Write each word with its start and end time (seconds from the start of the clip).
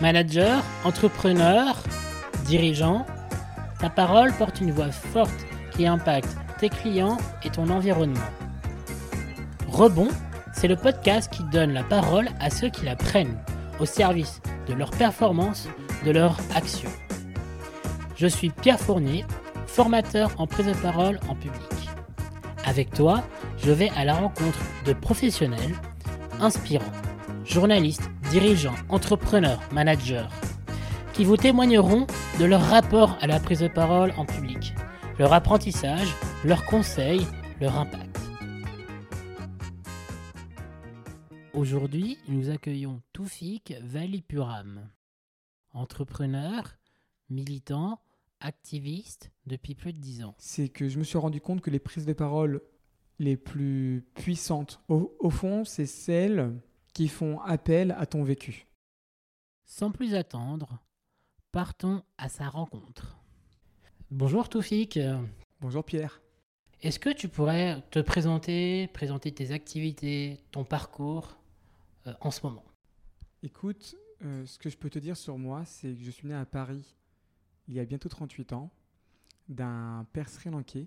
Manager, 0.00 0.62
entrepreneur, 0.84 1.76
dirigeant, 2.46 3.06
ta 3.80 3.88
parole 3.88 4.32
porte 4.32 4.60
une 4.60 4.72
voix 4.72 4.90
forte 4.90 5.46
qui 5.72 5.86
impacte 5.86 6.36
tes 6.58 6.68
clients 6.68 7.18
et 7.44 7.50
ton 7.50 7.70
environnement. 7.70 8.20
Rebond, 9.68 10.08
c'est 10.52 10.68
le 10.68 10.76
podcast 10.76 11.32
qui 11.32 11.44
donne 11.44 11.72
la 11.72 11.84
parole 11.84 12.28
à 12.40 12.50
ceux 12.50 12.68
qui 12.68 12.84
la 12.84 12.96
prennent, 12.96 13.38
au 13.80 13.86
service 13.86 14.40
de 14.68 14.74
leur 14.74 14.90
performance, 14.90 15.68
de 16.04 16.10
leur 16.10 16.38
action. 16.54 16.90
Je 18.16 18.26
suis 18.26 18.50
Pierre 18.50 18.80
Fournier, 18.80 19.24
formateur 19.66 20.30
en 20.38 20.46
prise 20.46 20.66
de 20.66 20.74
parole 20.74 21.18
en 21.28 21.34
public. 21.34 21.60
Avec 22.64 22.90
toi, 22.90 23.22
je 23.58 23.72
vais 23.72 23.90
à 23.96 24.04
la 24.04 24.14
rencontre 24.14 24.58
de 24.86 24.92
professionnels 24.92 25.74
inspirants, 26.40 26.84
journalistes, 27.44 28.10
dirigeants, 28.34 28.74
entrepreneurs, 28.88 29.60
managers, 29.72 30.26
qui 31.12 31.24
vous 31.24 31.36
témoigneront 31.36 32.08
de 32.40 32.44
leur 32.44 32.62
rapport 32.62 33.16
à 33.20 33.28
la 33.28 33.38
prise 33.38 33.60
de 33.60 33.68
parole 33.68 34.12
en 34.16 34.26
public, 34.26 34.74
leur 35.20 35.32
apprentissage, 35.32 36.12
leurs 36.44 36.64
conseils, 36.64 37.24
leur 37.60 37.78
impact. 37.78 38.18
Aujourd'hui, 41.52 42.18
nous 42.26 42.50
accueillons 42.50 43.00
Toufik 43.12 43.72
Valipuram, 43.84 44.90
entrepreneur, 45.72 46.76
militant, 47.30 48.00
activiste 48.40 49.30
depuis 49.46 49.76
plus 49.76 49.92
de 49.92 49.98
dix 49.98 50.24
ans. 50.24 50.34
C'est 50.38 50.70
que 50.70 50.88
je 50.88 50.98
me 50.98 51.04
suis 51.04 51.18
rendu 51.18 51.40
compte 51.40 51.60
que 51.60 51.70
les 51.70 51.78
prises 51.78 52.04
de 52.04 52.12
parole 52.12 52.62
les 53.20 53.36
plus 53.36 54.04
puissantes, 54.16 54.80
au, 54.88 55.16
au 55.20 55.30
fond, 55.30 55.64
c'est 55.64 55.86
celles 55.86 56.52
qui 56.94 57.08
font 57.08 57.40
appel 57.40 57.94
à 57.98 58.06
ton 58.06 58.22
vécu. 58.22 58.66
Sans 59.64 59.90
plus 59.90 60.14
attendre, 60.14 60.78
partons 61.52 62.02
à 62.16 62.28
sa 62.28 62.48
rencontre. 62.48 63.18
Bonjour 64.10 64.48
Toufik. 64.48 64.98
Bonjour 65.60 65.84
Pierre. 65.84 66.22
Est-ce 66.80 67.00
que 67.00 67.10
tu 67.10 67.28
pourrais 67.28 67.82
te 67.90 67.98
présenter, 67.98 68.86
présenter 68.88 69.32
tes 69.32 69.50
activités, 69.50 70.40
ton 70.52 70.64
parcours 70.64 71.36
euh, 72.06 72.14
en 72.20 72.30
ce 72.30 72.46
moment? 72.46 72.64
Écoute, 73.42 73.96
euh, 74.22 74.46
ce 74.46 74.58
que 74.58 74.70
je 74.70 74.76
peux 74.76 74.90
te 74.90 74.98
dire 74.98 75.16
sur 75.16 75.36
moi, 75.36 75.64
c'est 75.64 75.94
que 75.94 76.02
je 76.02 76.10
suis 76.10 76.28
né 76.28 76.34
à 76.34 76.46
Paris 76.46 76.96
il 77.66 77.74
y 77.74 77.80
a 77.80 77.84
bientôt 77.84 78.08
38 78.08 78.52
ans, 78.52 78.70
d'un 79.48 80.06
père 80.12 80.28
sri-lankais 80.28 80.86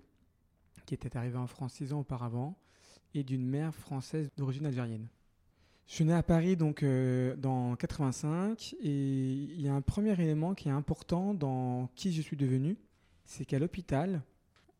qui 0.85 0.94
était 0.94 1.17
arrivé 1.17 1.38
en 1.38 1.47
France 1.47 1.73
six 1.73 1.91
ans 1.91 2.00
auparavant 2.00 2.58
et 3.13 3.23
d'une 3.23 3.45
mère 3.45 3.73
française 3.75 4.30
d'origine 4.38 4.66
algérienne. 4.66 5.08
Je 5.88 5.93
suis 5.93 6.03
né 6.03 6.11
à 6.11 6.21
Paris 6.21 6.57
donc 6.57 6.83
euh, 6.83 7.38
dans 7.38 7.77
85 7.77 8.75
et 8.81 9.31
il 9.31 9.61
y 9.61 9.69
a 9.69 9.73
un 9.73 9.81
premier 9.81 10.11
élément 10.21 10.53
qui 10.53 10.67
est 10.67 10.71
important 10.71 11.33
dans 11.33 11.89
qui 11.95 12.11
je 12.11 12.21
suis 12.21 12.35
devenu, 12.35 12.77
c'est 13.23 13.45
qu'à 13.45 13.57
l'hôpital, 13.57 14.21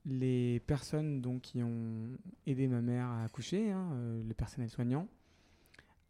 les 0.06 0.60
personnes 0.60 1.22
donc 1.22 1.44
qui 1.44 1.64
ont 1.64 2.10
aidé 2.46 2.68
ma 2.68 2.82
mère 2.82 3.08
à 3.08 3.24
accoucher, 3.24 3.72
hein, 3.72 3.90
euh, 3.94 4.22
le 4.22 4.34
personnel 4.34 4.70
soignant, 4.70 5.08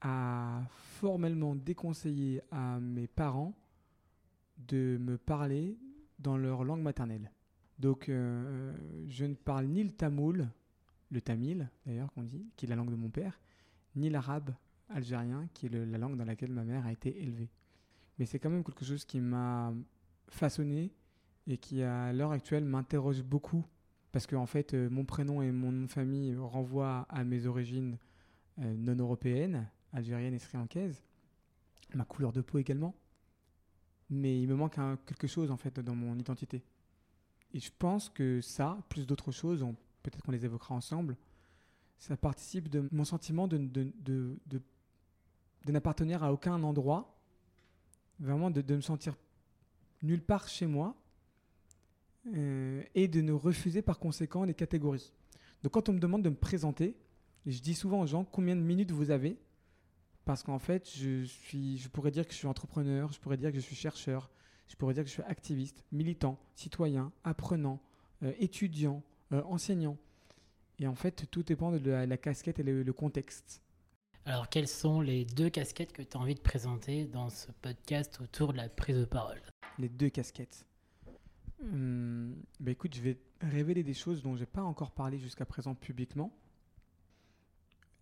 a 0.02 0.64
formellement 0.72 1.56
déconseillé 1.56 2.42
à 2.50 2.80
mes 2.80 3.08
parents 3.08 3.54
de 4.68 4.98
me 5.00 5.20
parler 5.20 5.78
dans 6.18 6.38
leur 6.38 6.64
langue 6.64 6.82
maternelle. 6.82 7.32
Donc 7.78 8.10
euh, 8.10 8.74
je 9.08 9.26
ne 9.26 9.36
parle 9.36 9.68
ni 9.68 9.84
le 9.84 9.92
tamoul, 9.92 10.50
le 11.12 11.22
tamil 11.22 11.70
d'ailleurs 11.86 12.12
qu'on 12.14 12.24
dit, 12.24 12.50
qui 12.56 12.66
est 12.66 12.70
la 12.70 12.76
langue 12.76 12.90
de 12.90 12.96
mon 12.96 13.12
père, 13.12 13.40
ni 13.96 14.10
l'arabe 14.10 14.50
algérien, 14.90 15.48
qui 15.54 15.68
est 15.68 15.70
la 15.70 15.98
langue 15.98 16.18
dans 16.18 16.26
laquelle 16.26 16.52
ma 16.52 16.64
mère 16.64 16.86
a 16.86 16.92
été 16.92 17.22
élevée. 17.22 17.50
Mais 18.18 18.26
c'est 18.26 18.40
quand 18.40 18.50
même 18.50 18.64
quelque 18.64 18.86
chose 18.86 19.06
qui 19.06 19.20
m'a 19.20 19.74
façonné 20.30 20.92
et 21.46 21.58
qui 21.58 21.82
à 21.84 22.12
l'heure 22.14 22.32
actuelle 22.32 22.66
m'interroge 22.66 23.24
beaucoup 23.24 23.66
parce 24.12 24.26
que 24.26 24.36
en 24.36 24.46
fait 24.46 24.74
euh, 24.74 24.90
mon 24.90 25.06
prénom 25.06 25.42
et 25.42 25.52
mon 25.52 25.72
nom 25.72 25.84
de 25.86 25.92
famille 25.92 26.36
renvoient 26.36 27.06
à 27.10 27.24
mes 27.24 27.46
origines 27.46 27.98
euh, 28.60 28.76
non 28.78 28.96
européennes, 28.96 29.70
algériennes 29.94 30.34
et 30.34 30.40
sri-lankaises, 30.40 31.04
ma 31.94 32.06
couleur 32.06 32.32
de 32.34 32.42
peau 32.42 32.58
également. 32.58 32.96
Mais 34.10 34.42
il 34.42 34.48
me 34.48 34.56
manque 34.56 34.80
quelque 35.06 35.28
chose 35.28 35.52
en 35.52 35.58
fait 35.58 35.80
dans 35.80 35.96
mon 35.96 36.18
identité. 36.18 36.64
Et 37.54 37.60
je 37.60 37.72
pense 37.78 38.10
que 38.10 38.42
ça, 38.42 38.78
plus 38.90 39.06
d'autres 39.06 39.32
choses, 39.32 39.66
peut-être 40.04 40.24
qu'on 40.24 40.32
les 40.32 40.46
évoquera 40.46 40.76
ensemble, 40.76 41.18
ça 41.98 42.16
participe 42.18 42.70
de 42.70 42.88
mon 42.92 43.04
sentiment 43.04 43.48
de- 43.48 43.58
de 45.66 45.72
n'appartenir 45.72 46.24
à 46.24 46.32
aucun 46.32 46.62
endroit, 46.64 47.16
vraiment 48.20 48.50
de, 48.50 48.62
de 48.62 48.76
me 48.76 48.82
sentir 48.82 49.16
nulle 50.02 50.22
part 50.22 50.48
chez 50.48 50.68
moi, 50.68 50.96
euh, 52.36 52.84
et 52.94 53.08
de 53.08 53.22
ne 53.22 53.32
refuser 53.32 53.82
par 53.82 54.00
conséquent 54.00 54.44
les 54.44 54.54
catégories. 54.54 55.14
Donc 55.64 55.74
quand 55.74 55.88
on 55.88 55.94
me 55.94 56.00
demande 56.00 56.24
de 56.24 56.30
me 56.30 56.36
présenter, 56.36 56.98
je 57.46 57.60
dis 57.62 57.74
souvent 57.74 58.02
aux 58.02 58.06
gens 58.06 58.26
combien 58.26 58.56
de 58.56 58.62
minutes 58.62 58.92
vous 58.92 59.12
avez, 59.12 59.38
parce 60.26 60.44
qu'en 60.44 60.60
fait, 60.60 60.90
je, 60.94 61.24
suis, 61.24 61.78
je 61.78 61.88
pourrais 61.88 62.12
dire 62.12 62.28
que 62.28 62.34
je 62.34 62.38
suis 62.38 62.48
entrepreneur, 62.48 63.14
je 63.14 63.20
pourrais 63.20 63.38
dire 63.38 63.52
que 63.52 63.56
je 63.56 63.62
suis 63.62 63.78
chercheur, 63.78 64.30
je 64.68 64.76
pourrais 64.76 64.94
dire 64.94 65.04
que 65.04 65.10
je 65.10 65.14
suis 65.14 65.24
activiste, 65.24 65.86
militant, 65.94 66.38
citoyen, 66.54 67.14
apprenant, 67.24 67.80
euh, 68.24 68.34
étudiant, 68.40 69.04
euh, 69.32 69.42
enseignant. 69.44 69.98
Et 70.80 70.88
en 70.88 70.96
fait, 70.96 71.28
tout 71.32 71.44
dépend 71.44 71.72
de 71.72 71.90
la, 71.90 72.18
casquette 72.18 72.60
et 72.60 72.64
le 72.64 72.94
contexte. 72.94 73.62
Alors, 74.28 74.50
quelles 74.50 74.68
sont 74.68 75.00
les 75.00 75.24
deux 75.24 75.50
casquettes 75.50 75.94
que 75.94 76.02
tu 76.02 76.18
as 76.18 76.20
envie 76.20 76.36
de 76.36 76.42
présenter 76.42 77.06
dans 77.06 77.30
ce 77.30 77.50
podcast 77.62 78.20
autour 78.20 78.52
de 78.52 78.58
la 78.58 78.68
prise 78.68 78.98
de 78.98 79.06
parole? 79.06 79.42
Les 79.80 79.88
deux 79.88 80.10
casquettes. 80.10 80.66
Hum, 81.64 82.36
bah 82.60 82.72
écoute, 82.72 82.94
je 82.94 83.02
vais 83.02 83.18
révéler 83.40 83.84
des 83.84 83.94
choses 83.94 84.22
dont 84.22 84.36
j'ai 84.36 84.46
pas 84.46 84.64
encore 84.64 84.92
parlé 84.92 85.18
jusqu'à 85.18 85.46
présent 85.46 85.76
publiquement. 85.76 86.38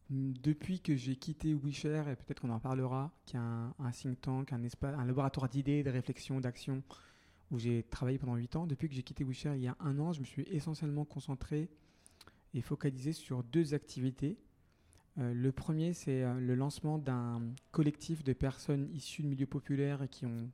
Depuis 0.09 0.80
que 0.80 0.96
j'ai 0.96 1.16
quitté 1.16 1.53
WeShare, 1.53 2.09
et 2.09 2.16
peut-être 2.16 2.40
qu'on 2.40 2.50
en 2.50 2.59
parlera, 2.59 3.12
qui 3.28 3.35
est 3.35 3.40
un, 3.40 3.75
un 3.78 3.91
think 3.91 4.19
tank, 4.19 4.52
un, 4.52 4.64
espace, 4.64 4.96
un 4.97 5.06
laboratoire 5.06 5.47
d'idées, 5.47 5.84
de 5.84 5.91
réflexion, 5.91 6.40
d'action, 6.40 6.81
où 7.52 7.59
j'ai 7.59 7.84
travaillé 7.84 8.18
pendant 8.18 8.35
8 8.35 8.56
ans. 8.56 8.66
Depuis 8.66 8.90
que 8.90 8.96
j'ai 8.96 9.03
quitté 9.03 9.24
WeShare 9.24 9.58
il 9.58 9.62
y 9.62 9.68
a 9.68 9.78
un 9.80 10.00
an, 10.00 10.12
je 10.12 10.22
me 10.22 10.25
suis 10.25 10.41
essentiellement 10.50 11.06
concentré 11.06 11.69
et 12.56 12.62
focalisé 12.62 13.14
sur 13.14 13.44
deux 13.44 13.75
activités. 13.75 14.40
Euh, 15.18 15.34
le 15.34 15.52
premier, 15.52 15.94
c'est 15.94 16.24
euh, 16.24 16.40
le 16.40 16.56
lancement 16.56 16.98
d'un 16.98 17.42
collectif 17.72 18.24
de 18.24 18.34
personnes 18.34 18.90
issues 18.94 19.24
de 19.24 19.28
milieux 19.28 19.46
populaires 19.46 20.08
qui 20.09 20.26
ont 20.26 20.50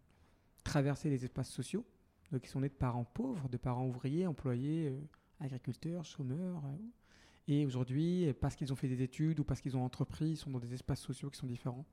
traversé 0.64 1.10
les 1.10 1.26
espaces 1.26 1.50
sociaux. 1.50 1.84
Donc, 2.32 2.46
ils 2.46 2.50
sont 2.50 2.62
nés 2.62 2.70
de 2.70 2.74
parents 2.74 3.04
pauvres, 3.04 3.50
de 3.50 3.58
parents 3.58 3.88
ouvriers, 3.88 4.28
employés, 4.28 4.90
euh, 4.90 5.00
agriculteurs, 5.40 6.06
chômeurs. 6.06 6.62
et 7.48 7.66
aujourd'hui, 7.66 8.32
parce 8.40 8.56
qu'ils 8.56 8.72
ont 8.72 8.76
fait 8.76 8.88
des 8.88 9.02
études 9.02 9.40
ou 9.40 9.44
parce 9.44 9.60
qu'ils 9.60 9.76
ont 9.76 9.84
entrepris, 9.84 10.30
ils 10.30 10.38
sont 10.38 10.52
dans 10.52 10.60
des 10.60 10.74
espaces 10.74 11.02
sociaux 11.02 11.32
qui 11.32 11.40
sont 11.40 11.48
différents 11.48 11.86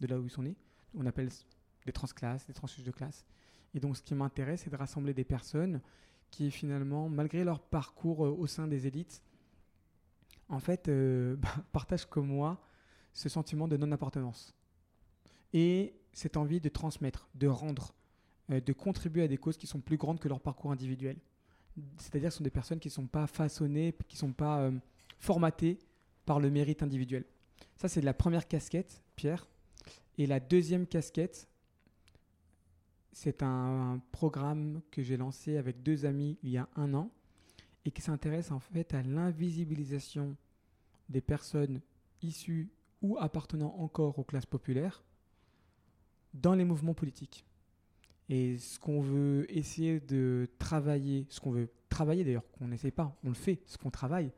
de 0.00 0.08
là 0.08 0.18
où 0.18 0.24
ils 0.24 0.30
sont 0.30 0.42
nés. 0.42 0.56
On 0.94 1.06
appelle 1.06 1.28
des 1.86 1.92
transclasses, 1.92 2.46
des 2.46 2.52
tranches 2.52 2.82
de 2.82 2.90
classe. 2.90 3.24
Et 3.74 3.80
donc, 3.80 3.96
ce 3.96 4.02
qui 4.02 4.14
m'intéresse, 4.16 4.62
c'est 4.64 4.70
de 4.70 4.76
rassembler 4.76 5.14
des 5.14 5.24
personnes 5.24 5.80
qui, 6.30 6.50
finalement, 6.50 7.08
malgré 7.08 7.44
leur 7.44 7.60
parcours 7.60 8.20
au 8.20 8.46
sein 8.48 8.66
des 8.66 8.88
élites, 8.88 9.22
en 10.48 10.60
fait, 10.60 10.88
euh, 10.88 11.36
bah, 11.38 11.54
partagent 11.72 12.06
comme 12.06 12.28
moi 12.28 12.60
ce 13.12 13.28
sentiment 13.28 13.68
de 13.68 13.76
non-appartenance. 13.76 14.54
Et 15.52 15.94
cette 16.12 16.36
envie 16.36 16.60
de 16.60 16.68
transmettre, 16.68 17.28
de 17.34 17.46
rendre, 17.46 17.94
euh, 18.50 18.60
de 18.60 18.72
contribuer 18.72 19.22
à 19.22 19.28
des 19.28 19.38
causes 19.38 19.56
qui 19.56 19.66
sont 19.66 19.80
plus 19.80 19.96
grandes 19.96 20.20
que 20.20 20.28
leur 20.28 20.40
parcours 20.40 20.72
individuel. 20.72 21.16
C'est-à-dire 21.96 22.32
ce 22.32 22.38
sont 22.38 22.44
des 22.44 22.50
personnes 22.50 22.80
qui 22.80 22.88
ne 22.88 22.92
sont 22.92 23.06
pas 23.06 23.26
façonnées, 23.26 23.94
qui 24.08 24.16
ne 24.16 24.20
sont 24.20 24.32
pas 24.32 24.60
euh, 24.60 24.72
formatées 25.18 25.78
par 26.26 26.40
le 26.40 26.50
mérite 26.50 26.82
individuel. 26.82 27.24
Ça, 27.76 27.88
c'est 27.88 28.00
la 28.00 28.14
première 28.14 28.48
casquette, 28.48 29.02
Pierre. 29.16 29.48
Et 30.16 30.26
la 30.26 30.40
deuxième 30.40 30.86
casquette, 30.86 31.48
c'est 33.12 33.42
un 33.42 34.00
programme 34.12 34.80
que 34.90 35.02
j'ai 35.02 35.16
lancé 35.16 35.56
avec 35.56 35.82
deux 35.82 36.04
amis 36.04 36.38
il 36.42 36.50
y 36.50 36.58
a 36.58 36.68
un 36.76 36.94
an 36.94 37.10
et 37.88 37.90
qui 37.90 38.02
s'intéresse 38.02 38.50
en 38.50 38.60
fait 38.60 38.92
à 38.92 39.02
l'invisibilisation 39.02 40.36
des 41.08 41.22
personnes 41.22 41.80
issues 42.20 42.68
ou 43.00 43.16
appartenant 43.18 43.74
encore 43.78 44.18
aux 44.18 44.24
classes 44.24 44.44
populaires 44.44 45.02
dans 46.34 46.54
les 46.54 46.66
mouvements 46.66 46.92
politiques. 46.92 47.46
Et 48.28 48.58
ce 48.58 48.78
qu'on 48.78 49.00
veut 49.00 49.46
essayer 49.48 50.00
de 50.00 50.50
travailler, 50.58 51.24
ce 51.30 51.40
qu'on 51.40 51.50
veut 51.50 51.70
travailler 51.88 52.24
d'ailleurs, 52.24 52.44
qu'on 52.50 52.68
n'essaie 52.68 52.90
pas, 52.90 53.16
on 53.24 53.28
le 53.28 53.34
fait, 53.34 53.62
ce 53.64 53.78
qu'on 53.78 53.90
travaille, 53.90 54.32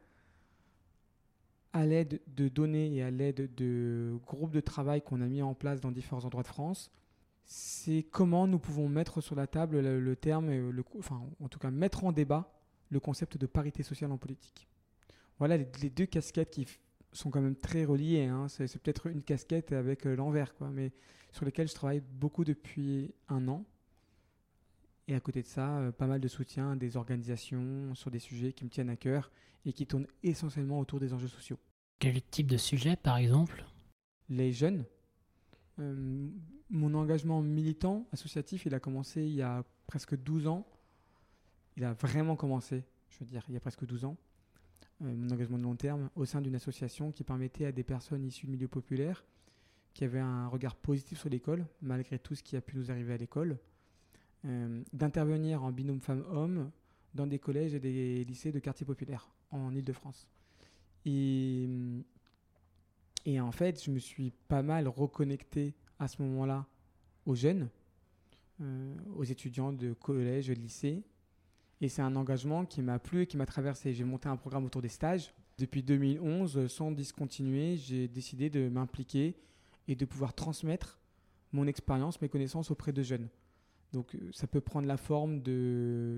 à 1.72 1.84
l'aide 1.84 2.20
de 2.28 2.46
données 2.46 2.94
et 2.94 3.02
à 3.02 3.10
l'aide 3.10 3.52
de 3.56 4.16
groupes 4.28 4.52
de 4.52 4.60
travail 4.60 5.02
qu'on 5.02 5.20
a 5.22 5.26
mis 5.26 5.42
en 5.42 5.54
place 5.54 5.80
dans 5.80 5.90
différents 5.90 6.24
endroits 6.24 6.44
de 6.44 6.48
France, 6.48 6.92
c'est 7.46 8.06
comment 8.12 8.46
nous 8.46 8.60
pouvons 8.60 8.88
mettre 8.88 9.20
sur 9.20 9.34
la 9.34 9.48
table 9.48 9.80
le, 9.80 10.14
terme, 10.14 10.72
enfin 11.00 11.20
en 11.40 11.48
tout 11.48 11.58
cas 11.58 11.72
mettre 11.72 12.04
en 12.04 12.12
débat 12.12 12.59
le 12.90 13.00
concept 13.00 13.38
de 13.38 13.46
parité 13.46 13.82
sociale 13.82 14.12
en 14.12 14.18
politique. 14.18 14.68
Voilà 15.38 15.56
les, 15.56 15.66
les 15.80 15.90
deux 15.90 16.06
casquettes 16.06 16.50
qui, 16.50 16.66
sont 17.12 17.30
quand 17.30 17.40
même 17.40 17.56
très 17.56 17.84
reliés. 17.84 18.24
hein. 18.26 18.48
C'est 18.48 18.78
peut-être 18.78 19.06
une 19.06 19.22
casquette 19.22 19.72
avec 19.72 20.06
euh, 20.06 20.14
l'envers, 20.14 20.54
quoi, 20.54 20.70
mais 20.70 20.92
sur 21.32 21.44
lesquels 21.44 21.68
je 21.68 21.74
travaille 21.74 22.00
beaucoup 22.00 22.44
depuis 22.44 23.12
un 23.28 23.48
an. 23.48 23.64
Et 25.08 25.14
à 25.14 25.20
côté 25.20 25.42
de 25.42 25.46
ça, 25.46 25.78
euh, 25.78 25.92
pas 25.92 26.06
mal 26.06 26.20
de 26.20 26.28
soutien 26.28 26.72
à 26.72 26.76
des 26.76 26.96
organisations 26.96 27.94
sur 27.94 28.10
des 28.10 28.18
sujets 28.18 28.52
qui 28.52 28.64
me 28.64 28.70
tiennent 28.70 28.90
à 28.90 28.96
cœur 28.96 29.30
et 29.64 29.72
qui 29.72 29.86
tournent 29.86 30.06
essentiellement 30.22 30.78
autour 30.78 31.00
des 31.00 31.12
enjeux 31.12 31.28
sociaux. 31.28 31.58
Quel 31.98 32.22
type 32.22 32.46
de 32.46 32.56
sujet, 32.56 32.96
par 32.96 33.16
exemple? 33.16 33.64
Les 34.28 34.52
jeunes, 34.52 34.84
euh, 35.80 36.28
mon 36.70 36.94
engagement 36.94 37.42
militant 37.42 38.06
associatif, 38.12 38.66
il 38.66 38.74
a 38.74 38.80
commencé 38.80 39.22
il 39.22 39.34
y 39.34 39.42
a 39.42 39.64
presque 39.86 40.16
12 40.16 40.46
ans. 40.46 40.66
Il 41.80 41.84
a 41.84 41.94
vraiment 41.94 42.36
commencé, 42.36 42.84
je 43.08 43.20
veux 43.20 43.24
dire, 43.24 43.42
il 43.48 43.54
y 43.54 43.56
a 43.56 43.60
presque 43.60 43.86
12 43.86 44.04
ans. 44.04 44.18
Euh, 45.00 45.16
mon 45.16 45.30
engagement 45.30 45.56
de 45.56 45.62
long 45.62 45.76
terme 45.76 46.10
au 46.14 46.26
sein 46.26 46.42
d'une 46.42 46.54
association 46.54 47.10
qui 47.10 47.24
permettait 47.24 47.64
à 47.64 47.72
des 47.72 47.84
personnes 47.84 48.22
issues 48.22 48.44
de 48.44 48.50
milieux 48.50 48.68
populaires 48.68 49.24
qui 49.94 50.04
avaient 50.04 50.20
un 50.20 50.46
regard 50.48 50.76
positif 50.76 51.18
sur 51.18 51.30
l'école, 51.30 51.64
malgré 51.80 52.18
tout 52.18 52.34
ce 52.34 52.42
qui 52.42 52.54
a 52.54 52.60
pu 52.60 52.76
nous 52.76 52.90
arriver 52.90 53.14
à 53.14 53.16
l'école, 53.16 53.56
euh, 54.44 54.82
d'intervenir 54.92 55.64
en 55.64 55.72
binôme 55.72 56.02
femmes-hommes 56.02 56.70
dans 57.14 57.26
des 57.26 57.38
collèges 57.38 57.72
et 57.72 57.80
des 57.80 58.26
lycées 58.26 58.52
de 58.52 58.58
quartiers 58.58 58.84
populaires 58.84 59.30
en 59.50 59.74
Ile-de-France. 59.74 60.28
Et, 61.06 61.66
et 63.24 63.40
en 63.40 63.52
fait, 63.52 63.82
je 63.82 63.90
me 63.90 64.00
suis 64.00 64.32
pas 64.48 64.60
mal 64.60 64.86
reconnecté 64.86 65.72
à 65.98 66.08
ce 66.08 66.20
moment-là 66.20 66.66
aux 67.24 67.34
jeunes, 67.34 67.70
euh, 68.60 68.94
aux 69.16 69.24
étudiants 69.24 69.72
de 69.72 69.94
collège, 69.94 70.48
de 70.48 70.52
lycée. 70.52 71.04
Et 71.80 71.88
c'est 71.88 72.02
un 72.02 72.14
engagement 72.16 72.66
qui 72.66 72.82
m'a 72.82 72.98
plu 72.98 73.22
et 73.22 73.26
qui 73.26 73.36
m'a 73.36 73.46
traversé. 73.46 73.94
J'ai 73.94 74.04
monté 74.04 74.28
un 74.28 74.36
programme 74.36 74.64
autour 74.64 74.82
des 74.82 74.88
stages. 74.88 75.32
Depuis 75.58 75.82
2011, 75.82 76.66
sans 76.68 76.90
discontinuer, 76.90 77.76
j'ai 77.76 78.08
décidé 78.08 78.50
de 78.50 78.68
m'impliquer 78.68 79.36
et 79.88 79.94
de 79.94 80.04
pouvoir 80.04 80.34
transmettre 80.34 80.98
mon 81.52 81.66
expérience, 81.66 82.20
mes 82.20 82.28
connaissances 82.28 82.70
auprès 82.70 82.92
de 82.92 83.02
jeunes. 83.02 83.28
Donc 83.92 84.14
euh, 84.14 84.30
ça 84.32 84.46
peut 84.46 84.60
prendre 84.60 84.86
la 84.86 84.96
forme 84.96 85.40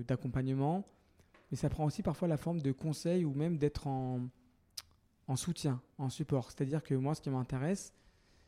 d'accompagnement, 0.03 0.85
mais 1.49 1.57
ça 1.57 1.69
prend 1.69 1.85
aussi 1.85 2.03
parfois 2.03 2.27
la 2.27 2.37
forme 2.37 2.61
de 2.61 2.71
conseil 2.71 3.25
ou 3.25 3.33
même 3.33 3.57
d'être 3.57 3.87
en, 3.87 4.27
en 5.27 5.35
soutien, 5.35 5.81
en 5.97 6.09
support. 6.09 6.51
C'est-à-dire 6.51 6.83
que 6.83 6.93
moi, 6.93 7.15
ce 7.15 7.21
qui 7.21 7.29
m'intéresse, 7.29 7.93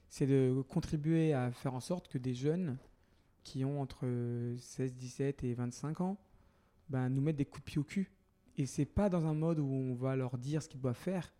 c'est 0.09 0.27
de 0.27 0.63
contribuer 0.69 1.33
à 1.33 1.51
faire 1.51 1.73
en 1.73 1.79
sorte 1.79 2.07
que 2.07 2.17
des 2.17 2.33
jeunes 2.33 2.77
qui 3.43 3.65
ont 3.65 3.81
entre 3.81 4.05
16, 4.57 4.95
17 4.95 5.43
et 5.43 5.53
25 5.53 6.01
ans 6.01 6.17
ben, 6.89 7.09
nous 7.09 7.21
mettent 7.21 7.35
des 7.37 7.45
coups 7.45 7.61
de 7.63 7.65
pied 7.71 7.79
au 7.79 7.83
cul. 7.83 8.11
Et 8.57 8.65
c'est 8.65 8.85
pas 8.85 9.09
dans 9.09 9.25
un 9.25 9.33
mode 9.33 9.59
où 9.59 9.65
on 9.65 9.95
va 9.95 10.15
leur 10.15 10.37
dire 10.37 10.63
ce 10.63 10.69
qu'ils 10.69 10.79
doivent 10.79 10.95
faire. 10.95 11.33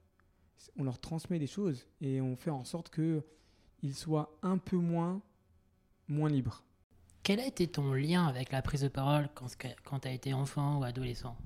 On 0.78 0.84
leur 0.84 1.00
transmet 1.00 1.40
des 1.40 1.48
choses 1.48 1.86
et 2.02 2.22
on 2.22 2.36
fait 2.36 2.50
en 2.50 2.64
sorte 2.64 2.90
qu'ils 2.94 3.94
soient 3.96 4.38
un 4.42 4.58
peu 4.58 4.78
moins, 4.78 5.22
moins 6.08 6.30
libres. 6.30 6.64
Quel 7.24 7.40
a 7.40 7.46
été 7.48 7.68
ton 7.68 7.94
lien 7.94 8.26
avec 8.28 8.52
la 8.52 8.62
prise 8.62 8.82
de 8.82 8.88
parole 8.88 9.30
quand, 9.34 9.48
quand 9.84 10.00
tu 10.02 10.08
as 10.08 10.14
été 10.14 10.34
enfant 10.34 10.80
ou 10.80 10.84
adolescent? 10.84 11.38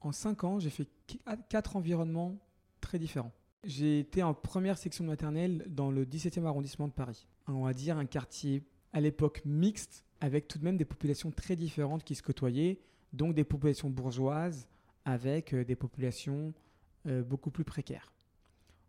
En 0.00 0.12
5 0.12 0.44
ans, 0.44 0.58
j'ai 0.60 0.70
fait 0.70 0.86
qu- 1.06 1.18
quatre 1.48 1.76
environnements 1.76 2.36
très 2.80 2.98
différents. 2.98 3.32
J'ai 3.64 4.00
été 4.00 4.22
en 4.22 4.34
première 4.34 4.76
section 4.78 5.04
de 5.04 5.08
maternelle 5.10 5.64
dans 5.68 5.90
le 5.90 6.04
17e 6.04 6.44
arrondissement 6.44 6.88
de 6.88 6.92
Paris. 6.92 7.26
On 7.46 7.64
va 7.64 7.72
dire 7.72 7.96
un 7.98 8.06
quartier 8.06 8.62
à 8.92 9.00
l'époque 9.00 9.42
mixte, 9.44 10.04
avec 10.20 10.48
tout 10.48 10.58
de 10.58 10.64
même 10.64 10.76
des 10.76 10.84
populations 10.84 11.30
très 11.30 11.56
différentes 11.56 12.04
qui 12.04 12.14
se 12.14 12.22
côtoyaient, 12.22 12.80
donc 13.12 13.34
des 13.34 13.44
populations 13.44 13.90
bourgeoises 13.90 14.68
avec 15.04 15.52
euh, 15.52 15.64
des 15.64 15.76
populations 15.76 16.52
euh, 17.06 17.22
beaucoup 17.22 17.50
plus 17.50 17.64
précaires. 17.64 18.12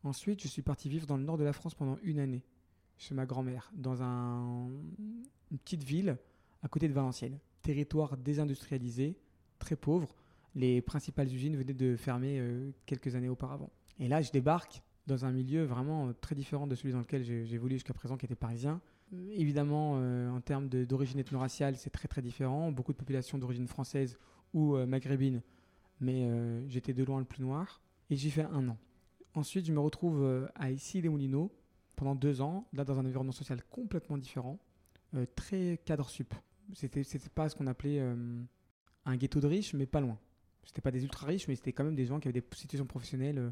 Ensuite, 0.03 0.41
je 0.41 0.47
suis 0.47 0.61
parti 0.61 0.89
vivre 0.89 1.07
dans 1.07 1.17
le 1.17 1.23
nord 1.23 1.37
de 1.37 1.43
la 1.43 1.53
France 1.53 1.73
pendant 1.75 1.97
une 2.03 2.19
année, 2.19 2.43
chez 2.97 3.13
ma 3.15 3.25
grand-mère, 3.25 3.71
dans 3.75 4.01
un- 4.03 4.67
une 5.51 5.57
petite 5.57 5.83
ville 5.83 6.17
à 6.61 6.67
côté 6.67 6.87
de 6.87 6.93
Valenciennes. 6.93 7.39
Territoire 7.61 8.17
désindustrialisé, 8.17 9.15
très 9.59 9.75
pauvre. 9.75 10.13
Les 10.55 10.81
principales 10.81 11.33
usines 11.33 11.55
venaient 11.55 11.73
de 11.73 11.95
fermer 11.95 12.39
euh, 12.39 12.71
quelques 12.85 13.15
années 13.15 13.29
auparavant. 13.29 13.69
Et 13.99 14.07
là, 14.07 14.21
je 14.21 14.31
débarque 14.31 14.81
dans 15.07 15.25
un 15.25 15.31
milieu 15.31 15.63
vraiment 15.63 16.13
très 16.21 16.35
différent 16.35 16.67
de 16.67 16.75
celui 16.75 16.93
dans 16.93 16.99
lequel 16.99 17.23
j'ai 17.23 17.53
évolué 17.53 17.75
jusqu'à 17.75 17.93
présent, 17.93 18.17
qui 18.17 18.25
était 18.25 18.35
parisien. 18.35 18.81
Évidemment, 19.31 19.95
euh, 19.97 20.29
en 20.29 20.41
termes 20.41 20.69
d'origine 20.69 21.19
ethno-raciale, 21.19 21.75
c'est 21.75 21.89
très 21.89 22.07
très 22.07 22.21
différent. 22.21 22.71
Beaucoup 22.71 22.93
de 22.93 22.97
populations 22.97 23.37
d'origine 23.37 23.67
française 23.67 24.17
ou 24.53 24.75
euh, 24.75 24.85
maghrébine, 24.85 25.41
mais 25.99 26.23
euh, 26.23 26.67
j'étais 26.67 26.93
de 26.93 27.03
loin 27.03 27.19
le 27.19 27.25
plus 27.25 27.41
noir. 27.41 27.81
Et 28.09 28.15
j'y 28.15 28.31
fais 28.31 28.43
un 28.43 28.69
an. 28.69 28.77
Ensuite, 29.35 29.65
je 29.65 29.73
me 29.73 29.79
retrouve 29.79 30.47
à 30.55 30.69
Issy-les-Moulineaux 30.69 31.51
pendant 31.95 32.13
deux 32.13 32.41
ans, 32.41 32.67
là 32.73 32.83
dans 32.83 32.99
un 32.99 33.05
environnement 33.05 33.31
social 33.31 33.63
complètement 33.63 34.17
différent, 34.17 34.59
très 35.35 35.79
cadre 35.85 36.07
sup. 36.07 36.35
C'était 36.73 37.03
pas 37.33 37.49
ce 37.49 37.55
qu'on 37.55 37.65
appelait 37.65 37.99
un 39.05 39.15
ghetto 39.15 39.39
de 39.39 39.47
riches, 39.47 39.73
mais 39.73 39.87
pas 39.87 40.01
loin. 40.01 40.19
C'était 40.65 40.81
pas 40.81 40.91
des 40.91 41.03
ultra 41.03 41.25
riches, 41.25 41.47
mais 41.47 41.55
c'était 41.55 41.73
quand 41.73 41.83
même 41.83 41.95
des 41.95 42.05
gens 42.05 42.19
qui 42.19 42.27
avaient 42.27 42.41
des 42.41 42.45
situations 42.55 42.85
professionnelles 42.85 43.51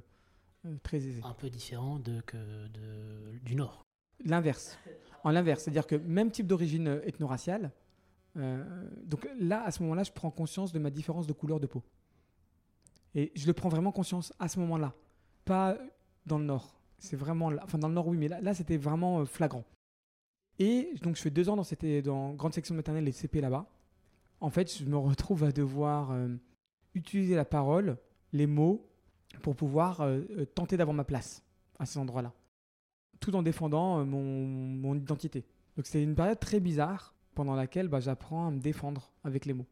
très 0.83 0.97
aisées. 0.97 1.21
Un 1.23 1.33
peu 1.33 1.49
différent 1.49 1.97
de, 1.97 2.21
que 2.21 2.37
de, 2.67 3.39
du 3.39 3.55
Nord. 3.55 3.83
L'inverse. 4.25 4.77
En 5.23 5.31
l'inverse, 5.31 5.63
c'est-à-dire 5.63 5.85
que 5.85 5.95
même 5.95 6.31
type 6.31 6.47
d'origine 6.47 6.87
euh, 6.87 7.07
ethno-raciale. 7.07 7.71
euh, 8.37 8.63
donc 9.05 9.27
là, 9.39 9.63
à 9.63 9.71
ce 9.71 9.83
moment-là, 9.83 10.03
je 10.03 10.11
prends 10.11 10.31
conscience 10.31 10.71
de 10.71 10.79
ma 10.79 10.89
différence 10.89 11.27
de 11.27 11.33
couleur 11.33 11.59
de 11.59 11.67
peau. 11.67 11.83
Et 13.13 13.31
je 13.35 13.45
le 13.45 13.53
prends 13.53 13.69
vraiment 13.69 13.91
conscience 13.91 14.33
à 14.39 14.47
ce 14.47 14.59
moment-là, 14.59 14.93
pas 15.45 15.77
dans 16.25 16.39
le 16.39 16.45
nord. 16.45 16.79
C'est 16.97 17.17
vraiment 17.17 17.49
là, 17.49 17.61
enfin 17.63 17.77
dans 17.77 17.87
le 17.87 17.93
nord 17.93 18.07
oui, 18.07 18.17
mais 18.17 18.27
là, 18.27 18.53
c'était 18.53 18.77
vraiment 18.77 19.21
euh, 19.21 19.25
flagrant. 19.25 19.63
Et 20.59 20.93
donc 21.01 21.15
je 21.15 21.21
fais 21.21 21.29
deux 21.29 21.49
ans 21.49 21.55
dans 21.55 21.63
cette 21.63 21.85
dans 22.03 22.33
grande 22.33 22.53
section 22.53 22.75
maternelle 22.75 23.07
et 23.07 23.11
CP 23.11 23.41
là-bas. 23.41 23.65
En 24.39 24.49
fait, 24.49 24.75
je 24.77 24.85
me 24.85 24.97
retrouve 24.97 25.43
à 25.43 25.51
devoir 25.51 26.15
utiliser 26.93 27.35
la 27.35 27.45
parole, 27.45 27.97
les 28.33 28.47
mots, 28.47 28.87
pour 29.41 29.55
pouvoir 29.55 30.05
tenter 30.53 30.77
d'avoir 30.77 30.95
ma 30.95 31.03
place 31.03 31.43
à 31.79 31.85
ces 31.85 31.99
endroits-là 31.99 32.33
tout 33.21 33.33
en 33.35 33.41
défendant 33.41 33.99
euh, 33.99 34.03
mon, 34.03 34.45
mon 34.45 34.95
identité. 34.95 35.45
Donc 35.77 35.85
c'est 35.85 36.03
une 36.03 36.15
période 36.15 36.39
très 36.39 36.59
bizarre 36.59 37.15
pendant 37.33 37.55
laquelle 37.55 37.87
bah, 37.87 38.01
j'apprends 38.01 38.47
à 38.47 38.51
me 38.51 38.59
défendre 38.59 39.13
avec 39.23 39.45
les 39.45 39.53
mots. 39.53 39.67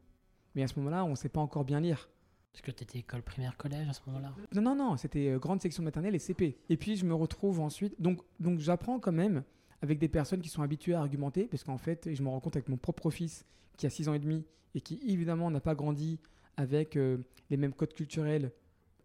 Mais 0.54 0.62
à 0.62 0.68
ce 0.68 0.78
moment-là, 0.78 1.04
on 1.04 1.10
ne 1.10 1.14
sait 1.14 1.28
pas 1.28 1.40
encore 1.40 1.64
bien 1.64 1.80
lire. 1.80 2.08
Parce 2.52 2.62
que 2.62 2.70
tu 2.70 2.82
étais 2.82 3.00
école 3.00 3.22
primaire, 3.22 3.56
collège 3.56 3.88
à 3.88 3.92
ce 3.92 4.00
moment-là? 4.06 4.32
Non, 4.54 4.62
non, 4.62 4.74
non, 4.74 4.96
c'était 4.96 5.28
euh, 5.28 5.38
grande 5.38 5.60
section 5.60 5.82
maternelle 5.82 6.14
et 6.14 6.18
CP. 6.18 6.56
Et 6.68 6.76
puis 6.76 6.96
je 6.96 7.04
me 7.04 7.14
retrouve 7.14 7.60
ensuite. 7.60 8.00
Donc, 8.00 8.22
donc 8.40 8.60
j'apprends 8.60 8.98
quand 8.98 9.12
même 9.12 9.44
avec 9.82 9.98
des 9.98 10.08
personnes 10.08 10.40
qui 10.40 10.48
sont 10.48 10.62
habituées 10.62 10.94
à 10.94 11.00
argumenter, 11.00 11.46
parce 11.46 11.64
qu'en 11.64 11.78
fait, 11.78 12.12
je 12.12 12.22
me 12.22 12.28
rends 12.28 12.40
compte 12.40 12.56
avec 12.56 12.68
mon 12.68 12.76
propre 12.76 13.10
fils 13.10 13.46
qui 13.76 13.86
a 13.86 13.90
6 13.90 14.08
ans 14.08 14.14
et 14.14 14.18
demi 14.18 14.44
et 14.74 14.80
qui 14.80 15.00
évidemment 15.06 15.50
n'a 15.50 15.60
pas 15.60 15.74
grandi 15.74 16.18
avec 16.56 16.96
euh, 16.96 17.18
les 17.48 17.56
mêmes 17.56 17.72
codes 17.72 17.94
culturels 17.94 18.52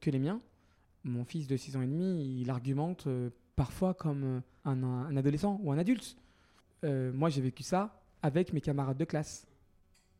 que 0.01 0.09
les 0.09 0.19
miens. 0.19 0.41
Mon 1.03 1.23
fils 1.23 1.47
de 1.47 1.55
6 1.55 1.77
ans 1.77 1.81
et 1.81 1.87
demi, 1.87 2.41
il 2.41 2.49
argumente 2.49 3.07
euh, 3.07 3.29
parfois 3.55 3.93
comme 3.93 4.23
euh, 4.23 4.39
un, 4.65 4.83
un 4.83 5.15
adolescent 5.17 5.59
ou 5.63 5.71
un 5.71 5.77
adulte. 5.77 6.17
Euh, 6.83 7.11
moi, 7.13 7.29
j'ai 7.29 7.41
vécu 7.41 7.63
ça 7.63 8.01
avec 8.21 8.53
mes 8.53 8.61
camarades 8.61 8.97
de 8.97 9.05
classe 9.05 9.47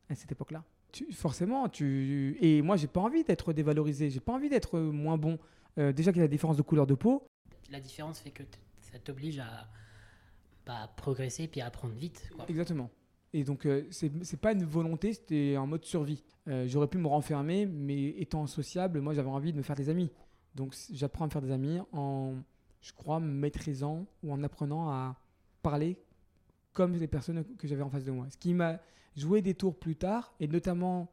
à 0.10 0.16
cette 0.16 0.32
époque-là. 0.32 0.64
Tu- 0.92 1.12
forcément, 1.12 1.68
tu 1.70 2.38
et 2.42 2.62
moi, 2.62 2.78
j'ai 2.78 2.88
pas 2.88 3.02
envie 3.02 3.24
d'être 3.24 3.54
dévalorisé, 3.54 4.10
j'ai 4.10 4.20
pas 4.20 4.34
envie 4.34 4.50
d'être 4.50 4.80
moins 4.80 5.18
bon. 5.18 5.38
Euh, 5.78 5.92
déjà 5.92 6.12
qu'il 6.12 6.20
y 6.20 6.24
a 6.24 6.26
la 6.26 6.30
différence 6.32 6.56
de 6.58 6.62
couleur 6.62 6.88
de 6.88 6.96
peau, 6.96 7.28
La 7.70 7.80
différence 7.82 8.20
fait 8.20 8.32
que 8.32 8.44
ça 8.80 8.98
t'oblige 9.00 9.40
à 9.40 9.68
bah, 10.66 10.92
progresser 10.96 11.48
puis 11.48 11.60
à 11.62 11.66
apprendre 11.68 11.94
vite. 11.96 12.30
Quoi. 12.36 12.46
Exactement. 12.48 12.90
Et 13.34 13.44
donc, 13.44 13.66
euh, 13.66 13.84
c'est 13.92 14.40
pas 14.40 14.54
une 14.54 14.64
volonté, 14.64 15.12
c'était 15.14 15.56
un 15.58 15.66
mode 15.66 15.84
survie. 15.84 16.24
Euh, 16.48 16.66
J'aurais 16.68 16.88
pu 16.88 16.98
me 16.98 17.08
renfermer, 17.08 17.66
mais 17.66 18.10
étant 18.12 18.48
sociable, 18.48 19.02
moi 19.02 19.14
j'avais 19.14 19.28
envie 19.30 19.52
de 19.52 19.58
me 19.58 19.64
faire 19.64 19.76
des 19.76 19.90
amis. 19.90 20.10
Donc, 20.54 20.74
j'apprends 20.94 21.26
à 21.26 21.28
me 21.28 21.32
faire 21.32 21.42
des 21.42 21.52
amis 21.52 21.80
en, 21.92 22.36
je 22.82 22.94
crois, 22.94 23.20
maîtrisant 23.20 24.06
ou 24.24 24.32
en 24.32 24.44
apprenant 24.44 24.90
à 24.90 25.20
parler 25.62 25.98
comme 26.74 26.94
les 26.94 27.08
personnes 27.08 27.44
que 27.58 27.68
j'avais 27.68 27.82
en 27.82 27.90
face 27.90 28.04
de 28.04 28.12
moi. 28.12 28.28
Ce 28.30 28.38
qui 28.38 28.54
m'a 28.54 28.80
joué 29.16 29.42
des 29.42 29.54
tours 29.54 29.76
plus 29.78 29.96
tard, 29.96 30.34
et 30.40 30.48
notamment 30.48 31.10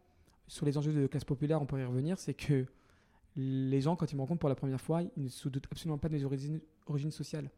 sur 0.48 0.66
les 0.66 0.76
enjeux 0.76 0.92
de 0.92 1.06
classe 1.06 1.24
populaire, 1.24 1.62
on 1.62 1.66
pourrait 1.66 1.82
y 1.82 1.86
revenir, 1.86 2.18
c'est 2.18 2.34
que 2.34 2.66
les 3.36 3.80
gens, 3.80 3.96
quand 3.96 4.12
ils 4.12 4.16
me 4.16 4.20
rencontrent 4.20 4.40
pour 4.40 4.48
la 4.48 4.54
première 4.54 4.80
fois, 4.80 5.02
ils 5.02 5.24
ne 5.24 5.28
se 5.28 5.48
doutent 5.48 5.68
absolument 5.70 5.98
pas 5.98 6.08
de 6.08 6.14
mes 6.14 6.24
origines, 6.24 6.60
origines 6.86 7.10
sociales. 7.10 7.50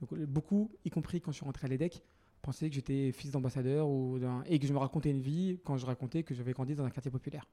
Donc, 0.00 0.12
euh, 0.12 0.26
beaucoup, 0.26 0.70
y 0.84 0.90
compris 0.90 1.20
quand 1.20 1.32
je 1.32 1.36
suis 1.36 1.44
rentré 1.44 1.66
à 1.66 1.68
l'EDEC, 1.68 2.02
pensaient 2.42 2.68
que 2.68 2.74
j'étais 2.74 3.10
fils 3.12 3.32
d'ambassadeur 3.32 3.88
ou 3.88 4.20
et 4.46 4.58
que 4.58 4.66
je 4.66 4.72
me 4.72 4.78
racontais 4.78 5.10
une 5.10 5.20
vie 5.20 5.58
quand 5.64 5.76
je 5.76 5.86
racontais 5.86 6.22
que 6.22 6.34
j'avais 6.34 6.52
grandi 6.52 6.74
dans 6.74 6.84
un 6.84 6.90
quartier 6.90 7.10
populaire. 7.10 7.46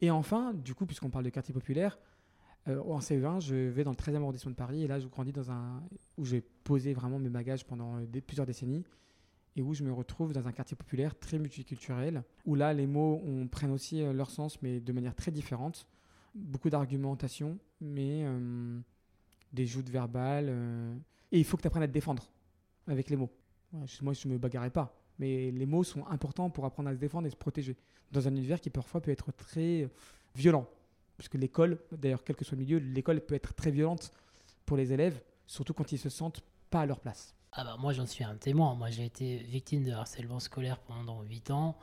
Et 0.00 0.10
enfin, 0.10 0.52
du 0.52 0.74
coup, 0.74 0.84
puisqu'on 0.84 1.10
parle 1.10 1.24
de 1.24 1.30
quartier 1.30 1.54
populaire, 1.54 1.98
euh, 2.68 2.80
en 2.82 2.98
CE1, 2.98 3.40
je 3.40 3.54
vais 3.54 3.84
dans 3.84 3.90
le 3.90 3.96
13e 3.96 4.16
arrondissement 4.16 4.50
de 4.50 4.56
Paris 4.56 4.82
et 4.82 4.86
là, 4.86 4.98
je 4.98 5.06
grandis 5.06 5.32
dans 5.32 5.50
un 5.50 5.82
où 6.18 6.24
j'ai 6.24 6.40
posé 6.40 6.92
vraiment 6.94 7.18
mes 7.18 7.28
bagages 7.28 7.64
pendant 7.64 7.96
euh, 7.96 8.20
plusieurs 8.26 8.46
décennies 8.46 8.84
et 9.54 9.62
où 9.62 9.72
je 9.72 9.82
me 9.84 9.92
retrouve 9.92 10.32
dans 10.32 10.46
un 10.46 10.52
quartier 10.52 10.76
populaire 10.76 11.18
très 11.18 11.38
multiculturel 11.38 12.22
où 12.44 12.54
là, 12.54 12.72
les 12.74 12.86
mots 12.86 13.22
on, 13.24 13.46
prennent 13.46 13.70
aussi 13.70 14.02
euh, 14.02 14.12
leur 14.12 14.30
sens 14.30 14.60
mais 14.62 14.80
de 14.80 14.92
manière 14.92 15.14
très 15.14 15.30
différente. 15.30 15.86
Beaucoup 16.34 16.68
d'argumentation, 16.68 17.58
mais 17.80 18.22
euh, 18.24 18.78
des 19.52 19.64
joutes 19.64 19.88
verbales. 19.88 20.50
et 21.32 21.38
il 21.38 21.44
faut 21.44 21.56
que 21.56 21.62
tu 21.62 21.68
apprennes 21.68 21.84
à 21.84 21.88
te 21.88 21.92
défendre 21.92 22.30
avec 22.86 23.08
les 23.08 23.16
mots. 23.16 23.30
Moi, 24.02 24.12
je 24.12 24.28
me 24.28 24.36
bagarrais 24.36 24.70
pas. 24.70 24.94
Mais 25.18 25.50
les 25.50 25.64
mots 25.64 25.82
sont 25.82 26.06
importants 26.08 26.50
pour 26.50 26.66
apprendre 26.66 26.90
à 26.90 26.94
se 26.94 26.98
défendre 26.98 27.26
et 27.26 27.30
se 27.30 27.36
protéger. 27.36 27.74
Dans 28.12 28.28
un 28.28 28.32
univers 28.32 28.60
qui 28.60 28.68
parfois 28.68 29.00
peut 29.00 29.10
être 29.10 29.32
très 29.32 29.88
violent. 30.34 30.68
Parce 31.16 31.28
que 31.28 31.38
l'école, 31.38 31.78
d'ailleurs, 31.92 32.22
quel 32.24 32.36
que 32.36 32.44
soit 32.44 32.56
le 32.56 32.64
milieu, 32.64 32.78
l'école 32.78 33.20
peut 33.20 33.34
être 33.34 33.54
très 33.54 33.70
violente 33.70 34.10
pour 34.66 34.76
les 34.76 34.92
élèves, 34.92 35.20
surtout 35.46 35.72
quand 35.74 35.92
ils 35.92 35.98
se 35.98 36.08
sentent 36.08 36.42
pas 36.70 36.82
à 36.82 36.86
leur 36.86 37.00
place. 37.00 37.34
Ah 37.58 37.64
bah 37.64 37.76
moi 37.78 37.94
j'en 37.94 38.06
suis 38.06 38.22
un 38.22 38.36
témoin. 38.36 38.74
Moi 38.74 38.90
j'ai 38.90 39.06
été 39.06 39.38
victime 39.38 39.82
de 39.82 39.92
harcèlement 39.92 40.40
scolaire 40.40 40.78
pendant 40.78 41.22
8 41.22 41.50
ans. 41.52 41.78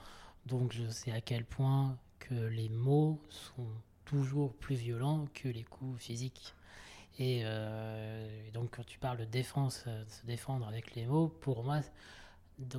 Donc 0.46 0.72
je 0.72 0.88
sais 0.90 1.12
à 1.12 1.22
quel 1.22 1.46
point 1.46 1.98
que 2.20 2.36
les 2.36 2.70
mots 2.70 3.20
sont 3.30 3.68
toujours 4.06 4.54
plus 4.54 4.76
violents 4.76 5.26
que 5.34 5.48
les 5.48 5.64
coups 5.64 6.00
physiques. 6.00 6.54
Et 7.18 7.42
euh, 7.44 8.52
donc 8.52 8.76
quand 8.76 8.86
tu 8.86 9.00
parles 9.00 9.18
de 9.18 9.26
défense, 9.26 9.84
euh, 9.88 10.04
de 10.04 10.10
se 10.10 10.26
défendre 10.26 10.68
avec 10.68 10.94
les 10.96 11.06
mots, 11.06 11.28
pour 11.28 11.64
moi, 11.64 11.82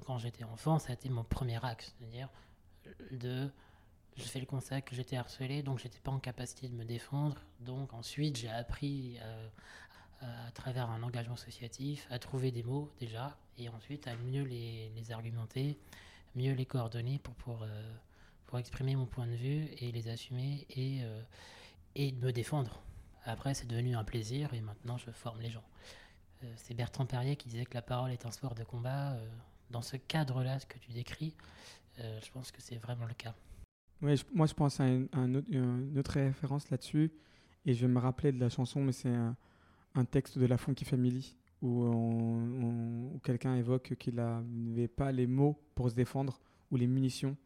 quand 0.06 0.18
j'étais 0.18 0.44
enfant, 0.44 0.78
ça 0.78 0.90
a 0.90 0.94
été 0.94 1.08
mon 1.08 1.25
premier 1.25 1.64
axe. 1.64 1.94
C'est-à-dire 1.99 2.28
de... 3.11 3.49
Je 4.16 4.23
fais 4.23 4.38
le 4.38 4.47
constat 4.47 4.80
que 4.80 4.94
j'étais 4.94 5.16
harcelé, 5.16 5.62
donc 5.62 5.80
j'étais 5.80 5.99
pas 5.99 6.12
en 6.12 6.21
capacité 6.21 6.68
de 6.68 6.75
me 6.75 6.85
défendre. 6.85 7.37
Donc 7.61 7.92
ensuite 7.92 8.37
j'ai 8.37 8.49
appris 8.49 9.18
euh, 9.21 9.49
à 10.21 10.50
travers 10.52 10.88
un 10.90 11.02
engagement 11.02 11.35
associatif, 11.35 12.06
à 12.11 12.21
trouver 12.21 12.52
des 12.52 12.62
mots 12.62 12.92
déjà, 13.00 13.37
et 13.59 13.68
ensuite 13.68 14.06
à 14.06 14.14
mieux 14.16 14.44
les, 14.44 15.11
argumenter, 15.11 15.78
mieux 16.37 16.52
les 16.52 16.64
coordonner 16.64 17.18
pour, 17.18 17.35
pour, 17.35 17.62
euh, 17.64 17.92
pour 18.47 18.59
exprimer 18.59 18.94
mon 18.94 19.06
point 19.06 19.26
de 19.26 19.35
vue 19.35 19.68
et 19.78 19.90
les 19.90 20.09
assumer 20.09 20.64
et, 20.71 21.00
euh, 21.02 21.23
et 21.97 22.12
me 22.12 22.33
défendre. 22.33 22.83
Après, 23.25 23.54
c'est 23.54 23.66
devenu 23.66 23.97
un 23.97 24.04
plaisir 24.04 24.54
et 24.54 24.61
maintenant 24.61 24.97
je 24.97 25.11
forme 25.11 25.40
les 25.40 25.50
gens. 25.50 25.64
C'est 26.56 26.75
Bertrand 26.75 27.06
Perrier 27.06 27.37
qui 27.37 27.49
disait 27.49 27.64
que 27.64 27.73
la 27.73 27.80
parole 27.80 28.11
est 28.12 28.26
un 28.26 28.30
sport 28.30 28.54
de 28.54 28.64
combat. 28.64 29.16
dans 29.71 29.80
ce 29.80 29.97
cadre-là, 29.97 30.61
ce 30.61 30.66
que 30.66 30.78
tu 30.78 30.92
décris, 30.92 31.35
je 31.97 32.30
pense 32.33 32.52
que 32.52 32.61
c'est 32.61 32.76
vraiment 32.76 33.06
le 33.06 33.14
cas. 33.14 33.35
Moi, 34.00 34.46
je 34.46 34.54
pense 34.54 34.80
à 34.80 34.88
une, 34.88 35.08
un 35.12 35.34
autre- 35.34 36.12
référence 36.12 36.70
là-dessus, 36.70 37.10
et 37.64 37.74
je 37.74 37.86
vais 37.86 37.92
me 37.92 37.98
rappeler 37.98 38.32
de 38.32 38.40
la 38.40 38.48
chanson, 38.48 38.82
mais 38.82 38.92
c'est 38.92 39.08
un, 39.08 40.04
texte 40.04 40.38
de 40.38 40.46
la 40.46 40.58
Funky 40.58 40.84
Family, 40.84 41.36
où, 41.62 43.18
quelqu'un 43.22 43.56
évoque 43.56 43.94
qu'il 43.96 44.16
n'avait 44.16 44.88
pas 44.88 45.12
les 45.12 45.26
mots 45.26 45.58
pour 45.74 45.88
se 45.90 45.94
défendre, 45.94 46.40
ou 46.70 46.76
les 46.76 46.86
munitions, 46.86 47.36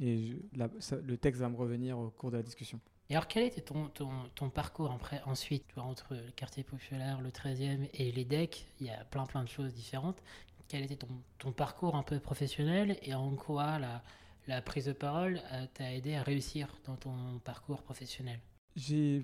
et 0.00 0.36
le 0.54 1.16
texte 1.16 1.40
va 1.40 1.48
me 1.48 1.56
revenir 1.56 1.98
au 1.98 2.10
cours 2.10 2.30
de 2.30 2.36
la 2.36 2.42
discussion. 2.42 2.80
Et 3.08 3.14
alors, 3.14 3.28
quel 3.28 3.44
était 3.44 3.60
ton, 3.60 4.50
parcours 4.50 4.90
après, 4.90 5.20
ensuite 5.26 5.66
entre 5.76 6.14
le 6.14 6.30
quartier 6.30 6.64
populaire, 6.64 7.20
le 7.20 7.30
13e 7.30 7.88
et 7.94 8.10
les 8.10 8.24
decks 8.24 8.66
Il 8.80 8.86
y 8.86 8.90
a 8.90 9.04
plein 9.04 9.26
plein 9.26 9.44
de 9.44 9.48
choses 9.48 9.74
différentes. 9.74 10.22
Quel 10.68 10.82
était 10.84 10.96
ton, 10.96 11.08
ton 11.38 11.52
parcours 11.52 11.94
un 11.94 12.02
peu 12.02 12.18
professionnel 12.18 12.98
et 13.02 13.12
en 13.12 13.34
quoi 13.34 13.78
la, 13.78 14.02
la 14.46 14.62
prise 14.62 14.86
de 14.86 14.92
parole 14.92 15.40
euh, 15.52 15.66
t'a 15.74 15.92
aidé 15.94 16.14
à 16.14 16.22
réussir 16.22 16.76
dans 16.84 16.96
ton 16.96 17.38
parcours 17.44 17.82
professionnel 17.82 18.40
J'ai, 18.76 19.22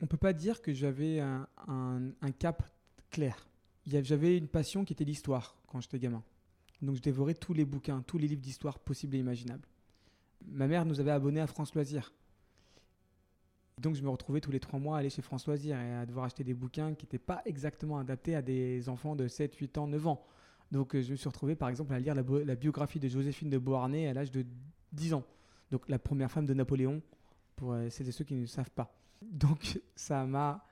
on 0.00 0.06
peut 0.06 0.16
pas 0.16 0.32
dire 0.32 0.62
que 0.62 0.72
j'avais 0.72 1.20
un, 1.20 1.50
cap 2.38 2.62
clair. 3.10 3.46
J'avais 3.86 4.38
une 4.38 4.48
passion 4.48 4.84
qui 4.84 4.92
était 4.92 5.04
l'histoire 5.04 5.56
quand 5.66 5.80
j'étais 5.80 5.98
gamin. 5.98 6.22
Donc 6.82 6.96
je 6.96 7.02
dévorais 7.02 7.34
tous 7.34 7.54
les 7.54 7.64
bouquins, 7.64 8.02
tous 8.02 8.18
les 8.18 8.28
livres 8.28 8.42
d'histoire 8.42 8.78
possibles 8.78 9.16
et 9.16 9.18
imaginables. 9.18 9.66
Ma 10.46 10.66
mère 10.66 10.84
nous 10.84 11.00
avait 11.00 11.10
abonnés 11.10 11.40
à 11.40 11.46
France 11.46 11.74
Loisirs. 11.74 12.12
Donc 13.78 13.94
je 13.94 14.02
me 14.02 14.08
retrouvais 14.08 14.40
tous 14.40 14.50
les 14.50 14.60
trois 14.60 14.78
mois 14.78 14.96
à 14.96 15.00
aller 15.00 15.10
chez 15.10 15.22
France 15.22 15.46
Loisirs 15.46 15.78
et 15.80 15.94
à 15.94 16.06
devoir 16.06 16.26
acheter 16.26 16.44
des 16.44 16.54
bouquins 16.54 16.94
qui 16.94 17.04
n'étaient 17.04 17.18
pas 17.18 17.42
exactement 17.44 17.98
adaptés 17.98 18.34
à 18.34 18.42
des 18.42 18.88
enfants 18.88 19.16
de 19.16 19.26
7, 19.26 19.54
8 19.54 19.78
ans, 19.78 19.86
9 19.86 20.06
ans. 20.06 20.26
Donc 20.70 20.94
euh, 20.94 21.02
je 21.02 21.12
me 21.12 21.16
suis 21.16 21.28
retrouvé 21.28 21.54
par 21.54 21.68
exemple 21.68 21.92
à 21.94 21.98
lire 22.00 22.14
la, 22.14 22.54
biographie 22.54 22.98
de 22.98 23.08
Joséphine 23.08 23.50
de 23.50 23.58
Beauharnais 23.58 24.08
à 24.08 24.14
l'âge 24.14 24.30
de 24.30 24.44
10 24.92 25.14
ans. 25.14 25.24
Donc 25.70 25.88
la 25.88 25.98
première 25.98 26.30
femme 26.30 26.46
de 26.46 26.54
Napoléon, 26.54 27.02
pour 27.56 27.72
euh, 27.72 27.88
celles 27.90 28.08
et 28.08 28.12
ceux 28.12 28.24
qui 28.24 28.34
ne 28.34 28.46
savent 28.46 28.70
pas. 28.70 28.94
Donc 29.22 29.80
ça 29.96 30.24
m'a... 30.24 30.64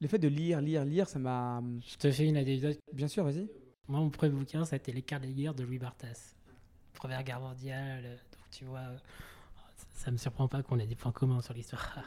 Le 0.00 0.08
fait 0.08 0.18
de 0.18 0.28
lire, 0.28 0.60
lire, 0.62 0.84
lire, 0.84 1.08
ça 1.08 1.18
m'a... 1.18 1.62
Je 1.86 1.96
te 1.96 2.10
fais 2.10 2.26
une 2.26 2.38
anecdote. 2.38 2.78
Bien 2.92 3.06
sûr, 3.06 3.22
vas-y. 3.22 3.50
Moi, 3.86 4.00
mon 4.00 4.08
premier 4.08 4.32
bouquin, 4.32 4.64
ça 4.64 4.76
a 4.76 4.78
été 4.78 4.92
Les 4.92 5.02
quarts 5.02 5.20
des 5.20 5.32
guerres 5.32 5.54
de 5.54 5.62
Louis 5.62 5.78
Barthas. 5.78 6.34
Première 6.94 7.22
guerre 7.22 7.40
mondiale. 7.40 8.04
euh, 8.06 8.16
Donc, 8.16 8.50
tu 8.50 8.64
vois, 8.64 8.96
ça, 9.76 9.86
ça 9.92 10.10
me 10.10 10.16
surprend 10.16 10.48
pas 10.48 10.62
qu'on 10.62 10.78
ait 10.78 10.86
des 10.86 10.94
points 10.94 11.12
communs 11.12 11.42
sur 11.42 11.52
l'histoire. 11.52 12.02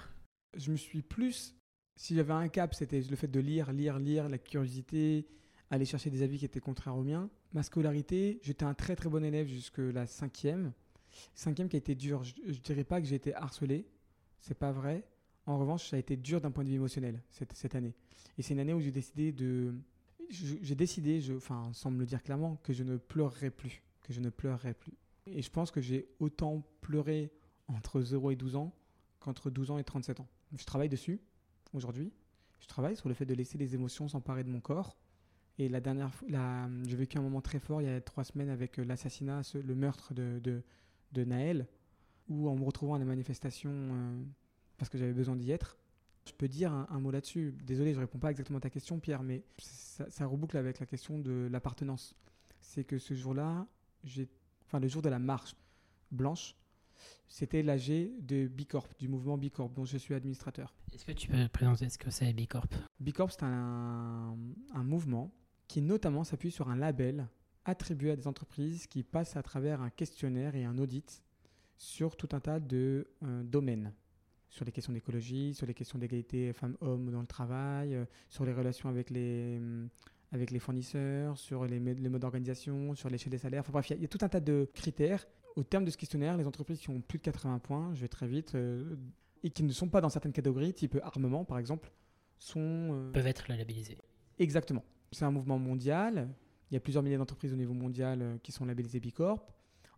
Je 0.55 0.71
me 0.71 0.75
suis 0.75 1.01
plus... 1.01 1.55
Si 1.95 2.15
j'avais 2.15 2.33
un 2.33 2.47
cap, 2.47 2.73
c'était 2.73 3.01
le 3.01 3.15
fait 3.15 3.27
de 3.27 3.39
lire, 3.39 3.71
lire, 3.71 3.99
lire, 3.99 4.27
la 4.27 4.39
curiosité, 4.39 5.27
aller 5.73 5.85
chercher 5.85 6.09
des 6.09 6.21
avis 6.21 6.37
qui 6.37 6.45
étaient 6.45 6.59
contraires 6.59 6.95
aux 6.95 7.03
miens. 7.03 7.29
Ma 7.53 7.63
scolarité, 7.63 8.39
j'étais 8.43 8.63
un 8.63 8.73
très 8.73 8.95
très 8.95 9.09
bon 9.09 9.23
élève 9.23 9.47
jusque 9.47 9.79
la 9.79 10.05
cinquième. 10.05 10.71
Cinquième 11.33 11.67
qui 11.67 11.75
a 11.75 11.79
été 11.79 11.95
dur. 11.95 12.23
Je, 12.23 12.33
je 12.45 12.59
dirais 12.59 12.83
pas 12.83 13.01
que 13.01 13.07
j'ai 13.07 13.15
été 13.15 13.33
harcelé, 13.35 13.87
c'est 14.39 14.57
pas 14.57 14.71
vrai. 14.71 15.03
En 15.45 15.57
revanche, 15.57 15.89
ça 15.89 15.95
a 15.95 15.99
été 15.99 16.15
dur 16.15 16.41
d'un 16.41 16.51
point 16.51 16.63
de 16.63 16.69
vue 16.69 16.75
émotionnel 16.75 17.21
cette, 17.29 17.53
cette 17.53 17.75
année. 17.75 17.93
Et 18.37 18.43
c'est 18.43 18.53
une 18.53 18.59
année 18.59 18.73
où 18.73 18.79
j'ai 18.79 18.91
décidé 18.91 19.31
de... 19.31 19.73
J'ai 20.29 20.75
décidé, 20.75 21.21
enfin 21.35 21.69
sans 21.73 21.91
me 21.91 21.99
le 21.99 22.05
dire 22.05 22.23
clairement, 22.23 22.55
que 22.63 22.71
je 22.71 22.83
ne 22.83 22.97
pleurerai 22.97 23.49
plus. 23.49 23.83
Que 24.03 24.13
je 24.13 24.19
ne 24.19 24.29
pleurerai 24.29 24.73
plus. 24.73 24.93
Et 25.25 25.41
je 25.41 25.49
pense 25.49 25.69
que 25.69 25.81
j'ai 25.81 26.07
autant 26.19 26.63
pleuré 26.81 27.31
entre 27.67 28.01
0 28.01 28.31
et 28.31 28.35
12 28.35 28.55
ans 28.55 28.73
qu'entre 29.19 29.49
12 29.49 29.71
ans 29.71 29.77
et 29.77 29.83
37 29.83 30.19
ans. 30.19 30.27
Je 30.55 30.65
travaille 30.65 30.89
dessus 30.89 31.19
aujourd'hui. 31.73 32.11
Je 32.59 32.67
travaille 32.67 32.95
sur 32.95 33.09
le 33.09 33.15
fait 33.15 33.25
de 33.25 33.33
laisser 33.33 33.57
les 33.57 33.75
émotions 33.75 34.07
s'emparer 34.07 34.43
de 34.43 34.49
mon 34.49 34.61
corps. 34.61 34.97
Et 35.59 35.69
la 35.69 35.79
dernière 35.81 36.13
fois, 36.13 36.27
la- 36.29 36.67
j'ai 36.87 36.95
vécu 36.95 37.17
un 37.17 37.21
moment 37.21 37.41
très 37.41 37.59
fort 37.59 37.81
il 37.81 37.85
y 37.85 37.89
a 37.91 38.01
trois 38.01 38.23
semaines 38.23 38.49
avec 38.49 38.79
euh, 38.79 38.83
l'assassinat, 38.83 39.41
le 39.53 39.75
meurtre 39.75 40.13
de, 40.13 40.39
de, 40.43 40.63
de 41.11 41.23
Naël, 41.23 41.67
où 42.27 42.49
en 42.49 42.55
me 42.55 42.63
retrouvant 42.63 42.95
à 42.95 42.99
la 42.99 43.05
manifestation, 43.05 43.71
euh, 43.71 44.23
parce 44.77 44.89
que 44.89 44.97
j'avais 44.97 45.13
besoin 45.13 45.35
d'y 45.35 45.51
être, 45.51 45.77
je 46.25 46.31
peux 46.31 46.47
dire 46.47 46.71
un, 46.73 46.87
un 46.89 46.99
mot 46.99 47.11
là-dessus. 47.11 47.53
Désolé, 47.63 47.93
je 47.93 47.99
réponds 47.99 48.17
pas 48.17 48.31
exactement 48.31 48.57
à 48.57 48.61
ta 48.61 48.69
question, 48.71 48.99
Pierre, 48.99 49.21
mais 49.21 49.43
ça, 49.59 50.09
ça 50.09 50.25
reboucle 50.25 50.57
avec 50.57 50.79
la 50.79 50.85
question 50.87 51.19
de 51.19 51.47
l'appartenance. 51.51 52.15
C'est 52.61 52.83
que 52.85 52.97
ce 52.97 53.13
jour-là, 53.13 53.67
j'ai, 54.03 54.27
enfin 54.65 54.79
le 54.79 54.87
jour 54.87 55.01
de 55.01 55.09
la 55.09 55.19
marche 55.19 55.53
blanche, 56.11 56.55
c'était 57.27 57.61
l'AG 57.61 58.09
de 58.21 58.47
Bicorp, 58.47 58.87
du 58.99 59.07
mouvement 59.07 59.37
Bicorp, 59.37 59.69
dont 59.73 59.85
je 59.85 59.97
suis 59.97 60.13
administrateur. 60.15 60.73
Est-ce 60.93 61.05
que 61.05 61.11
tu 61.11 61.27
peux 61.27 61.47
présenter 61.49 61.89
ce 61.89 61.97
que 61.97 62.09
c'est 62.09 62.31
Bicorp? 62.33 62.67
Bicorp, 62.99 63.31
c'est 63.31 63.43
un, 63.43 64.35
un 64.73 64.83
mouvement 64.83 65.31
qui 65.67 65.81
notamment 65.81 66.23
s'appuie 66.23 66.51
sur 66.51 66.69
un 66.69 66.75
label 66.75 67.27
attribué 67.65 68.11
à 68.11 68.15
des 68.15 68.27
entreprises 68.27 68.87
qui 68.87 69.03
passent 69.03 69.35
à 69.35 69.43
travers 69.43 69.81
un 69.81 69.89
questionnaire 69.89 70.55
et 70.55 70.65
un 70.65 70.77
audit 70.77 71.23
sur 71.77 72.15
tout 72.15 72.29
un 72.33 72.39
tas 72.39 72.59
de 72.59 73.07
euh, 73.23 73.43
domaines. 73.43 73.93
Sur 74.49 74.65
les 74.65 74.71
questions 74.71 74.93
d'écologie, 74.93 75.53
sur 75.53 75.65
les 75.65 75.73
questions 75.73 75.97
d'égalité 75.97 76.53
femmes-hommes 76.53 77.09
dans 77.09 77.21
le 77.21 77.27
travail, 77.27 77.95
euh, 77.95 78.05
sur 78.29 78.45
les 78.45 78.53
relations 78.53 78.89
avec 78.89 79.09
les, 79.09 79.57
hum, 79.57 79.89
avec 80.31 80.51
les 80.51 80.59
fournisseurs, 80.59 81.37
sur 81.37 81.65
les, 81.65 81.79
modes 81.79 82.19
d'organisation, 82.21 82.93
sur 82.95 83.09
l'échelle 83.09 83.31
des 83.31 83.37
salaires. 83.39 83.61
Enfin 83.61 83.71
bref, 83.71 83.89
il 83.89 83.93
y 83.93 83.93
a- 83.93 83.97
il 83.97 84.01
y, 84.01 84.05
a 84.05 84.07
tout 84.09 84.19
un 84.21 84.29
tas 84.29 84.39
de 84.39 84.69
critères. 84.73 85.25
Au 85.55 85.63
terme 85.63 85.85
de 85.85 85.89
ce 85.91 85.97
questionnaire, 85.97 86.37
les 86.37 86.45
entreprises 86.47 86.79
qui 86.79 86.89
ont 86.89 87.01
plus 87.01 87.17
de 87.19 87.23
80 87.23 87.59
points, 87.59 87.93
je 87.93 88.01
vais 88.01 88.07
très 88.07 88.27
vite, 88.27 88.55
euh, 88.55 88.95
et 89.43 89.49
qui 89.49 89.63
ne 89.63 89.71
sont 89.71 89.89
pas 89.89 90.01
dans 90.01 90.09
certaines 90.09 90.33
catégories, 90.33 90.73
type 90.73 90.97
armement 91.03 91.45
par 91.45 91.57
exemple, 91.59 91.91
sont 92.39 93.09
peuvent 93.13 93.27
être 93.27 93.47
labellisés. 93.47 93.97
Exactement. 94.39 94.83
C'est 95.13 95.25
un 95.25 95.31
mouvement 95.31 95.59
mondial. 95.59 96.29
Il 96.71 96.73
y 96.73 96.77
a 96.77 96.79
plusieurs 96.79 97.03
milliers 97.03 97.17
d'entreprises 97.17 97.53
au 97.53 97.55
niveau 97.55 97.73
mondial 97.73 98.21
euh, 98.21 98.37
qui 98.41 98.51
sont 98.51 98.65
labellisées 98.65 98.99
Bicorp. 98.99 99.45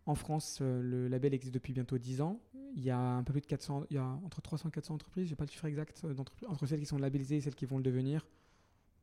En 0.04 0.14
France, 0.14 0.58
euh, 0.60 0.82
le 0.82 1.08
label 1.08 1.34
existe 1.34 1.54
depuis 1.54 1.72
bientôt 1.72 1.98
10 1.98 2.20
ans. 2.20 2.40
Il 2.76 2.84
y 2.84 2.90
a 2.90 2.98
un 2.98 3.22
peu 3.22 3.32
plus 3.32 3.40
de 3.40 3.46
400, 3.46 3.86
il 3.90 3.96
y 3.96 3.98
a 3.98 4.04
entre 4.04 4.42
300 4.42 4.68
et 4.68 4.72
400 4.72 4.94
entreprises, 4.94 5.24
je 5.26 5.30
n'ai 5.30 5.36
pas 5.36 5.44
le 5.44 5.50
chiffre 5.50 5.64
exact, 5.64 6.02
euh, 6.04 6.14
entre 6.46 6.66
celles 6.66 6.80
qui 6.80 6.86
sont 6.86 6.98
labellisées 6.98 7.36
et 7.36 7.40
celles 7.40 7.54
qui 7.54 7.64
vont 7.64 7.78
le 7.78 7.82
devenir. 7.82 8.26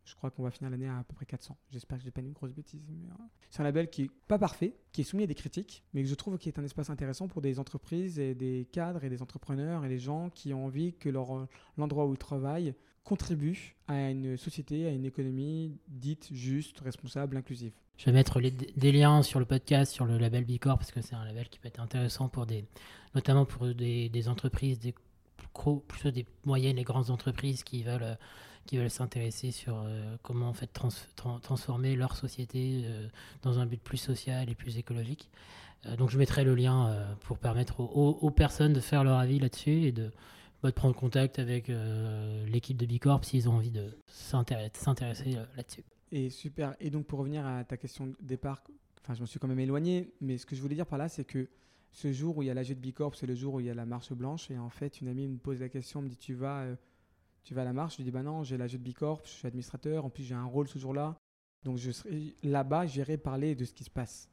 Je 0.05 0.15
crois 0.15 0.29
qu'on 0.29 0.43
va 0.43 0.51
finir 0.51 0.69
l'année 0.69 0.87
à 0.87 0.99
à 0.99 1.03
peu 1.03 1.15
près 1.15 1.25
400. 1.25 1.57
J'espère 1.71 1.97
que 1.97 2.01
je 2.01 2.07
n'ai 2.07 2.11
pas 2.11 2.21
une 2.21 2.33
grosse 2.33 2.53
bêtise. 2.53 2.85
C'est 3.49 3.61
un 3.61 3.63
label 3.63 3.89
qui 3.89 4.03
est 4.03 4.11
pas 4.27 4.37
parfait, 4.37 4.75
qui 4.91 5.01
est 5.01 5.03
soumis 5.05 5.23
à 5.23 5.27
des 5.27 5.33
critiques, 5.33 5.83
mais 5.93 6.03
que 6.03 6.09
je 6.09 6.15
trouve 6.15 6.37
qui 6.37 6.49
est 6.49 6.59
un 6.59 6.63
espace 6.63 6.89
intéressant 6.89 7.27
pour 7.27 7.41
des 7.41 7.57
entreprises 7.57 8.19
et 8.19 8.35
des 8.35 8.67
cadres 8.71 9.03
et 9.03 9.09
des 9.09 9.21
entrepreneurs 9.21 9.85
et 9.85 9.89
les 9.89 9.99
gens 9.99 10.29
qui 10.29 10.53
ont 10.53 10.65
envie 10.65 10.93
que 10.93 11.09
l'endroit 11.09 12.05
où 12.05 12.13
ils 12.13 12.17
travaillent 12.17 12.75
contribue 13.03 13.75
à 13.87 14.09
une 14.09 14.37
société, 14.37 14.87
à 14.87 14.91
une 14.91 15.05
économie 15.05 15.77
dite 15.87 16.29
juste, 16.31 16.79
responsable, 16.79 17.37
inclusive. 17.37 17.73
Je 17.97 18.05
vais 18.05 18.11
mettre 18.11 18.39
des 18.41 18.91
liens 18.91 19.21
sur 19.21 19.39
le 19.39 19.45
podcast, 19.45 19.91
sur 19.91 20.05
le 20.05 20.17
label 20.17 20.45
Bicorp, 20.45 20.77
parce 20.79 20.91
que 20.91 21.01
c'est 21.01 21.15
un 21.15 21.25
label 21.25 21.47
qui 21.49 21.59
peut 21.59 21.67
être 21.67 21.79
intéressant 21.79 22.27
pour 22.27 22.45
des, 22.45 22.65
notamment 23.13 23.45
pour 23.45 23.67
des, 23.67 24.27
entreprises, 24.29 24.79
des 24.79 24.95
plutôt 25.87 26.09
des 26.11 26.25
moyennes 26.45 26.79
et 26.79 26.83
grandes 26.83 27.11
entreprises 27.11 27.63
qui 27.63 27.83
veulent, 27.83 28.01
euh, 28.01 28.15
qui 28.65 28.77
veulent 28.77 28.89
s'intéresser 28.89 29.51
sur 29.51 29.75
euh, 29.85 30.15
comment 30.23 30.47
en 30.49 30.53
fait 30.53 30.67
trans- 30.67 30.89
tran- 31.15 31.39
transformer 31.39 31.95
leur 31.95 32.15
société 32.15 32.81
euh, 32.85 33.07
dans 33.43 33.59
un 33.59 33.67
but 33.67 33.79
plus 33.81 33.97
social 33.97 34.49
et 34.49 34.55
plus 34.55 34.77
écologique. 34.77 35.29
Donc 35.97 36.09
je 36.09 36.17
mettrai 36.17 36.45
le 36.45 36.55
lien 36.55 36.95
pour 37.25 37.37
permettre 37.37 37.81
aux- 37.81 38.17
aux 38.21 38.31
personnes 38.31 38.71
de 38.71 38.79
faire 38.79 39.03
leur 39.03 39.17
avis 39.19 39.37
là-dessus 39.37 39.83
et 39.83 39.91
de 39.91 40.11
bah, 40.63 40.69
de 40.69 40.75
prendre 40.75 40.95
contact 40.95 41.39
avec 41.39 41.69
euh, 41.69 42.45
l'équipe 42.45 42.77
de 42.77 42.85
Bicorp 42.85 43.25
s'ils 43.25 43.49
ont 43.49 43.53
envie 43.53 43.69
de 43.69 43.91
s'intéresser 44.07 45.35
euh, 45.35 45.45
là-dessus. 45.57 45.83
Et 46.09 46.29
super. 46.29 46.73
Et 46.79 46.89
donc 46.89 47.05
pour 47.05 47.19
revenir 47.19 47.45
à 47.45 47.65
ta 47.65 47.75
question 47.75 48.07
de 48.07 48.15
départ, 48.21 48.63
enfin 49.01 49.13
je 49.13 49.19
me 49.19 49.25
suis 49.25 49.39
quand 49.39 49.49
même 49.49 49.59
éloigné, 49.59 50.13
mais 50.21 50.37
ce 50.37 50.45
que 50.45 50.55
je 50.55 50.61
voulais 50.61 50.75
dire 50.75 50.87
par 50.87 50.97
là, 50.97 51.09
c'est 51.09 51.25
que 51.25 51.49
ce 51.91 52.13
jour 52.13 52.37
où 52.37 52.43
il 52.43 52.45
y 52.45 52.49
a 52.49 52.53
l'AG 52.53 52.69
de 52.69 52.73
Bicorp, 52.75 53.13
c'est 53.15 53.27
le 53.27 53.35
jour 53.35 53.55
où 53.55 53.59
il 53.59 53.65
y 53.65 53.69
a 53.69 53.73
la 53.73 53.85
marche 53.85 54.13
blanche. 54.13 54.49
Et 54.51 54.57
en 54.57 54.69
fait, 54.69 55.01
une 55.01 55.09
amie 55.09 55.27
me 55.27 55.37
pose 55.37 55.59
la 55.59 55.67
question, 55.67 56.01
me 56.01 56.07
dit 56.07 56.15
tu 56.15 56.33
vas, 56.33 56.61
euh, 56.61 56.75
tu 57.43 57.53
vas 57.53 57.63
à 57.63 57.65
la 57.65 57.73
marche? 57.73 57.93
Je 57.93 57.97
lui 57.97 58.05
dis 58.05 58.11
bah 58.11 58.23
non, 58.23 58.45
j'ai 58.45 58.57
l'AG 58.57 58.71
de 58.71 58.77
Bicorp, 58.77 59.21
je 59.25 59.31
suis 59.31 59.47
administrateur, 59.47 60.05
en 60.05 60.09
plus 60.09 60.23
j'ai 60.23 60.33
un 60.33 60.45
rôle 60.45 60.69
ce 60.69 60.79
jour-là. 60.79 61.17
Donc 61.65 61.77
je 61.77 61.91
serai 61.91 62.35
là-bas, 62.41 62.85
j'irai 62.85 63.17
parler 63.17 63.53
de 63.55 63.65
ce 63.65 63.73
qui 63.73 63.83
se 63.83 63.89
passe. 63.89 64.29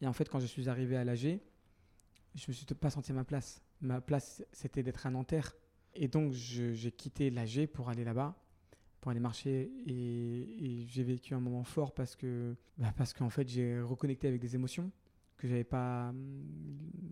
Et 0.00 0.06
en 0.06 0.12
fait, 0.12 0.28
quand 0.28 0.38
je 0.38 0.46
suis 0.46 0.68
arrivé 0.68 0.96
à 0.96 1.02
l'AG, 1.02 1.40
je 2.36 2.44
me 2.46 2.52
suis 2.52 2.64
pas 2.66 2.90
senti 2.90 3.10
à 3.10 3.14
ma 3.14 3.24
place. 3.24 3.60
Ma 3.80 4.00
place, 4.00 4.44
c'était 4.52 4.84
d'être 4.84 5.06
à 5.06 5.10
Nanterre. 5.10 5.52
Et 5.94 6.08
donc, 6.08 6.32
j'ai 6.32 6.92
quitté 6.92 7.30
l'AG 7.30 7.66
pour 7.66 7.88
aller 7.88 8.04
là-bas, 8.04 8.34
pour 9.00 9.10
aller 9.10 9.20
marcher. 9.20 9.70
Et, 9.86 10.84
j'ai 10.88 11.02
vécu 11.02 11.34
un 11.34 11.40
moment 11.40 11.64
fort 11.64 11.92
parce 11.92 12.16
que, 12.16 12.56
bah 12.78 12.92
parce 12.96 13.12
qu'en 13.12 13.30
fait, 13.30 13.48
j'ai 13.48 13.80
reconnecté 13.80 14.28
avec 14.28 14.40
des 14.40 14.54
émotions 14.54 14.90
que 15.36 15.48
j'avais 15.48 15.64
pas 15.64 16.10
hum, 16.10 16.46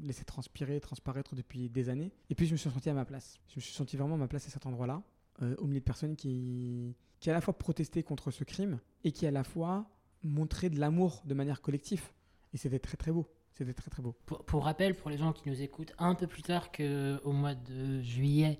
laissé 0.02 0.24
transpirer, 0.24 0.80
transparaître 0.80 1.34
depuis 1.34 1.68
des 1.68 1.88
années. 1.88 2.12
Et 2.30 2.34
puis, 2.34 2.46
je 2.46 2.52
me 2.52 2.56
suis 2.56 2.70
senti 2.70 2.88
à 2.88 2.94
ma 2.94 3.04
place. 3.04 3.40
Je 3.48 3.56
me 3.56 3.60
suis 3.60 3.72
senti 3.72 3.96
vraiment 3.96 4.14
à 4.14 4.18
ma 4.18 4.28
place 4.28 4.46
à 4.46 4.50
cet 4.50 4.66
endroit-là, 4.66 5.02
euh, 5.42 5.54
au 5.58 5.66
milieu 5.66 5.80
de 5.80 5.84
personnes 5.84 6.16
qui, 6.16 6.94
qui 7.20 7.30
à 7.30 7.32
la 7.32 7.40
fois 7.40 7.56
protestaient 7.56 8.02
contre 8.02 8.30
ce 8.30 8.44
crime 8.44 8.80
et 9.04 9.12
qui 9.12 9.26
à 9.26 9.30
la 9.30 9.44
fois 9.44 9.88
montraient 10.22 10.70
de 10.70 10.78
l'amour 10.78 11.22
de 11.24 11.34
manière 11.34 11.60
collective. 11.60 12.12
Et 12.52 12.56
c'était 12.56 12.78
très 12.78 12.96
très 12.96 13.12
beau. 13.12 13.26
C'était 13.54 13.74
très 13.74 13.90
très 13.90 14.02
beau. 14.02 14.14
Pour, 14.24 14.64
rappel, 14.64 14.94
pour 14.94 15.10
les 15.10 15.18
gens 15.18 15.32
qui 15.32 15.48
nous 15.48 15.60
écoutent, 15.60 15.92
un 15.98 16.14
peu 16.14 16.26
plus 16.26 16.42
tard 16.42 16.72
qu'au 16.72 17.32
mois 17.32 17.54
de 17.54 18.00
juillet 18.00 18.58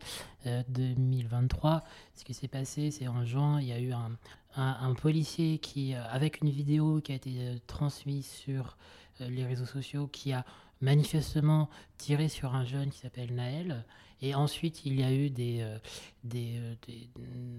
2023, 0.68 1.70
euh, 1.70 1.78
ce 2.14 2.24
qui 2.24 2.34
s'est 2.34 2.48
passé, 2.48 2.90
c'est 2.90 3.08
en 3.08 3.24
juin, 3.24 3.60
il 3.60 3.68
y 3.68 3.72
a 3.72 3.80
eu 3.80 3.92
un, 3.92 4.94
policier 4.94 5.58
qui, 5.58 5.94
euh, 5.94 6.04
avec 6.10 6.42
une 6.42 6.50
vidéo 6.50 7.00
qui 7.00 7.12
a 7.12 7.14
été 7.14 7.30
euh, 7.38 7.56
transmise 7.66 8.26
sur 8.26 8.76
les 9.18 9.44
réseaux 9.46 9.66
sociaux, 9.66 10.08
qui 10.08 10.32
a 10.32 10.44
manifestement 10.82 11.70
tiré 11.96 12.28
sur 12.28 12.54
un 12.54 12.64
jeune 12.64 12.90
qui 12.90 12.98
s'appelle 12.98 13.34
Naël. 13.34 13.84
Et 14.22 14.34
ensuite, 14.34 14.86
il 14.86 14.98
y 14.98 15.02
a 15.02 15.12
eu 15.12 15.30
des, 15.30 15.66
des, 16.24 16.60
des 16.86 17.10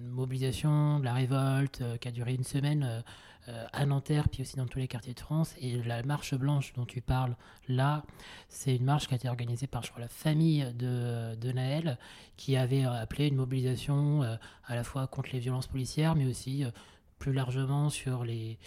mobilisations, 0.09 0.99
de 0.99 1.05
la 1.05 1.13
révolte 1.13 1.83
qui 1.99 2.07
a 2.07 2.11
duré 2.11 2.33
une 2.33 2.43
semaine 2.43 3.03
euh, 3.49 3.65
à 3.73 3.85
Nanterre, 3.85 4.29
puis 4.29 4.41
aussi 4.41 4.55
dans 4.55 4.67
tous 4.67 4.79
les 4.79 4.87
quartiers 4.87 5.13
de 5.13 5.19
France. 5.19 5.53
Et 5.59 5.83
la 5.83 6.01
marche 6.03 6.33
blanche 6.33 6.71
dont 6.73 6.85
tu 6.85 7.01
parles 7.01 7.35
là, 7.67 8.05
c'est 8.47 8.77
une 8.77 8.85
marche 8.85 9.07
qui 9.07 9.15
a 9.15 9.17
été 9.17 9.27
organisée 9.27 9.67
par, 9.67 9.83
je 9.83 9.89
crois, 9.89 9.99
la 9.99 10.07
famille 10.07 10.65
de, 10.75 11.35
de 11.35 11.51
Naël, 11.51 11.97
qui 12.37 12.55
avait 12.55 12.83
appelé 12.83 13.27
une 13.27 13.35
mobilisation 13.35 14.23
euh, 14.23 14.37
à 14.65 14.75
la 14.75 14.85
fois 14.85 15.07
contre 15.07 15.31
les 15.33 15.39
violences 15.39 15.67
policières, 15.67 16.15
mais 16.15 16.25
aussi 16.25 16.63
euh, 16.63 16.71
plus 17.19 17.33
largement 17.33 17.89
sur 17.89 18.23
les, 18.23 18.59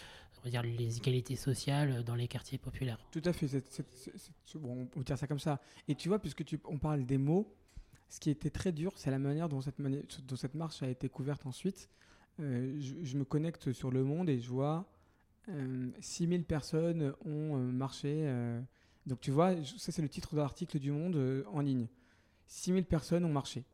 dire, 0.45 0.62
les 0.62 0.99
égalités 0.99 1.37
sociales 1.37 2.05
dans 2.05 2.15
les 2.15 2.29
quartiers 2.29 2.59
populaires. 2.59 2.99
Tout 3.11 3.23
à 3.25 3.33
fait, 3.33 3.47
bon, 4.57 4.83
on 4.83 4.87
peut 4.87 5.05
dire 5.05 5.17
ça 5.17 5.26
comme 5.26 5.38
ça. 5.38 5.59
Et 5.88 5.95
tu 5.95 6.09
vois, 6.09 6.19
puisque 6.19 6.45
tu, 6.45 6.61
on 6.67 6.76
parle 6.76 7.07
des 7.07 7.17
mots, 7.17 7.50
ce 8.09 8.21
qui 8.21 8.31
était 8.31 8.51
très 8.51 8.73
dur, 8.73 8.93
c'est 8.97 9.11
la 9.11 9.19
manière 9.19 9.49
dont 9.49 9.61
cette, 9.61 10.55
marche 10.55 10.83
a 10.83 10.89
été 10.89 11.09
couverte 11.09 11.47
ensuite. 11.47 11.89
Euh, 12.41 12.79
je, 12.81 13.17
me 13.17 13.25
connecte 13.25 13.73
sur 13.73 13.91
Le 13.91 14.05
Monde 14.05 14.29
et 14.29 14.39
je 14.39 14.49
vois 14.49 14.87
6000 16.01 16.41
euh, 16.41 16.45
personnes 16.45 17.15
ont 17.25 17.57
euh, 17.57 17.73
marché. 17.73 18.31
donc 19.07 19.21
tu 19.21 19.31
vois, 19.31 19.55
ça 19.65 19.91
c'est 19.93 20.03
le 20.03 20.09
titre 20.09 20.35
de 20.35 20.41
l'article 20.41 20.79
du 20.79 20.93
Monde 20.93 21.45
en 21.53 21.61
ligne. 21.61 21.89
6000 22.49 22.85
personnes 22.85 23.25
ont 23.25 23.33
marché. 23.33 23.65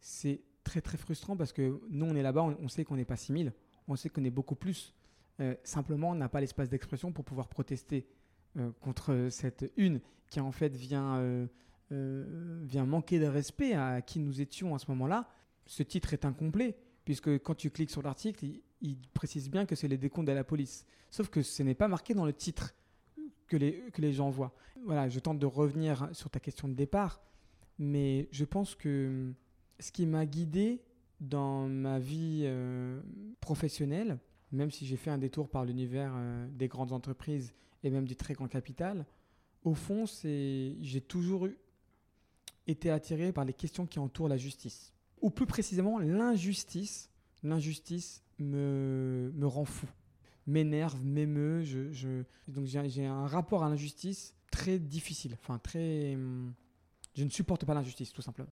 C'est 0.00 0.40
très 0.64 0.80
très 0.80 0.96
frustrant 0.96 1.36
parce 1.36 1.52
que 1.52 1.80
nous 1.90 2.06
on 2.06 2.16
est 2.16 2.22
là-bas, 2.22 2.42
on, 2.42 2.68
sait 2.68 2.84
qu'on 2.84 2.96
n'est 2.96 3.04
pas 3.04 3.16
6000, 3.16 3.52
on 3.86 3.94
sait 3.94 4.08
qu'on 4.08 4.24
est 4.24 4.30
beaucoup 4.30 4.56
plus. 4.56 4.94
simplement 5.62 6.10
on 6.10 6.14
n'a 6.16 6.28
pas 6.28 6.40
l'espace 6.40 6.68
d'expression 6.68 7.12
pour 7.12 7.24
pouvoir 7.24 7.48
protester 7.48 8.06
contre 8.80 9.28
cette 9.30 9.70
une 9.76 10.00
qui 10.28 10.40
en 10.40 10.50
fait 10.50 10.74
vient, 10.74 11.48
vient 11.90 12.84
manquer 12.84 13.18
de 13.18 13.26
respect 13.26 13.74
à 13.74 14.02
qui 14.02 14.18
nous 14.18 14.40
étions 14.40 14.74
à 14.74 14.78
ce 14.78 14.90
moment-là. 14.90 15.28
Ce 15.66 15.82
titre 15.82 16.12
est 16.12 16.24
incomplet 16.24 16.76
puisque 17.06 17.38
quand 17.38 17.54
tu 17.54 17.70
cliques 17.70 17.90
sur 17.90 18.02
l'article, 18.02 18.44
il, 18.82 18.98
précise 19.14 19.48
bien 19.48 19.64
que 19.64 19.74
c'est 19.74 19.88
les 19.88 19.96
décomptes 19.96 20.26
de 20.26 20.32
la 20.32 20.44
police. 20.44 20.84
Sauf 21.10 21.28
que 21.28 21.40
ce 21.40 21.62
n'est 21.62 21.74
pas 21.74 21.88
marqué 21.88 22.12
dans 22.12 22.26
le 22.26 22.32
titre 22.32 22.74
que 23.46 23.56
les, 23.56 23.84
que 23.92 24.02
les 24.02 24.12
gens 24.12 24.28
voient. 24.28 24.54
Voilà, 24.84 25.08
je 25.08 25.20
tente 25.20 25.38
de 25.38 25.46
revenir 25.46 26.08
sur 26.12 26.28
ta 26.28 26.40
question 26.40 26.68
de 26.68 26.74
départ, 26.74 27.22
mais 27.78 28.28
je 28.32 28.44
pense 28.44 28.74
que 28.74 29.32
ce 29.78 29.92
qui 29.92 30.04
m'a 30.04 30.26
guidé 30.26 30.82
dans 31.20 31.68
ma 31.68 31.98
vie 31.98 32.42
euh, 32.44 33.00
professionnelle, 33.40 34.18
même 34.50 34.72
si 34.72 34.84
j'ai 34.84 34.96
fait 34.96 35.10
un 35.10 35.18
détour 35.18 35.48
par 35.48 35.64
l'univers 35.64 36.12
euh, 36.16 36.46
des 36.50 36.68
grandes 36.68 36.92
entreprises 36.92 37.54
et 37.84 37.90
même 37.90 38.04
du 38.04 38.16
très 38.16 38.34
grand 38.34 38.48
capital, 38.48 39.06
au 39.62 39.74
fond, 39.74 40.06
c'est 40.06 40.76
j'ai 40.80 41.00
toujours 41.00 41.48
été 42.66 42.90
attiré 42.90 43.32
par 43.32 43.44
les 43.44 43.52
questions 43.52 43.86
qui 43.86 43.98
entourent 43.98 44.28
la 44.28 44.36
justice 44.36 44.92
ou 45.20 45.30
plus 45.30 45.46
précisément 45.46 45.98
l'injustice, 45.98 47.10
l'injustice 47.42 48.22
me, 48.38 49.32
me 49.34 49.46
rend 49.46 49.64
fou, 49.64 49.86
m'énerve, 50.46 51.02
m'émeut. 51.04 51.62
Je, 51.64 51.90
je, 51.90 52.22
donc 52.48 52.66
j'ai 52.66 53.06
un 53.06 53.26
rapport 53.26 53.64
à 53.64 53.68
l'injustice 53.68 54.34
très 54.50 54.78
difficile, 54.78 55.34
enfin 55.34 55.58
très... 55.58 56.16
Je 57.14 57.24
ne 57.24 57.30
supporte 57.30 57.64
pas 57.64 57.72
l'injustice, 57.72 58.12
tout 58.12 58.20
simplement. 58.20 58.50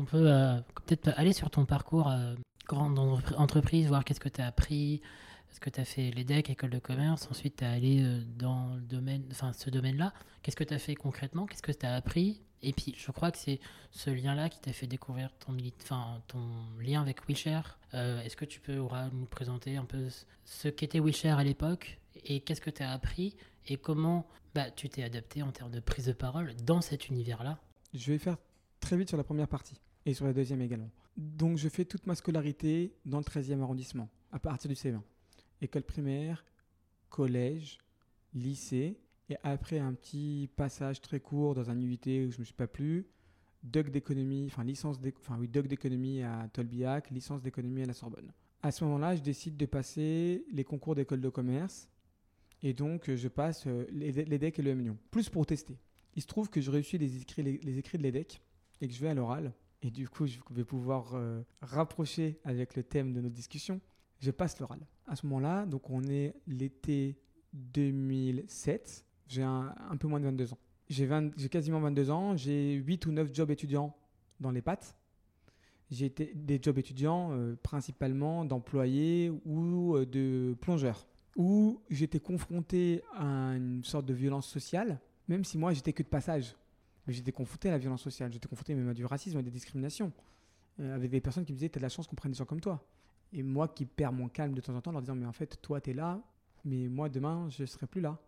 On 0.00 0.04
peut 0.04 0.32
euh, 0.32 0.56
peut-être 0.86 1.12
aller 1.18 1.34
sur 1.34 1.50
ton 1.50 1.66
parcours 1.66 2.08
euh, 2.08 2.34
grande 2.66 2.98
entreprise, 3.36 3.86
voir 3.86 4.02
qu'est-ce 4.02 4.20
que 4.20 4.30
tu 4.30 4.40
as 4.40 4.46
appris. 4.46 5.02
Est-ce 5.50 5.60
que 5.60 5.68
tu 5.68 5.78
as 5.78 5.84
fait 5.84 6.10
l'EDEC, 6.10 6.48
école 6.48 6.70
de 6.70 6.78
commerce 6.78 7.28
Ensuite, 7.30 7.56
tu 7.56 7.64
as 7.64 7.70
allé 7.70 8.02
euh, 8.02 8.22
dans 8.38 8.76
le 8.76 8.80
domaine, 8.80 9.24
enfin, 9.30 9.52
ce 9.52 9.68
domaine-là. 9.68 10.14
Qu'est-ce 10.42 10.56
que 10.56 10.64
tu 10.64 10.72
as 10.72 10.78
fait 10.78 10.94
concrètement? 10.94 11.44
Qu'est-ce 11.44 11.60
que 11.60 11.72
tu 11.72 11.84
as 11.84 11.94
appris? 11.94 12.40
Et 12.62 12.72
puis, 12.72 12.94
je 12.96 13.10
crois 13.12 13.30
que 13.30 13.36
c'est 13.36 13.60
ce 13.90 14.08
lien-là 14.08 14.48
qui 14.48 14.58
t'a 14.60 14.72
fait 14.72 14.86
découvrir 14.86 15.30
ton, 15.38 15.54
lien 16.80 17.02
avec 17.02 17.28
WeShare. 17.28 17.78
Est-ce 17.92 18.36
que 18.36 18.46
tu 18.46 18.60
peux 18.60 18.76
nous 18.76 19.26
présenter 19.26 19.76
un 19.76 19.84
peu 19.84 20.08
ce 20.44 20.68
qu'était 20.68 21.00
WeShare 21.00 21.38
à 21.38 21.44
l'époque 21.44 21.98
et 22.24 22.40
qu'est-ce 22.40 22.60
que 22.60 22.70
tu 22.70 22.82
as 22.82 22.90
appris 22.90 23.34
et 23.66 23.76
comment 23.76 24.26
bah, 24.54 24.70
tu 24.70 24.88
t'es 24.88 25.02
adapté 25.02 25.42
en 25.42 25.52
termes 25.52 25.70
de 25.70 25.80
prise 25.80 26.06
de 26.06 26.12
parole 26.12 26.54
dans 26.64 26.82
cet 26.82 27.08
univers-là? 27.08 27.58
Je 27.94 28.12
vais 28.12 28.18
faire 28.18 28.36
très 28.80 28.98
vite 28.98 29.08
sur 29.08 29.16
la 29.16 29.24
première 29.24 29.48
partie 29.48 29.80
et 30.06 30.14
sur 30.14 30.26
la 30.26 30.32
deuxième 30.32 30.62
également. 30.62 30.90
Donc 31.16 31.58
je 31.58 31.68
fais 31.68 31.84
toute 31.84 32.06
ma 32.06 32.14
scolarité 32.14 32.94
dans 33.04 33.18
le 33.18 33.24
13e 33.24 33.60
arrondissement, 33.60 34.08
à 34.32 34.38
partir 34.38 34.68
du 34.68 34.74
C20. 34.74 35.00
École 35.60 35.82
primaire, 35.82 36.44
collège, 37.10 37.78
lycée, 38.32 38.98
et 39.28 39.36
après 39.42 39.78
un 39.78 39.92
petit 39.94 40.48
passage 40.56 41.00
très 41.00 41.20
court 41.20 41.54
dans 41.54 41.70
un 41.70 41.80
UIT 41.80 42.26
où 42.26 42.30
je 42.30 42.36
ne 42.36 42.40
me 42.40 42.44
suis 42.44 42.54
pas 42.54 42.66
plu, 42.66 43.06
doc 43.62 43.90
d'économie, 43.90 44.46
enfin 44.46 44.64
licence 44.64 44.98
enfin 45.20 45.36
oui, 45.38 45.48
doc 45.48 45.66
d'économie 45.66 46.22
à 46.22 46.48
Tolbiac, 46.52 47.10
licence 47.10 47.42
d'économie 47.42 47.82
à 47.82 47.86
la 47.86 47.92
Sorbonne. 47.92 48.32
À 48.62 48.72
ce 48.72 48.84
moment-là, 48.84 49.16
je 49.16 49.22
décide 49.22 49.56
de 49.56 49.66
passer 49.66 50.44
les 50.52 50.64
concours 50.64 50.94
d'école 50.94 51.20
de 51.20 51.28
commerce 51.28 51.88
et 52.62 52.74
donc 52.74 53.14
je 53.14 53.28
passe 53.28 53.66
euh, 53.66 53.86
l'EDEC 53.90 54.58
et 54.58 54.62
le 54.62 54.70
M 54.70 54.96
plus 55.10 55.28
pour 55.28 55.46
tester. 55.46 55.78
Il 56.16 56.22
se 56.22 56.26
trouve 56.26 56.50
que 56.50 56.60
je 56.60 56.70
réussis 56.70 56.98
les 56.98 57.22
écrits, 57.22 57.42
les 57.42 57.78
écrits 57.78 57.98
de 57.98 58.02
l'EDEC 58.02 58.40
et 58.80 58.88
que 58.88 58.94
je 58.94 59.00
vais 59.00 59.08
à 59.08 59.14
l'oral, 59.14 59.52
et 59.82 59.90
du 59.90 60.08
coup 60.08 60.26
je 60.26 60.38
vais 60.50 60.64
pouvoir 60.64 61.14
euh, 61.14 61.42
rapprocher 61.62 62.38
avec 62.44 62.76
le 62.76 62.82
thème 62.82 63.12
de 63.12 63.20
notre 63.20 63.34
discussion, 63.34 63.80
je 64.18 64.30
passe 64.30 64.58
l'oral. 64.60 64.80
À 65.06 65.16
ce 65.16 65.26
moment-là, 65.26 65.66
donc 65.66 65.90
on 65.90 66.02
est 66.04 66.34
l'été 66.46 67.18
2007, 67.52 69.04
j'ai 69.26 69.42
un, 69.42 69.74
peu 69.98 70.08
moins 70.08 70.20
de 70.20 70.26
22 70.26 70.52
ans. 70.52 70.58
J'ai 70.88 71.48
quasiment 71.48 71.80
22 71.80 72.10
ans, 72.10 72.36
j'ai 72.36 72.74
8 72.74 73.06
ou 73.06 73.12
9 73.12 73.32
jobs 73.32 73.50
étudiants 73.50 73.96
dans 74.40 74.50
les 74.50 74.62
pattes. 74.62 74.96
J'ai 75.90 76.06
été 76.06 76.32
des 76.34 76.60
jobs 76.62 76.78
étudiants 76.78 77.32
euh, 77.32 77.56
principalement 77.62 78.44
d'employés 78.44 79.32
ou 79.44 79.96
euh, 79.96 80.06
de 80.06 80.56
plongeurs, 80.60 81.06
où 81.36 81.80
j'étais 81.90 82.20
confronté 82.20 83.02
à 83.14 83.54
une 83.56 83.82
sorte 83.82 84.06
de 84.06 84.14
violence 84.14 84.46
sociale, 84.46 85.00
même 85.26 85.44
si 85.44 85.58
moi 85.58 85.72
j'étais 85.72 85.92
que 85.92 86.02
de 86.02 86.08
passage 86.08 86.54
j'étais 87.12 87.32
confronté 87.32 87.68
à 87.68 87.72
la 87.72 87.78
violence 87.78 88.02
sociale, 88.02 88.32
j'étais 88.32 88.48
confronté 88.48 88.74
même 88.74 88.88
à 88.88 88.94
du 88.94 89.04
racisme, 89.04 89.38
à 89.38 89.42
des 89.42 89.50
discriminations, 89.50 90.12
euh, 90.80 90.94
avec 90.94 91.10
des 91.10 91.20
personnes 91.20 91.44
qui 91.44 91.52
me 91.52 91.56
disaient 91.56 91.68
T'as 91.68 91.80
de 91.80 91.84
la 91.84 91.88
chance 91.88 92.06
qu'on 92.06 92.16
prenne 92.16 92.32
des 92.32 92.38
gens 92.38 92.44
comme 92.44 92.60
toi. 92.60 92.84
Et 93.32 93.42
moi 93.42 93.68
qui 93.68 93.86
perds 93.86 94.12
mon 94.12 94.28
calme 94.28 94.54
de 94.54 94.60
temps 94.60 94.74
en 94.74 94.80
temps, 94.80 94.90
en 94.90 94.94
leur 94.94 95.02
disant 95.02 95.14
Mais 95.14 95.26
en 95.26 95.32
fait, 95.32 95.60
toi, 95.62 95.80
t'es 95.80 95.92
là, 95.92 96.20
mais 96.64 96.88
moi, 96.88 97.08
demain, 97.08 97.48
je 97.48 97.64
serai 97.64 97.86
plus 97.86 98.00
là. 98.00 98.18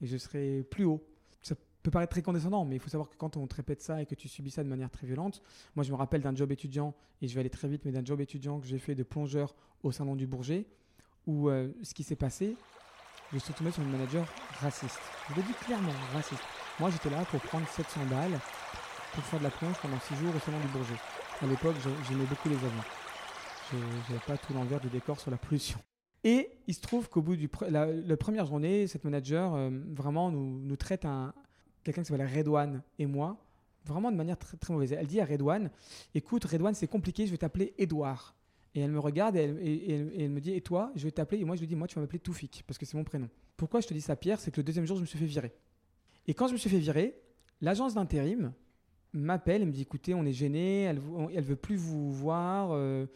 Et 0.00 0.06
je 0.06 0.16
serai 0.16 0.62
plus 0.70 0.84
haut. 0.84 1.02
Ça 1.42 1.54
peut 1.82 1.90
paraître 1.90 2.10
très 2.10 2.22
condescendant, 2.22 2.64
mais 2.64 2.76
il 2.76 2.80
faut 2.80 2.88
savoir 2.88 3.08
que 3.08 3.16
quand 3.16 3.36
on 3.36 3.46
te 3.46 3.54
répète 3.54 3.80
ça 3.80 4.02
et 4.02 4.06
que 4.06 4.14
tu 4.14 4.28
subis 4.28 4.50
ça 4.50 4.64
de 4.64 4.68
manière 4.68 4.90
très 4.90 5.06
violente, 5.06 5.42
moi 5.74 5.84
je 5.84 5.92
me 5.92 5.96
rappelle 5.96 6.20
d'un 6.20 6.34
job 6.34 6.50
étudiant, 6.50 6.94
et 7.22 7.28
je 7.28 7.34
vais 7.34 7.40
aller 7.40 7.50
très 7.50 7.68
vite, 7.68 7.84
mais 7.84 7.92
d'un 7.92 8.04
job 8.04 8.20
étudiant 8.20 8.58
que 8.60 8.66
j'ai 8.66 8.78
fait 8.78 8.94
de 8.94 9.04
plongeur 9.04 9.54
au 9.82 9.92
Salon 9.92 10.16
du 10.16 10.26
Bourget, 10.26 10.66
où 11.26 11.48
euh, 11.48 11.72
ce 11.82 11.94
qui 11.94 12.02
s'est 12.02 12.16
passé, 12.16 12.56
je 13.32 13.38
suis 13.38 13.54
tombé 13.54 13.70
sur 13.70 13.82
une 13.82 13.90
manager 13.90 14.26
raciste. 14.60 14.98
Je 15.30 15.36
le 15.36 15.42
dis 15.42 15.54
clairement, 15.64 15.92
raciste. 16.12 16.42
Moi 16.78 16.90
j'étais 16.90 17.10
là 17.10 17.24
pour 17.30 17.40
prendre 17.40 17.66
700 17.68 18.00
balles 18.10 18.38
pour 19.14 19.24
faire 19.24 19.38
de 19.38 19.44
la 19.44 19.50
plonge 19.50 19.76
pendant 19.80 19.98
6 19.98 20.16
jours 20.16 20.34
au 20.36 20.38
Salon 20.38 20.60
du 20.60 20.68
Bourget. 20.68 20.94
À 21.40 21.46
l'époque, 21.46 21.76
j'aimais 22.08 22.24
beaucoup 22.24 22.50
les 22.50 22.56
avions. 22.56 22.84
Je 23.72 24.12
n'avais 24.12 24.24
pas 24.26 24.36
tout 24.36 24.52
l'envers 24.52 24.80
du 24.80 24.88
décor 24.88 25.18
sur 25.18 25.30
la 25.30 25.38
pollution. 25.38 25.78
Et 26.22 26.50
il 26.66 26.74
se 26.74 26.80
trouve 26.80 27.08
qu'au 27.08 27.22
bout 27.22 27.36
de 27.36 27.48
la, 27.68 28.16
première 28.16 28.44
journée, 28.44 28.86
cette 28.86 29.04
manager 29.04 29.54
euh, 29.54 29.70
vraiment 29.90 30.30
nous, 30.30 30.76
traite 30.76 31.04
un, 31.04 31.32
quelqu'un 31.82 32.02
qui 32.02 32.08
s'appelle 32.08 32.26
Redouane 32.26 32.82
et 32.98 33.06
moi, 33.06 33.38
vraiment 33.84 34.10
de 34.10 34.16
manière 34.16 34.38
très, 34.38 34.56
très 34.56 34.74
mauvaise. 34.74 34.92
Elle 34.92 35.06
dit 35.06 35.20
à 35.20 35.24
Redouane 35.24 35.70
Écoute, 36.14 36.44
Redouane, 36.44 36.74
c'est 36.74 36.88
compliqué, 36.88 37.26
je 37.26 37.30
vais 37.30 37.38
t'appeler 37.38 37.74
Edouard. 37.78 38.34
Et 38.74 38.80
elle 38.80 38.90
me 38.90 38.98
regarde 38.98 39.36
et 39.36 40.20
elle, 40.20 40.30
me 40.30 40.40
dit 40.40 40.52
Et 40.52 40.60
toi 40.60 40.92
Je 40.94 41.04
vais 41.04 41.10
t'appeler. 41.10 41.40
Et 41.40 41.44
moi, 41.44 41.56
je 41.56 41.60
lui 41.60 41.68
dis 41.68 41.76
Moi, 41.76 41.86
tu 41.86 41.94
vas 41.94 42.02
m'appeler 42.02 42.18
Toufik, 42.18 42.64
parce 42.66 42.76
que 42.76 42.84
c'est 42.84 42.96
mon 42.96 43.04
prénom. 43.04 43.30
Pourquoi 43.56 43.80
je 43.80 43.86
te 43.86 43.94
dis 43.94 44.02
ça, 44.02 44.16
Pierre? 44.16 44.40
C'est 44.40 44.50
que 44.50 44.58
le 44.58 44.64
deuxième 44.64 44.84
jour, 44.84 44.96
je 44.96 45.02
me 45.02 45.06
suis 45.06 45.18
fait 45.18 45.24
virer. 45.24 45.54
Et 46.26 46.34
quand 46.34 46.48
je 46.48 46.52
me 46.52 46.58
suis 46.58 46.70
fait 46.70 46.78
virer, 46.78 47.20
l'agence 47.60 47.94
d'intérim 47.94 48.52
m'appelle 49.12 49.62
et 49.62 49.66
me 49.66 49.72
dit 49.72 49.82
Écoutez, 49.82 50.14
on 50.14 50.24
est 50.24 50.32
gêné, 50.32 50.82
elle 50.82 50.96
ne 50.96 51.40
veut 51.40 51.56
plus 51.56 51.76
vous 51.76 52.12
voir. 52.12 52.70
Euh, 52.72 53.06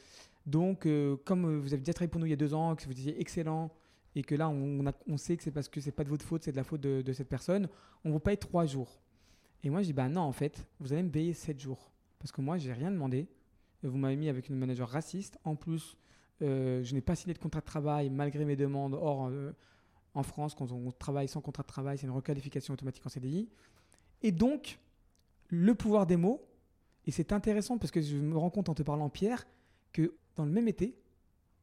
donc, 0.47 0.87
euh, 0.87 1.17
comme 1.25 1.59
vous 1.59 1.73
avez 1.73 1.83
déjà 1.83 1.93
travaillé 1.93 2.11
pour 2.11 2.21
nous 2.21 2.27
il 2.27 2.31
y 2.31 2.35
a 2.35 2.37
deux 2.37 2.55
ans, 2.55 2.75
que 2.75 2.85
vous 2.85 2.93
étiez 2.93 3.21
excellent, 3.21 3.71
et 4.15 4.23
que 4.23 4.35
là, 4.35 4.49
on, 4.49 5.17
sait 5.17 5.37
que 5.37 5.43
c'est 5.43 5.51
parce 5.51 5.69
que 5.69 5.81
c'est 5.81 5.93
pas 5.93 6.05
de 6.05 6.09
votre 6.09 6.25
faute, 6.25 6.43
c'est 6.43 6.51
de 6.51 6.57
la 6.57 6.65
faute 6.65 6.81
de, 6.81 7.13
cette 7.13 7.29
personne, 7.29 7.69
on 8.05 8.11
vous 8.11 8.19
paye 8.19 8.37
trois 8.37 8.67
jours. 8.67 9.01
Et 9.63 9.71
moi, 9.71 9.83
je 9.83 9.87
dis, 9.87 9.93
bah 9.93 10.09
non, 10.09 10.23
en 10.23 10.33
fait, 10.33 10.67
vous 10.81 10.93
allez 10.93 11.03
me 11.03 11.11
payer 11.11 11.33
sept 11.33 11.61
jours. 11.61 11.93
Parce 12.19 12.33
que 12.33 12.41
moi, 12.41 12.59
j'ai 12.59 12.73
rien 12.73 12.91
demandé. 12.91 13.29
Vous 13.83 13.97
m'avez 13.97 14.17
mis 14.17 14.29
avec 14.29 14.49
une 14.49 14.57
manager 14.57 14.89
raciste. 14.89 15.39
En 15.45 15.55
plus, 15.55 15.97
euh, 16.43 16.83
je 16.83 16.95
n'ai 16.95 17.01
pas 17.01 17.15
signé 17.15 17.35
de 17.35 17.39
contrat 17.39 17.61
de 17.61 17.67
travail 17.67 18.11
malgré 18.11 18.45
mes 18.45 18.57
demandes. 18.57 18.95
Or, 18.95 19.29
euh, 19.29 19.53
en 20.15 20.23
France, 20.23 20.55
quand 20.55 20.73
on 20.73 20.91
travaille 20.91 21.29
sans 21.29 21.41
contrat 21.41 21.63
de 21.63 21.69
travail, 21.69 21.99
c'est 21.99 22.07
une 22.07 22.13
requalification 22.13 22.75
automatique 22.75 23.05
en 23.07 23.09
CDI. 23.09 23.49
Et 24.23 24.33
donc, 24.33 24.79
le 25.49 25.75
pouvoir 25.75 26.07
des 26.07 26.17
mots, 26.17 26.45
et 27.07 27.11
c'est 27.11 27.33
intéressant 27.33 27.79
parce 27.79 27.91
que 27.91 28.01
je 28.01 28.17
me 28.17 28.37
rends 28.37 28.51
compte 28.51 28.69
en 28.69 28.75
te 28.75 28.83
parlant, 28.83 29.09
Pierre, 29.09 29.47
que 29.93 30.15
dans 30.37 30.45
le 30.45 30.51
même 30.51 30.69
été, 30.69 30.97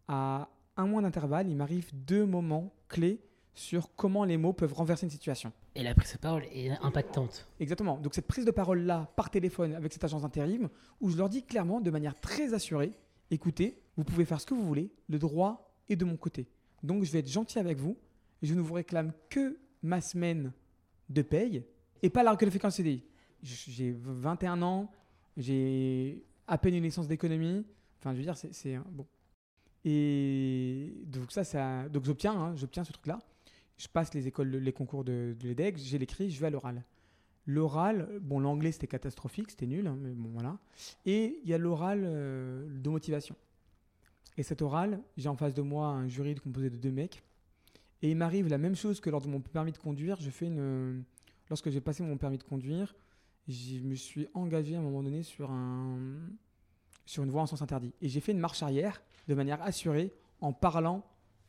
à 0.07 0.49
un 0.75 0.87
mois 0.87 1.01
d'intervalle, 1.01 1.49
il 1.49 1.55
m'arrive 1.55 1.89
deux 1.93 2.25
moments 2.25 2.73
clés 2.87 3.21
sur 3.53 3.95
comment 3.95 4.23
les 4.23 4.37
mots 4.37 4.53
peuvent 4.53 4.73
renverser 4.73 5.07
une 5.07 5.11
situation. 5.11 5.51
Et 5.73 5.83
la 5.83 5.95
prise 5.95 6.13
de 6.13 6.19
parole 6.19 6.43
est 6.51 6.69
impactante. 6.83 7.47
Exactement. 7.59 7.97
Donc 7.97 8.13
cette 8.13 8.27
prise 8.27 8.45
de 8.45 8.51
parole-là, 8.51 9.11
par 9.15 9.31
téléphone, 9.31 9.73
avec 9.73 9.91
cette 9.91 10.03
agence 10.03 10.21
d'intérim, 10.21 10.69
où 11.01 11.09
je 11.09 11.17
leur 11.17 11.27
dis 11.27 11.43
clairement, 11.43 11.81
de 11.81 11.89
manière 11.89 12.13
très 12.19 12.53
assurée, 12.53 12.91
écoutez, 13.31 13.81
vous 13.95 14.03
pouvez 14.03 14.25
faire 14.25 14.39
ce 14.39 14.45
que 14.45 14.53
vous 14.53 14.65
voulez, 14.65 14.91
le 15.09 15.17
droit 15.17 15.73
est 15.89 15.95
de 15.95 16.05
mon 16.05 16.17
côté. 16.17 16.47
Donc 16.83 17.03
je 17.03 17.11
vais 17.11 17.19
être 17.19 17.29
gentil 17.29 17.57
avec 17.57 17.79
vous, 17.79 17.97
je 18.41 18.53
ne 18.53 18.61
vous 18.61 18.73
réclame 18.73 19.11
que 19.29 19.57
ma 19.83 20.01
semaine 20.01 20.51
de 21.09 21.21
paye, 21.21 21.63
et 22.01 22.09
pas 22.09 22.23
la 22.23 22.31
requalification 22.31 22.83
CDI. 22.83 23.03
J'ai 23.41 23.95
21 23.97 24.61
ans, 24.61 24.91
j'ai 25.37 26.23
à 26.47 26.57
peine 26.57 26.75
une 26.75 26.83
licence 26.83 27.07
d'économie, 27.07 27.65
enfin 27.99 28.13
je 28.13 28.17
veux 28.17 28.23
dire, 28.23 28.37
c'est... 28.37 28.77
Bon, 28.91 29.05
et 29.85 30.93
donc 31.05 31.31
ça, 31.31 31.43
ça 31.43 31.87
donc 31.89 32.03
j'obtiens, 32.03 32.33
hein, 32.33 32.55
j'obtiens 32.55 32.83
ce 32.83 32.91
truc-là. 32.91 33.19
Je 33.77 33.87
passe 33.87 34.13
les 34.13 34.27
écoles, 34.27 34.49
les 34.49 34.73
concours 34.73 35.03
de, 35.03 35.35
de 35.39 35.47
l'EDEC, 35.47 35.77
j'ai 35.77 35.97
l'écrit, 35.97 36.29
je 36.29 36.39
vais 36.39 36.47
à 36.47 36.49
l'oral. 36.49 36.83
L'oral, 37.45 38.09
bon, 38.21 38.39
l'anglais 38.39 38.73
c'était 38.73 38.87
catastrophique, 38.87 39.51
c'était 39.51 39.67
nul, 39.67 39.87
hein, 39.87 39.97
mais 40.01 40.13
bon 40.13 40.29
voilà. 40.29 40.57
Et 41.05 41.39
il 41.43 41.49
y 41.49 41.53
a 41.53 41.57
l'oral 41.57 42.01
euh, 42.03 42.67
de 42.67 42.89
motivation. 42.89 43.35
Et 44.35 44.43
cet 44.43 44.61
oral, 44.61 45.01
j'ai 45.15 45.29
en 45.29 45.37
face 45.37 45.53
de 45.53 45.61
moi 45.61 45.87
un 45.87 46.07
jury 46.07 46.35
composé 46.35 46.69
de 46.69 46.75
deux 46.75 46.91
mecs. 46.91 47.23
Et 48.01 48.11
il 48.11 48.17
m'arrive 48.17 48.47
la 48.47 48.57
même 48.57 48.75
chose 48.75 48.99
que 48.99 49.09
lors 49.09 49.21
de 49.21 49.27
mon 49.27 49.39
permis 49.39 49.71
de 49.71 49.77
conduire. 49.77 50.19
Une, 50.41 51.03
lorsque 51.49 51.69
j'ai 51.69 51.81
passé 51.81 52.03
mon 52.03 52.17
permis 52.17 52.37
de 52.37 52.43
conduire, 52.43 52.95
je 53.47 53.79
me 53.79 53.95
suis 53.95 54.27
engagé 54.33 54.75
à 54.75 54.79
un 54.79 54.81
moment 54.81 55.01
donné 55.01 55.23
sur 55.23 55.51
un, 55.51 56.19
sur 57.05 57.23
une 57.23 57.29
voie 57.29 57.41
en 57.41 57.47
sens 57.47 57.61
interdit. 57.61 57.93
Et 58.01 58.09
j'ai 58.09 58.19
fait 58.19 58.33
une 58.33 58.39
marche 58.39 58.61
arrière 58.61 59.01
de 59.27 59.33
manière 59.33 59.61
assurée 59.61 60.13
en 60.41 60.53
parlant 60.53 61.05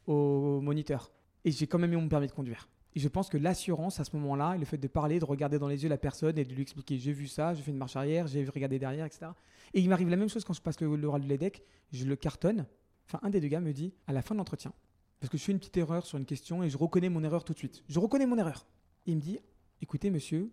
au 0.06 0.60
moniteur. 0.60 1.12
Et 1.44 1.50
j'ai 1.50 1.66
quand 1.66 1.78
même 1.78 1.92
eu 1.92 1.96
mon 1.96 2.08
permis 2.08 2.26
de 2.26 2.32
conduire. 2.32 2.68
Et 2.94 3.00
je 3.00 3.08
pense 3.08 3.28
que 3.28 3.36
l'assurance 3.36 4.00
à 4.00 4.04
ce 4.04 4.16
moment-là, 4.16 4.56
le 4.56 4.64
fait 4.64 4.78
de 4.78 4.88
parler, 4.88 5.18
de 5.18 5.24
regarder 5.24 5.58
dans 5.58 5.68
les 5.68 5.82
yeux 5.82 5.88
la 5.88 5.98
personne 5.98 6.38
et 6.38 6.44
de 6.44 6.54
lui 6.54 6.62
expliquer 6.62 6.98
j'ai 6.98 7.12
vu 7.12 7.26
ça, 7.26 7.54
j'ai 7.54 7.62
fait 7.62 7.70
une 7.70 7.76
marche 7.76 7.96
arrière, 7.96 8.26
j'ai 8.26 8.44
regardé 8.44 8.78
derrière, 8.78 9.04
etc. 9.04 9.26
Et 9.74 9.80
il 9.80 9.88
m'arrive 9.88 10.08
la 10.08 10.16
même 10.16 10.28
chose 10.28 10.44
quand 10.44 10.54
je 10.54 10.62
passe 10.62 10.80
l'oral 10.80 11.22
de 11.22 11.28
l'EDEC, 11.28 11.62
je 11.92 12.06
le 12.06 12.16
cartonne. 12.16 12.66
Enfin, 13.06 13.20
un 13.22 13.30
des 13.30 13.40
deux 13.40 13.48
gars 13.48 13.60
me 13.60 13.72
dit 13.72 13.92
à 14.06 14.12
la 14.12 14.22
fin 14.22 14.34
de 14.34 14.38
l'entretien, 14.38 14.72
parce 15.20 15.30
que 15.30 15.38
je 15.38 15.44
fais 15.44 15.52
une 15.52 15.58
petite 15.58 15.76
erreur 15.76 16.06
sur 16.06 16.18
une 16.18 16.24
question 16.24 16.62
et 16.62 16.70
je 16.70 16.76
reconnais 16.76 17.08
mon 17.08 17.22
erreur 17.24 17.44
tout 17.44 17.52
de 17.52 17.58
suite. 17.58 17.82
Je 17.88 17.98
reconnais 17.98 18.26
mon 18.26 18.38
erreur. 18.38 18.66
il 19.06 19.16
me 19.16 19.20
dit 19.20 19.38
écoutez, 19.80 20.10
monsieur, 20.10 20.50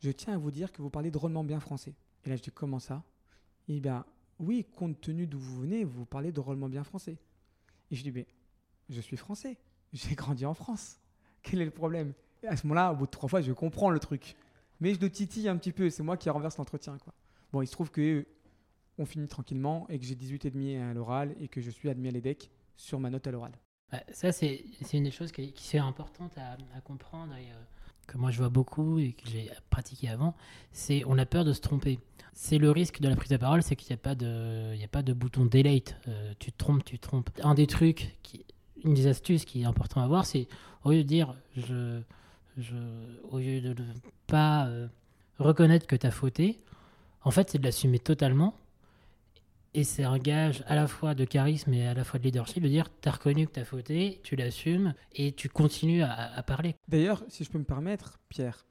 je 0.00 0.10
tiens 0.10 0.34
à 0.34 0.38
vous 0.38 0.50
dire 0.50 0.72
que 0.72 0.82
vous 0.82 0.90
parlez 0.90 1.10
drôlement 1.10 1.44
bien 1.44 1.60
français. 1.60 1.94
Et 2.24 2.28
là, 2.28 2.36
je 2.36 2.42
dis 2.42 2.50
comment 2.50 2.78
ça? 2.78 3.02
Il 3.68 3.76
dit 3.76 3.80
ben, 3.80 4.04
oui, 4.38 4.66
compte 4.76 5.00
tenu 5.00 5.26
d'où 5.26 5.38
vous 5.38 5.60
venez, 5.60 5.84
vous 5.84 6.04
parlez 6.04 6.32
drôlement 6.32 6.68
bien 6.68 6.84
français. 6.84 7.16
Et 7.90 7.96
je 7.96 8.02
dis, 8.02 8.10
mais 8.10 8.26
je 8.88 9.00
suis 9.00 9.16
français, 9.16 9.58
j'ai 9.92 10.14
grandi 10.14 10.44
en 10.44 10.54
France. 10.54 10.98
Quel 11.42 11.60
est 11.60 11.64
le 11.64 11.70
problème? 11.70 12.12
À 12.46 12.56
ce 12.56 12.66
moment-là, 12.66 12.92
au 12.92 12.96
bout 12.96 13.06
de 13.06 13.10
trois 13.10 13.28
fois, 13.28 13.40
je 13.40 13.52
comprends 13.52 13.90
le 13.90 14.00
truc. 14.00 14.36
Mais 14.80 14.94
je 14.94 15.00
le 15.00 15.10
titille 15.10 15.48
un 15.48 15.56
petit 15.56 15.72
peu, 15.72 15.90
c'est 15.90 16.02
moi 16.02 16.16
qui 16.16 16.28
renverse 16.28 16.56
l'entretien. 16.56 16.96
Bon, 17.52 17.62
il 17.62 17.66
se 17.66 17.72
trouve 17.72 17.90
que 17.90 18.26
on 18.98 19.06
finit 19.06 19.28
tranquillement 19.28 19.86
et 19.88 19.98
que 19.98 20.04
j'ai 20.04 20.14
18 20.14 20.44
et 20.44 20.50
demi 20.50 20.76
à 20.76 20.92
l'oral 20.92 21.34
et 21.40 21.48
que 21.48 21.60
je 21.60 21.70
suis 21.70 21.88
admis 21.88 22.08
à 22.08 22.10
l'EDEC 22.10 22.50
sur 22.76 22.98
ma 22.98 23.10
note 23.10 23.26
à 23.26 23.30
l'oral. 23.30 23.52
Ça, 24.12 24.32
c'est 24.32 24.64
une 24.92 25.04
des 25.04 25.10
choses 25.10 25.32
qui, 25.32 25.52
est 25.72 25.78
importante 25.78 26.32
à, 26.38 26.80
comprendre 26.80 27.34
euh, 27.34 27.52
que 28.06 28.16
moi 28.18 28.30
je 28.30 28.38
vois 28.38 28.48
beaucoup 28.48 28.98
et 28.98 29.12
que 29.12 29.28
j'ai 29.28 29.50
pratiqué 29.70 30.08
avant, 30.08 30.34
c'est 30.72 31.02
on 31.06 31.18
a 31.18 31.26
peur 31.26 31.44
de 31.44 31.52
se 31.52 31.60
tromper 31.60 31.98
c'est 32.34 32.58
le 32.58 32.70
risque 32.70 33.00
de 33.00 33.08
la 33.08 33.16
prise 33.16 33.30
de 33.30 33.36
parole, 33.36 33.62
c'est 33.62 33.76
qu'il 33.76 33.88
n'y 33.88 33.94
a, 33.94 34.88
pas 34.88 35.02
de, 35.02 35.12
bouton 35.12 35.44
delete. 35.44 35.96
Euh, 36.08 36.32
tu 36.38 36.50
te 36.50 36.58
trompes, 36.58 36.84
tu 36.84 36.98
te 36.98 37.06
trompes. 37.06 37.30
Un 37.42 37.54
des 37.54 37.66
trucs, 37.66 38.16
une 38.84 38.94
des 38.94 39.06
astuces 39.06 39.44
qui 39.44 39.62
est 39.62 39.64
important 39.64 40.00
à 40.00 40.06
voir, 40.06 40.24
c'est 40.24 40.48
au 40.84 40.90
lieu 40.90 41.04
de 41.04 41.08
dire, 41.08 41.34
je, 41.56 42.00
au 43.30 43.38
lieu 43.38 43.60
de 43.60 43.68
ne 43.70 43.92
pas 44.26 44.66
euh, 44.66 44.88
reconnaître 45.38 45.86
que 45.86 45.96
tu 45.96 46.06
as 46.06 46.10
fauté, 46.10 46.58
en 47.24 47.30
fait, 47.30 47.50
c'est 47.50 47.58
de 47.58 47.64
l'assumer 47.64 47.98
totalement. 47.98 48.54
Et 49.74 49.84
c'est 49.84 50.04
un 50.04 50.18
gage 50.18 50.62
à 50.66 50.74
la 50.74 50.86
fois 50.86 51.14
de 51.14 51.24
charisme 51.24 51.72
et 51.72 51.86
à 51.86 51.94
la 51.94 52.04
fois 52.04 52.18
de 52.18 52.24
leadership 52.24 52.62
de 52.62 52.68
dire 52.68 52.88
tu 53.00 53.08
as 53.08 53.12
reconnu 53.12 53.46
que 53.46 53.52
tu 53.52 53.60
as 53.60 53.64
fauté, 53.64 54.20
tu 54.22 54.36
l'assumes 54.36 54.94
et 55.14 55.32
tu 55.32 55.48
continues 55.48 56.02
à, 56.02 56.12
à 56.12 56.42
parler. 56.42 56.76
D'ailleurs, 56.88 57.24
si 57.28 57.44
je 57.44 57.50
peux 57.50 57.58
me 57.58 57.64
permettre, 57.64 58.20
Pierre, 58.28 58.66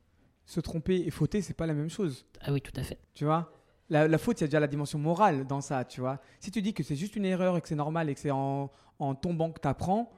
se 0.46 0.60
tromper 0.60 1.04
et 1.06 1.12
fauter, 1.12 1.42
c'est 1.42 1.54
pas 1.56 1.66
la 1.66 1.74
même 1.74 1.90
chose. 1.90 2.26
Ah 2.42 2.52
oui, 2.52 2.62
tout 2.62 2.74
à 2.76 2.84
fait. 2.84 3.00
Tu 3.14 3.26
vois? 3.26 3.54
La, 3.90 4.18
faute, 4.18 4.40
il 4.40 4.44
y 4.44 4.46
a 4.46 4.48
déjà 4.48 4.62
la 4.62 4.68
dimension 4.68 4.98
morale 5.00 5.46
dans 5.46 5.60
ça, 5.60 5.84
tu 5.84 6.00
vois. 6.00 6.22
Si 6.40 6.50
tu 6.50 6.62
dis 6.62 6.74
que 6.74 6.82
c'est 6.82 6.96
juste 6.96 7.18
une 7.18 7.26
erreur 7.26 7.58
et 7.58 7.62
que 7.62 7.68
c'est 7.68 7.76
normal 7.76 8.10
et 8.10 8.14
que 8.14 8.22
c'est 8.22 8.32
en, 8.32 8.72
en, 9.00 9.16
tombant 9.16 9.52
que 9.52 9.60
tu 9.60 9.68
apprends, 9.68 10.10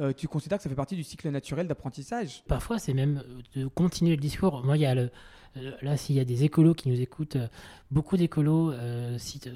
euh, 0.00 0.14
tu 0.14 0.28
considères 0.28 0.56
que 0.56 0.62
ça 0.62 0.70
fait 0.70 0.74
partie 0.74 0.96
du 0.96 1.02
cycle 1.02 1.28
naturel 1.28 1.68
d'apprentissage. 1.68 2.42
Parfois, 2.48 2.78
c'est 2.78 2.94
même 2.94 3.22
de 3.54 3.66
continuer 3.66 4.12
le 4.12 4.22
discours. 4.22 4.64
Moi, 4.64 4.78
il 4.78 4.80
y 4.80 4.86
a 4.86 4.94
le, 4.94 5.10
là, 5.82 5.96
s'il 5.96 6.16
y 6.16 6.20
a 6.20 6.24
des 6.24 6.44
écolos 6.44 6.74
qui 6.74 6.88
nous 6.88 7.00
écoutent, 7.00 7.36
euh, 7.36 7.48
beaucoup 7.90 8.16
d'écolos 8.16 8.72
citent, 9.18 9.50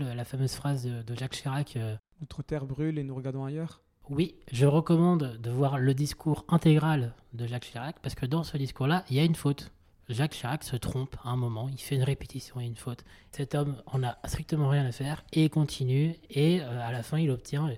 la 0.00 0.24
fameuse 0.24 0.54
phrase 0.54 0.84
de, 0.86 1.14
Jacques 1.14 1.32
Chirac. 1.32 1.78
Notre 2.20 2.42
terre 2.42 2.64
brûle 2.64 2.98
et 2.98 3.02
nous 3.02 3.14
regardons 3.14 3.44
ailleurs. 3.44 3.82
Oui, 4.10 4.34
je 4.52 4.66
recommande 4.66 5.38
de 5.40 5.50
voir 5.50 5.78
le 5.78 5.94
discours 5.94 6.44
intégral 6.48 7.14
de 7.32 7.46
Jacques 7.46 7.64
Chirac 7.64 7.96
parce 8.02 8.14
que 8.14 8.26
dans 8.26 8.44
ce 8.44 8.56
discours-là, 8.56 9.04
il 9.10 9.16
y 9.16 9.20
a 9.20 9.24
une 9.24 9.34
faute. 9.34 9.72
Jacques 10.08 10.32
Chirac 10.32 10.62
se 10.64 10.76
trompe 10.76 11.16
à 11.24 11.30
un 11.30 11.36
moment, 11.36 11.68
il 11.70 11.78
fait 11.78 11.94
une 11.94 12.02
répétition 12.02 12.60
et 12.60 12.64
une 12.64 12.76
faute. 12.76 13.04
Cet 13.32 13.54
homme 13.54 13.76
en 13.86 14.02
a 14.02 14.18
strictement 14.26 14.68
rien 14.68 14.84
à 14.84 14.92
faire 14.92 15.24
et 15.32 15.48
continue 15.48 16.14
et 16.28 16.60
euh, 16.60 16.86
à 16.86 16.92
la 16.92 17.02
fin 17.02 17.18
il 17.18 17.30
obtient 17.30 17.70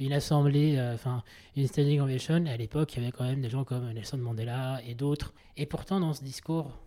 une 0.00 0.12
assemblée, 0.12 0.76
euh, 0.76 0.94
enfin 0.94 1.22
une 1.56 1.66
standing 1.66 2.00
ovation. 2.00 2.46
À 2.46 2.56
l'époque, 2.56 2.94
il 2.94 3.00
y 3.00 3.02
avait 3.02 3.12
quand 3.12 3.24
même 3.24 3.40
des 3.40 3.50
gens 3.50 3.64
comme 3.64 3.90
Nelson 3.92 4.18
Mandela 4.18 4.80
et 4.86 4.94
d'autres. 4.94 5.34
Et 5.56 5.66
pourtant, 5.66 6.00
dans 6.00 6.14
ce 6.14 6.24
discours 6.24 6.78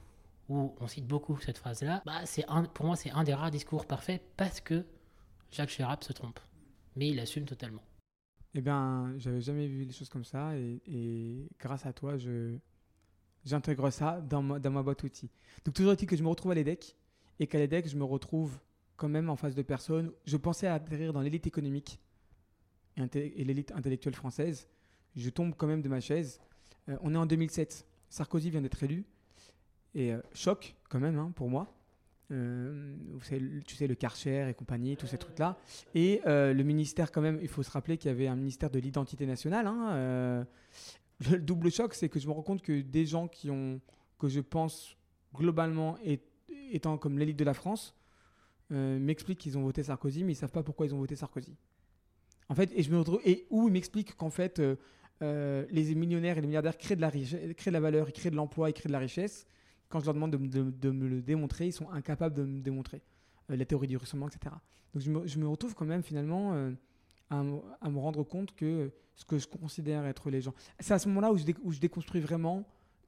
où 0.49 0.75
on 0.79 0.87
cite 0.87 1.05
beaucoup 1.05 1.37
cette 1.39 1.57
phrase-là, 1.57 2.01
bah, 2.05 2.25
c'est 2.25 2.45
pour 2.73 2.85
moi 2.85 2.95
c'est 2.95 3.11
un 3.11 3.23
des 3.23 3.33
rares 3.33 3.51
discours 3.51 3.85
parfaits 3.85 4.21
parce 4.37 4.61
que 4.61 4.85
Jacques 5.51 5.69
Chirac 5.69 6.03
se 6.03 6.13
trompe, 6.13 6.39
mais 6.95 7.09
il 7.09 7.19
assume 7.19 7.45
totalement. 7.45 7.83
Eh 8.53 8.61
bien, 8.61 9.13
j'avais 9.17 9.41
jamais 9.41 9.67
vu 9.67 9.83
les 9.83 9.91
choses 9.91 10.09
comme 10.09 10.23
ça 10.23 10.57
et, 10.57 11.47
grâce 11.59 11.85
à 11.85 11.93
toi, 11.93 12.17
je 12.17 12.57
j'intègre 13.45 13.89
ça 13.91 14.19
dans 14.19 14.41
ma, 14.41 14.59
dans 14.59 14.71
ma 14.71 14.83
boîte 14.83 15.03
outils. 15.03 15.29
Donc 15.63 15.73
toujours 15.73 15.93
est-il 15.93 16.07
que 16.07 16.17
je 16.17 16.23
me 16.23 16.27
retrouve 16.27 16.51
à 16.51 16.55
l'EDEC 16.55 16.97
et 17.39 17.47
qu'à 17.47 17.59
l'EDEC, 17.59 17.87
je 17.87 17.95
me 17.95 18.03
retrouve 18.03 18.59
quand 18.97 19.07
même 19.07 19.29
en 19.29 19.35
face 19.35 19.55
de 19.55 19.61
personnes. 19.61 20.11
Je 20.25 20.35
pensais 20.37 20.67
atterrir 20.67 21.13
dans 21.13 21.21
l'élite 21.21 21.47
économique 21.47 21.99
et, 22.97 23.43
l'élite 23.43 23.71
intellectuelle 23.71 24.15
française. 24.15 24.67
Je 25.15 25.29
tombe 25.29 25.53
quand 25.55 25.67
même 25.67 25.81
de 25.81 25.89
ma 25.89 26.01
chaise. 26.01 26.41
Euh, 26.89 26.97
on 27.01 27.13
est 27.13 27.17
en 27.17 27.25
2007. 27.25 27.87
Sarkozy 28.09 28.49
vient 28.49 28.61
d'être 28.61 28.81
élu. 28.83 29.05
Et 29.97 30.13
choc 30.33 30.75
quand 30.89 30.99
même 30.99 31.17
hein, 31.17 31.31
pour 31.35 31.49
moi. 31.49 31.73
savez, 32.29 33.61
tu 33.65 33.75
sais, 33.75 33.87
le 33.87 33.95
Karcher 33.95 34.49
et 34.49 34.53
compagnie, 34.53 34.95
tous 34.95 35.07
ces 35.07 35.17
trucs-là. 35.17 35.57
Et 35.95 36.21
le 36.25 36.61
ministère, 36.63 37.11
quand 37.11 37.21
même, 37.21 37.39
il 37.41 37.47
faut 37.47 37.63
se 37.63 37.71
rappeler 37.71 37.97
qu'il 37.97 38.09
y 38.09 38.13
avait 38.13 38.27
un 38.27 38.35
ministère 38.35 38.69
de 38.69 38.79
l'identité 38.79 39.25
nationale. 39.25 39.67
Hein, 39.67 40.45
le 41.31 41.39
double 41.39 41.71
choc, 41.71 41.93
c'est 41.93 42.09
que 42.09 42.19
je 42.19 42.27
me 42.27 42.33
rends 42.33 42.43
compte 42.43 42.61
que 42.61 42.81
des 42.81 43.05
gens 43.05 43.27
qui 43.27 43.49
ont, 43.49 43.81
que 44.19 44.27
je 44.27 44.39
pense 44.39 44.95
globalement 45.33 45.97
étant 46.71 46.97
comme 46.97 47.17
l'élite 47.17 47.37
de 47.37 47.43
la 47.43 47.53
France, 47.53 47.95
euh, 48.71 48.99
m'expliquent 48.99 49.39
qu'ils 49.39 49.57
ont 49.57 49.63
voté 49.63 49.83
Sarkozy, 49.83 50.23
mais 50.23 50.33
ils 50.33 50.35
savent 50.35 50.51
pas 50.51 50.63
pourquoi 50.63 50.85
ils 50.85 50.93
ont 50.93 50.99
voté 50.99 51.15
Sarkozy. 51.15 51.55
En 52.49 52.55
fait, 52.55 52.71
et 52.75 52.83
je 52.83 52.91
me 52.91 52.99
retrouve, 52.99 53.21
et 53.25 53.45
où 53.49 53.67
ils 53.67 53.71
m'expliquent 53.71 54.15
qu'en 54.15 54.29
fait, 54.29 54.59
euh, 54.59 54.75
euh, 55.21 55.65
les 55.69 55.95
millionnaires 55.95 56.37
et 56.37 56.41
les 56.41 56.47
milliardaires 56.47 56.77
créent 56.77 56.95
de 56.95 57.01
la 57.01 57.11
créent 57.11 57.71
de 57.71 57.73
la 57.73 57.79
valeur, 57.79 58.09
ils 58.09 58.13
créent 58.13 58.29
de 58.29 58.35
l'emploi, 58.35 58.69
ils 58.69 58.73
créent 58.73 58.87
de 58.89 58.93
la 58.93 58.99
richesse. 58.99 59.47
Quand 59.89 59.99
je 59.99 60.05
leur 60.05 60.13
demande 60.13 60.31
de, 60.31 60.91
me 60.91 61.07
le 61.07 61.21
démontrer, 61.21 61.67
ils 61.67 61.73
sont 61.73 61.89
incapables 61.91 62.35
de 62.35 62.43
me 62.43 62.61
démontrer 62.61 63.01
la 63.49 63.65
théorie 63.65 63.87
du 63.87 63.95
ruissellement, 63.97 64.27
etc. 64.27 64.53
Donc 64.93 65.25
je 65.25 65.39
me, 65.39 65.47
retrouve 65.47 65.73
quand 65.75 65.85
même 65.85 66.03
finalement 66.03 66.53
à, 67.29 67.39
à, 67.39 67.89
me 67.89 67.99
rendre 67.99 68.23
compte 68.23 68.53
que 68.55 68.91
ce 69.17 69.25
que 69.25 69.37
je 69.37 69.47
considère 69.47 70.05
être 70.05 70.29
les 70.29 70.41
gens. 70.41 70.53
C'est 70.79 70.93
à 70.93 70.99
ce 70.99 71.07
moment-là 71.09 71.33
où, 71.33 71.37
je, 71.37 71.79
déconstruis 71.79 72.21
vraiment 72.21 72.63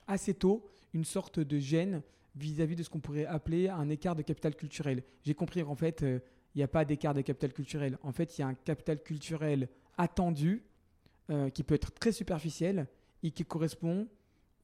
assez 0.07 0.33
tôt 0.33 0.67
une 0.93 1.05
sorte 1.05 1.39
de 1.39 1.59
gêne 1.59 2.01
vis-à-vis 2.35 2.75
de 2.75 2.83
ce 2.83 2.89
qu'on 2.89 2.99
pourrait 2.99 3.27
appeler 3.27 3.69
un 3.69 3.89
écart 3.89 4.15
de 4.15 4.23
capital 4.23 4.55
culturel. 4.55 5.03
J'ai 5.23 5.35
compris 5.35 5.63
qu'en 5.63 5.75
fait, 5.75 6.01
euh, 6.01 6.19
il 6.55 6.59
n'y 6.59 6.63
a 6.63 6.67
pas 6.67 6.83
d'écart 6.83 7.13
de 7.13 7.21
capital 7.21 7.53
culturel. 7.53 7.97
En 8.01 8.11
fait, 8.11 8.37
il 8.37 8.41
y 8.41 8.43
a 8.43 8.47
un 8.47 8.55
capital 8.55 9.01
culturel 9.03 9.69
attendu 9.97 10.63
euh, 11.29 11.49
qui 11.49 11.63
peut 11.63 11.75
être 11.75 11.91
très 11.91 12.11
superficiel 12.11 12.87
et 13.21 13.29
qui 13.29 13.45
correspond 13.45 14.07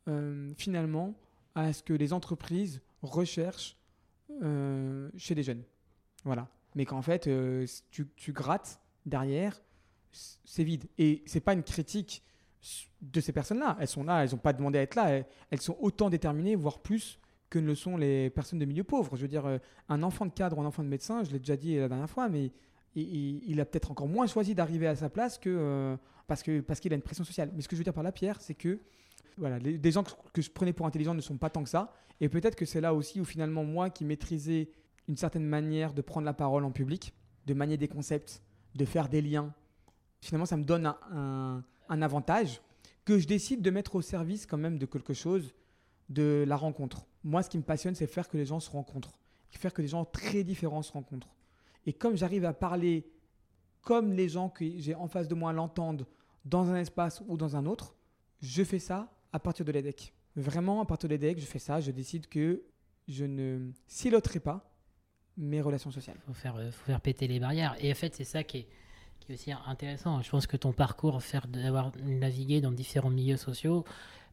euh, 0.07 0.51
finalement 0.57 1.13
à 1.55 1.73
ce 1.73 1.81
que 1.81 1.93
les 1.93 2.13
entreprises 2.13 2.81
recherchent 3.01 3.77
chez 5.17 5.35
les 5.35 5.43
jeunes. 5.43 5.63
Voilà. 6.23 6.49
Mais 6.75 6.85
qu'en 6.85 7.01
fait, 7.01 7.29
tu, 7.89 8.07
tu, 8.15 8.33
grattes 8.33 8.81
derrière, 9.05 9.61
c'est 10.11 10.63
vide. 10.63 10.85
Et 10.97 11.23
c'est 11.25 11.39
pas 11.39 11.53
une 11.53 11.63
critique 11.63 12.23
de 13.01 13.21
ces 13.21 13.31
personnes-là. 13.31 13.77
Elles 13.79 13.87
sont 13.87 14.03
là, 14.03 14.23
elles 14.23 14.31
n'ont 14.31 14.37
pas 14.37 14.53
demandé 14.53 14.79
à 14.79 14.81
être 14.81 14.95
là. 14.95 15.23
Elles, 15.51 15.61
sont 15.61 15.77
autant 15.79 16.09
déterminées, 16.09 16.55
voire 16.55 16.79
plus, 16.79 17.19
que 17.49 17.59
ne 17.59 17.67
le 17.67 17.75
sont 17.75 17.97
les 17.97 18.29
personnes 18.29 18.59
de 18.59 18.65
milieu 18.65 18.83
pauvre. 18.83 19.15
Je 19.15 19.21
veux 19.21 19.27
dire, 19.27 19.45
euh, 19.45 19.57
un 19.89 20.03
enfant 20.03 20.25
de 20.25 20.31
cadre 20.31 20.57
ou 20.57 20.61
un 20.61 20.65
enfant 20.65 20.83
de 20.83 20.89
médecin, 20.89 21.23
je 21.23 21.31
l'ai 21.31 21.39
déjà 21.39 21.55
dit 21.55 21.77
la 21.77 21.87
dernière 21.87 22.09
fois, 22.09 22.27
mais 22.27 22.51
il, 22.95 23.59
a 23.59 23.65
peut-être 23.65 23.91
encore 23.91 24.07
moins 24.07 24.25
choisi 24.25 24.55
d'arriver 24.55 24.87
à 24.87 24.95
sa 24.95 25.09
place 25.09 25.37
que, 25.37 25.49
euh, 25.49 25.97
parce 26.27 26.43
qu'il 26.43 26.63
parce 26.63 26.79
qu'il 26.79 26.91
a 26.93 26.95
une 26.95 27.01
pression 27.01 27.23
sociale. 27.23 27.51
Mais 27.55 27.61
ce 27.61 27.67
que 27.67 27.75
je 27.75 27.79
veux 27.79 27.83
dire 27.83 27.93
par 27.93 28.03
là, 28.03 28.11
Pierre, 28.11 28.41
c'est 28.41 28.55
que 28.55 28.79
voilà, 29.37 29.59
des 29.59 29.91
gens 29.91 30.03
que, 30.03 30.41
je 30.41 30.49
prenais 30.49 30.71
pour 30.71 30.85
intelligents 30.85 31.13
ne 31.13 31.21
sont 31.21 31.37
pas 31.37 31.49
tant 31.49 31.63
que 31.63 31.69
ça. 31.69 31.93
Et 32.21 32.29
peut-être 32.29 32.55
que 32.55 32.65
c'est 32.65 32.79
là 32.79 32.93
aussi 32.93 33.19
où 33.19 33.25
finalement, 33.25 33.65
moi 33.65 33.89
qui 33.89 34.05
maîtrisais 34.05 34.69
une 35.07 35.17
certaine 35.17 35.45
manière 35.45 35.93
de 35.93 36.01
prendre 36.01 36.25
la 36.25 36.33
parole 36.33 36.63
en 36.63 36.71
public, 36.71 37.13
de 37.45 37.53
manier 37.53 37.75
des 37.77 37.89
concepts, 37.89 38.41
de 38.75 38.85
faire 38.85 39.09
des 39.09 39.21
liens, 39.21 39.53
finalement, 40.21 40.45
ça 40.45 40.55
me 40.55 40.63
donne 40.63 40.85
un 41.11 41.63
un 41.89 42.01
avantage 42.01 42.61
que 43.03 43.19
je 43.19 43.27
décide 43.27 43.61
de 43.61 43.69
mettre 43.69 43.95
au 43.95 44.01
service 44.01 44.45
quand 44.45 44.57
même 44.57 44.77
de 44.77 44.85
quelque 44.85 45.13
chose, 45.13 45.53
de 46.09 46.43
la 46.47 46.55
rencontre. 46.55 47.05
Moi, 47.23 47.43
ce 47.43 47.49
qui 47.49 47.57
me 47.57 47.63
passionne, 47.63 47.95
c'est 47.95 48.07
faire 48.07 48.27
que 48.27 48.37
les 48.37 48.45
gens 48.45 48.59
se 48.59 48.69
rencontrent, 48.69 49.19
faire 49.51 49.73
que 49.73 49.81
des 49.81 49.87
gens 49.87 50.05
très 50.05 50.43
différents 50.43 50.81
se 50.81 50.91
rencontrent. 50.91 51.33
Et 51.85 51.93
comme 51.93 52.15
j'arrive 52.15 52.45
à 52.45 52.53
parler 52.53 53.07
comme 53.81 54.13
les 54.13 54.27
gens 54.27 54.49
que 54.49 54.65
j'ai 54.77 54.95
en 54.95 55.07
face 55.07 55.27
de 55.27 55.35
moi 55.35 55.53
l'entendent 55.53 56.07
dans 56.45 56.69
un 56.69 56.75
espace 56.75 57.21
ou 57.27 57.37
dans 57.37 57.55
un 57.55 57.65
autre, 57.65 57.95
je 58.41 58.63
fais 58.63 58.79
ça 58.79 59.11
à 59.33 59.39
partir 59.39 59.65
de 59.65 59.71
l'EDEC. 59.71 60.13
Vraiment, 60.35 60.81
à 60.81 60.85
partir 60.85 61.09
de 61.09 61.15
l'EDEC, 61.15 61.39
je 61.39 61.45
fais 61.45 61.59
ça, 61.59 61.81
je 61.81 61.91
décide 61.91 62.27
que 62.27 62.63
je 63.07 63.25
ne 63.25 63.71
siloterai 63.87 64.39
pas 64.39 64.71
mes 65.37 65.61
relations 65.61 65.91
sociales. 65.91 66.17
Il 66.23 66.27
faut 66.27 66.33
faire, 66.33 66.55
faut 66.71 66.85
faire 66.85 67.01
péter 67.01 67.27
les 67.27 67.39
barrières. 67.39 67.75
Et 67.79 67.91
en 67.91 67.95
fait, 67.95 68.15
c'est 68.15 68.23
ça 68.23 68.43
qui 68.43 68.59
est, 68.59 68.67
qui 69.19 69.31
est 69.31 69.35
aussi 69.35 69.51
intéressant. 69.51 70.21
Je 70.21 70.29
pense 70.29 70.47
que 70.47 70.57
ton 70.57 70.71
parcours, 70.71 71.21
faire 71.21 71.47
d'avoir 71.47 71.91
navigué 72.03 72.61
dans 72.61 72.71
différents 72.71 73.09
milieux 73.09 73.37
sociaux, 73.37 73.83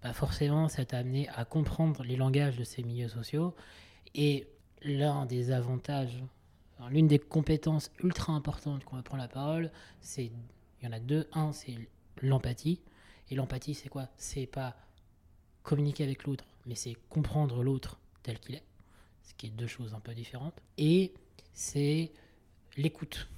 bah 0.02 0.12
forcément, 0.12 0.68
ça 0.68 0.84
t'a 0.84 0.98
amené 0.98 1.28
à 1.30 1.44
comprendre 1.44 2.02
les 2.02 2.16
langages 2.16 2.56
de 2.56 2.64
ces 2.64 2.82
milieux 2.82 3.08
sociaux. 3.08 3.54
Et 4.14 4.48
l'un 4.82 5.26
des 5.26 5.50
avantages, 5.52 6.22
l'une 6.90 7.06
des 7.06 7.18
compétences 7.18 7.90
ultra 8.02 8.32
importantes 8.32 8.84
qu'on 8.84 8.96
apprend 8.96 9.16
la 9.16 9.28
parole, 9.28 9.70
c'est 10.00 10.30
il 10.82 10.86
y 10.86 10.88
en 10.88 10.92
a 10.92 10.98
deux. 10.98 11.28
Un, 11.32 11.52
c'est 11.52 11.76
l'empathie. 12.22 12.80
Et 13.30 13.34
l'empathie, 13.34 13.74
c'est 13.74 13.88
quoi? 13.88 14.08
C'est 14.16 14.46
pas 14.46 14.76
communiquer 15.62 16.04
avec 16.04 16.24
l'autre, 16.24 16.44
mais 16.66 16.74
c'est 16.74 16.96
comprendre 17.08 17.62
l'autre 17.62 17.98
tel 18.22 18.38
qu'il 18.38 18.54
est, 18.54 18.64
ce 19.22 19.34
qui 19.34 19.46
est 19.46 19.50
deux 19.50 19.66
choses 19.66 19.94
un 19.94 20.00
peu 20.00 20.14
différentes. 20.14 20.60
Et 20.78 21.12
c'est 21.52 22.12
l'écoute. 22.76 23.28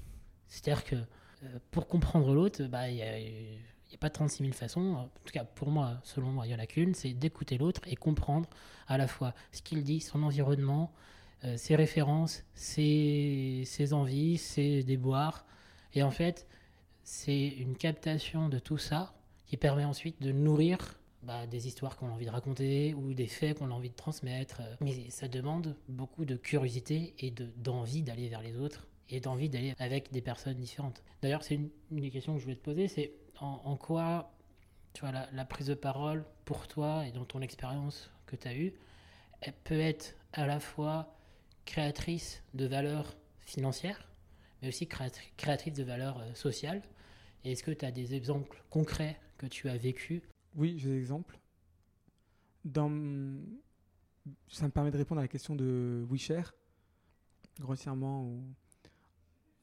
C'est-à-dire 0.49 0.85
que 0.85 0.97
euh, 0.97 1.59
pour 1.71 1.89
comprendre 1.89 2.33
l'autre, 2.35 2.65
bah, 2.65 2.89
il 2.89 2.97
n'y 2.97 3.03
a, 3.03 3.99
pas 3.99 4.11
36 4.11 4.43
000 4.45 4.53
façons. 4.53 4.95
En 4.95 5.11
tout 5.25 5.33
cas, 5.33 5.45
pour 5.45 5.71
moi, 5.71 6.01
selon 6.03 6.31
moi, 6.31 6.47
il 6.47 6.51
n'y 6.51 6.55
en 6.55 6.59
a 6.59 6.67
qu'une, 6.67 6.95
c'est 6.95 7.13
d'écouter 7.13 7.59
l'autre 7.59 7.81
et 7.87 7.97
comprendre 7.97 8.49
à 8.87 8.99
la 8.99 9.07
fois 9.07 9.35
ce 9.53 9.63
qu'il 9.63 9.83
dit, 9.83 10.01
son 10.01 10.23
environnement, 10.23 10.93
euh, 11.45 11.57
ses 11.57 11.77
références, 11.77 12.45
ses, 12.55 13.63
ses, 13.67 13.93
envies, 13.93 14.39
ses 14.39 14.83
déboires. 14.83 15.45
Et 15.93 16.03
en 16.03 16.11
fait, 16.11 16.47
c'est 17.05 17.49
une 17.49 17.77
captation 17.77 18.49
de 18.49 18.59
tout 18.59 18.79
ça 18.79 19.15
qui 19.47 19.57
permet 19.57 19.85
ensuite 19.85 20.21
de 20.23 20.33
nourrir 20.33 20.99
bah, 21.23 21.47
des 21.47 21.69
histoires 21.69 21.97
qu'on 21.97 22.09
a 22.09 22.11
envie 22.11 22.27
de 22.27 22.31
raconter 22.31 22.95
ou 22.95 23.15
des 23.15 23.27
faits 23.27 23.59
qu'on 23.59 23.71
a 23.71 23.75
envie 23.75 23.91
de 23.91 23.95
transmettre. 23.95 24.63
Mais 24.81 25.11
ça 25.11 25.29
demande 25.29 25.77
beaucoup 25.89 26.25
de 26.25 26.37
curiosité 26.37 27.15
et 27.19 27.31
d'envie 27.31 28.03
d'aller 28.03 28.29
vers 28.29 28.43
les 28.43 28.57
autres 28.57 28.89
et 29.11 29.21
d'envie 29.21 29.49
d'aller 29.49 29.75
avec 29.79 30.13
des 30.13 30.23
personnes 30.23 30.57
différentes. 30.57 31.03
D'ailleurs, 31.23 31.43
c'est 31.43 31.55
une, 31.55 31.71
des 31.91 32.11
questions 32.11 32.35
que 32.35 32.41
je 32.41 32.45
voulais 32.45 32.57
te 32.57 32.65
poser, 32.65 32.89
c'est 32.89 33.13
en, 33.41 33.77
quoi 33.77 34.33
tu 34.93 35.01
vois, 35.01 35.13
la, 35.33 35.45
prise 35.45 35.67
de 35.67 35.75
parole 35.75 36.25
pour 36.45 36.67
toi 36.69 37.07
et 37.07 37.13
dans 37.13 37.25
ton 37.25 37.41
expérience 37.41 38.11
que 38.27 38.37
tu 38.37 38.49
as 38.49 38.55
eue, 38.55 38.73
elle 39.41 39.55
peut 39.65 39.81
être 39.81 40.15
à 40.33 40.47
la 40.47 40.61
fois 40.61 41.15
créatrice 41.65 42.43
de 42.55 42.67
valeurs 42.67 43.15
financières, 43.41 44.09
mais 44.63 44.69
aussi 44.69 44.87
créatrice 44.87 45.75
de 45.75 45.85
valeurs 45.85 46.19
euh, 46.21 46.35
sociales. 46.35 46.83
Est-ce 47.45 47.63
que 47.63 47.71
tu 47.71 47.85
as 47.85 47.93
des 47.93 48.15
exemples 48.15 48.63
concrets 48.71 49.21
que 49.39 49.47
tu 49.47 49.69
as 49.69 49.77
vécu? 49.77 50.23
Oui, 50.57 50.77
j'ai 50.79 50.91
des 50.91 50.99
exemples. 50.99 51.39
Ça 52.73 52.89
me 52.89 54.71
permet 54.71 54.91
de 54.91 54.97
répondre 54.97 55.19
à 55.19 55.25
la 55.25 55.29
question 55.29 55.55
de 55.55 56.05
WeShare, 56.09 56.55
grossièrement, 57.61 58.41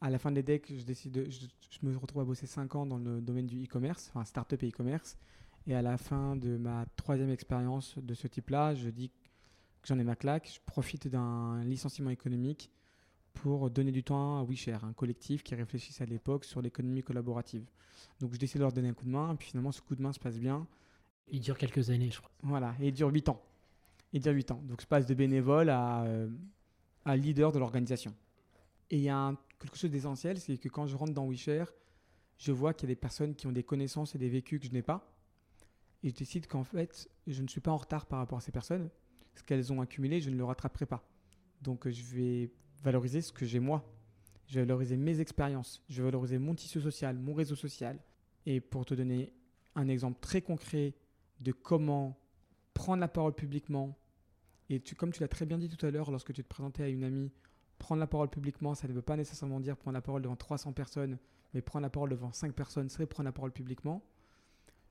à 0.01 0.09
la 0.09 0.19
fin 0.19 0.31
des 0.31 0.43
decks, 0.43 0.71
je, 0.75 0.83
décide 0.83 1.27
je, 1.29 1.85
me 1.85 1.95
retrouve 1.97 2.21
à 2.21 2.25
bosser 2.25 2.47
5 2.47 2.75
ans 2.75 2.85
dans 2.85 2.97
le 2.97 3.21
domaine 3.21 3.47
du 3.47 3.63
e-commerce, 3.63 4.09
enfin 4.09 4.25
start-up 4.25 4.61
et 4.63 4.69
e-commerce. 4.69 5.17
Et 5.67 5.75
à 5.75 5.81
la 5.81 5.97
fin 5.97 6.35
de 6.35 6.57
ma 6.57 6.85
troisième 6.95 7.29
expérience 7.29 7.97
de 7.99 8.13
ce 8.15 8.27
type-là, 8.27 8.73
je 8.73 8.89
dis 8.89 9.09
que 9.09 9.87
j'en 9.87 9.99
ai 9.99 10.03
ma 10.03 10.15
claque. 10.15 10.51
Je 10.53 10.59
profite 10.65 11.07
d'un 11.07 11.63
licenciement 11.63 12.09
économique 12.09 12.71
pour 13.33 13.69
donner 13.69 13.91
du 13.91 14.03
temps 14.03 14.39
à 14.39 14.43
WeShare, 14.43 14.83
un 14.85 14.93
collectif 14.93 15.43
qui 15.43 15.55
réfléchissait 15.55 16.03
à 16.03 16.05
l'époque 16.05 16.45
sur 16.45 16.61
l'économie 16.61 17.03
collaborative. 17.03 17.65
Donc 18.19 18.33
je 18.33 18.39
décide 18.39 18.57
de 18.57 18.63
leur 18.63 18.73
donner 18.73 18.89
un 18.89 18.93
coup 18.93 19.05
de 19.05 19.09
main, 19.09 19.33
et 19.33 19.37
puis 19.37 19.49
finalement 19.49 19.71
ce 19.71 19.81
coup 19.81 19.95
de 19.95 20.01
main 20.01 20.13
se 20.13 20.19
passe 20.19 20.37
bien. 20.37 20.67
Il 21.27 21.39
dure 21.39 21.57
quelques 21.57 21.89
années, 21.89 22.11
je 22.11 22.19
crois. 22.19 22.31
Voilà, 22.43 22.75
et 22.79 22.87
il 22.87 22.93
dure 22.93 23.09
8 23.09 23.29
ans. 23.29 23.41
Il 24.13 24.21
dure 24.21 24.33
8 24.33 24.51
ans. 24.51 24.61
Donc 24.67 24.81
je 24.81 24.87
passe 24.87 25.05
de 25.05 25.13
bénévole 25.13 25.69
à, 25.69 26.03
euh, 26.03 26.29
à 27.05 27.15
leader 27.15 27.51
de 27.51 27.59
l'organisation. 27.59 28.13
Et 28.89 28.97
il 28.97 29.03
y 29.03 29.09
a 29.09 29.17
un 29.17 29.37
quelque 29.61 29.77
chose 29.77 29.91
d'essentiel, 29.91 30.39
c'est 30.39 30.57
que 30.57 30.69
quand 30.69 30.87
je 30.87 30.95
rentre 30.95 31.13
dans 31.13 31.27
WeShare, 31.27 31.71
je 32.37 32.51
vois 32.51 32.73
qu'il 32.73 32.89
y 32.89 32.91
a 32.91 32.95
des 32.95 32.99
personnes 32.99 33.35
qui 33.35 33.47
ont 33.47 33.51
des 33.51 33.63
connaissances 33.63 34.15
et 34.15 34.17
des 34.17 34.29
vécus 34.29 34.59
que 34.59 34.65
je 34.65 34.71
n'ai 34.71 34.81
pas. 34.81 35.13
Et 36.03 36.09
je 36.09 36.15
décide 36.15 36.47
qu'en 36.47 36.63
fait, 36.63 37.07
je 37.27 37.41
ne 37.43 37.47
suis 37.47 37.61
pas 37.61 37.71
en 37.71 37.77
retard 37.77 38.07
par 38.07 38.19
rapport 38.19 38.39
à 38.39 38.41
ces 38.41 38.51
personnes. 38.51 38.89
Ce 39.35 39.43
qu'elles 39.43 39.71
ont 39.71 39.81
accumulé, 39.81 40.19
je 40.19 40.31
ne 40.31 40.35
le 40.35 40.43
rattraperai 40.43 40.87
pas. 40.87 41.07
Donc 41.61 41.87
je 41.87 42.03
vais 42.15 42.51
valoriser 42.83 43.21
ce 43.21 43.31
que 43.31 43.45
j'ai 43.45 43.59
moi. 43.59 43.83
Je 44.47 44.55
vais 44.55 44.65
valoriser 44.65 44.97
mes 44.97 45.19
expériences. 45.19 45.83
Je 45.89 46.01
vais 46.01 46.07
valoriser 46.07 46.37
mon 46.37 46.55
tissu 46.55 46.81
social, 46.81 47.17
mon 47.17 47.33
réseau 47.33 47.55
social. 47.55 47.99
Et 48.45 48.59
pour 48.59 48.85
te 48.85 48.93
donner 48.93 49.33
un 49.75 49.87
exemple 49.87 50.19
très 50.19 50.41
concret 50.41 50.93
de 51.39 51.51
comment 51.51 52.17
prendre 52.73 52.99
la 52.99 53.07
parole 53.07 53.33
publiquement, 53.33 53.97
et 54.69 54.79
tu, 54.79 54.95
comme 54.95 55.11
tu 55.11 55.21
l'as 55.21 55.27
très 55.27 55.45
bien 55.45 55.57
dit 55.57 55.69
tout 55.69 55.85
à 55.85 55.91
l'heure 55.91 56.11
lorsque 56.11 56.33
tu 56.33 56.43
te 56.43 56.47
présentais 56.47 56.83
à 56.83 56.87
une 56.87 57.03
amie 57.03 57.31
prendre 57.81 57.99
la 57.99 58.07
parole 58.07 58.29
publiquement, 58.29 58.75
ça 58.75 58.87
ne 58.87 58.93
veut 58.93 59.01
pas 59.01 59.17
nécessairement 59.17 59.59
dire 59.59 59.75
prendre 59.75 59.95
la 59.95 60.01
parole 60.01 60.21
devant 60.21 60.35
300 60.35 60.71
personnes, 60.73 61.17
mais 61.53 61.61
prendre 61.61 61.83
la 61.83 61.89
parole 61.89 62.09
devant 62.11 62.31
5 62.31 62.53
personnes 62.53 62.89
serait 62.89 63.07
prendre 63.07 63.25
la 63.25 63.31
parole 63.31 63.51
publiquement. 63.51 64.03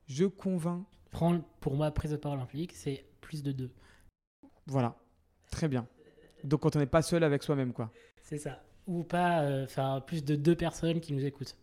Je 0.07 0.25
convainc. 0.25 0.85
Prendre, 1.09 1.43
pour 1.59 1.75
moi, 1.75 1.91
prise 1.91 2.11
de 2.11 2.15
parole 2.17 2.39
en 2.39 2.45
public, 2.45 2.71
c'est 2.73 3.05
plus 3.19 3.43
de 3.43 3.51
deux. 3.51 3.71
Voilà, 4.65 4.97
très 5.51 5.67
bien. 5.67 5.87
Donc 6.43 6.61
quand 6.61 6.75
on 6.75 6.79
n'est 6.79 6.85
pas 6.85 7.01
seul 7.01 7.23
avec 7.23 7.43
soi-même, 7.43 7.73
quoi. 7.73 7.91
C'est 8.21 8.37
ça. 8.37 8.63
Ou 8.87 9.03
pas 9.03 9.41
euh, 9.41 9.67
faire 9.67 10.03
plus 10.05 10.23
de 10.23 10.35
deux 10.35 10.55
personnes 10.55 10.99
qui 10.99 11.13
nous 11.13 11.25
écoutent. 11.25 11.57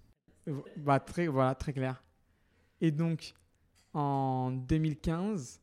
Bah, 0.77 1.01
très, 1.01 1.27
voilà, 1.27 1.55
très 1.55 1.73
clair. 1.73 2.03
Et 2.81 2.91
donc, 2.91 3.35
en 3.93 4.51
2015, 4.51 5.61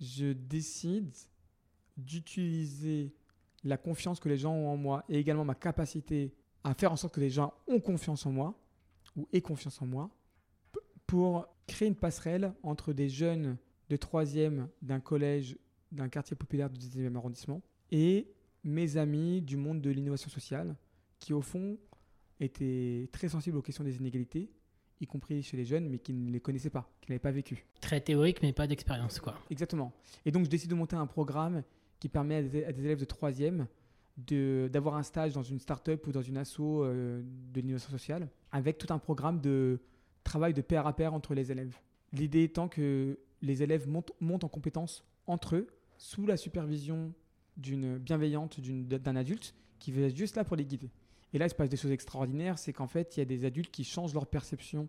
je 0.00 0.32
décide 0.32 1.12
d'utiliser 1.96 3.14
la 3.62 3.76
confiance 3.76 4.20
que 4.20 4.28
les 4.28 4.36
gens 4.36 4.52
ont 4.52 4.68
en 4.68 4.76
moi 4.76 5.04
et 5.08 5.18
également 5.18 5.44
ma 5.44 5.54
capacité 5.54 6.34
à 6.64 6.74
faire 6.74 6.92
en 6.92 6.96
sorte 6.96 7.14
que 7.14 7.20
les 7.20 7.30
gens 7.30 7.54
ont 7.66 7.80
confiance 7.80 8.26
en 8.26 8.32
moi 8.32 8.54
ou 9.16 9.28
aient 9.32 9.40
confiance 9.40 9.80
en 9.80 9.86
moi 9.86 10.10
pour 11.06 11.46
créer 11.66 11.88
une 11.88 11.94
passerelle 11.94 12.52
entre 12.62 12.92
des 12.92 13.08
jeunes 13.08 13.56
de 13.88 13.96
troisième 13.96 14.68
d'un 14.82 15.00
collège 15.00 15.56
d'un 15.92 16.08
quartier 16.08 16.36
populaire 16.36 16.68
du 16.68 16.78
19e 16.78 17.14
arrondissement 17.16 17.62
et 17.94 18.26
mes 18.64 18.96
amis 18.96 19.40
du 19.40 19.56
monde 19.56 19.80
de 19.80 19.90
l'innovation 19.90 20.28
sociale 20.28 20.74
qui 21.20 21.32
au 21.32 21.40
fond 21.40 21.78
étaient 22.40 23.08
très 23.12 23.28
sensibles 23.28 23.56
aux 23.56 23.62
questions 23.62 23.84
des 23.84 23.96
inégalités 23.96 24.50
y 25.00 25.06
compris 25.06 25.42
chez 25.42 25.56
les 25.56 25.64
jeunes, 25.64 25.88
mais 25.88 25.98
qui 25.98 26.12
ne 26.12 26.30
les 26.30 26.40
connaissaient 26.40 26.70
pas, 26.70 26.90
qui 27.00 27.10
n'avaient 27.10 27.18
pas 27.18 27.30
vécu. 27.30 27.66
Très 27.80 28.00
théorique, 28.00 28.42
mais 28.42 28.52
pas 28.52 28.66
d'expérience, 28.66 29.20
quoi. 29.20 29.34
Exactement. 29.50 29.92
Et 30.24 30.30
donc, 30.30 30.44
je 30.44 30.50
décide 30.50 30.70
de 30.70 30.74
monter 30.74 30.96
un 30.96 31.06
programme 31.06 31.62
qui 32.00 32.08
permet 32.08 32.36
à 32.36 32.42
des, 32.42 32.84
élèves 32.84 33.00
de 33.00 33.04
troisième 33.04 33.66
d'avoir 34.16 34.94
un 34.94 35.02
stage 35.02 35.32
dans 35.32 35.42
une 35.42 35.58
start-up 35.58 36.06
ou 36.06 36.12
dans 36.12 36.22
une 36.22 36.36
asso 36.36 36.60
euh, 36.60 37.22
de 37.52 37.60
l'innovation 37.60 37.90
sociale, 37.90 38.28
avec 38.52 38.78
tout 38.78 38.92
un 38.92 38.98
programme 38.98 39.40
de 39.40 39.80
travail 40.22 40.54
de 40.54 40.62
pair 40.62 40.86
à 40.86 40.94
pair 40.94 41.12
entre 41.12 41.34
les 41.34 41.50
élèves. 41.50 41.76
L'idée 42.12 42.44
étant 42.44 42.68
que 42.68 43.18
les 43.42 43.62
élèves 43.62 43.88
montent, 43.88 44.12
montent 44.20 44.44
en 44.44 44.48
compétences 44.48 45.04
entre 45.26 45.56
eux, 45.56 45.66
sous 45.98 46.26
la 46.26 46.36
supervision 46.36 47.12
d'une 47.56 47.98
bienveillante 47.98 48.60
d'un 48.60 49.16
adulte 49.16 49.54
qui 49.78 49.98
être 50.00 50.16
juste 50.16 50.36
là 50.36 50.44
pour 50.44 50.56
les 50.56 50.64
guider. 50.64 50.90
Et 51.32 51.38
là, 51.38 51.46
il 51.46 51.50
se 51.50 51.54
passe 51.54 51.68
des 51.68 51.76
choses 51.76 51.90
extraordinaires, 51.90 52.58
c'est 52.58 52.72
qu'en 52.72 52.86
fait, 52.86 53.16
il 53.16 53.20
y 53.20 53.22
a 53.22 53.26
des 53.26 53.44
adultes 53.44 53.70
qui 53.70 53.84
changent 53.84 54.14
leur 54.14 54.26
perception 54.26 54.88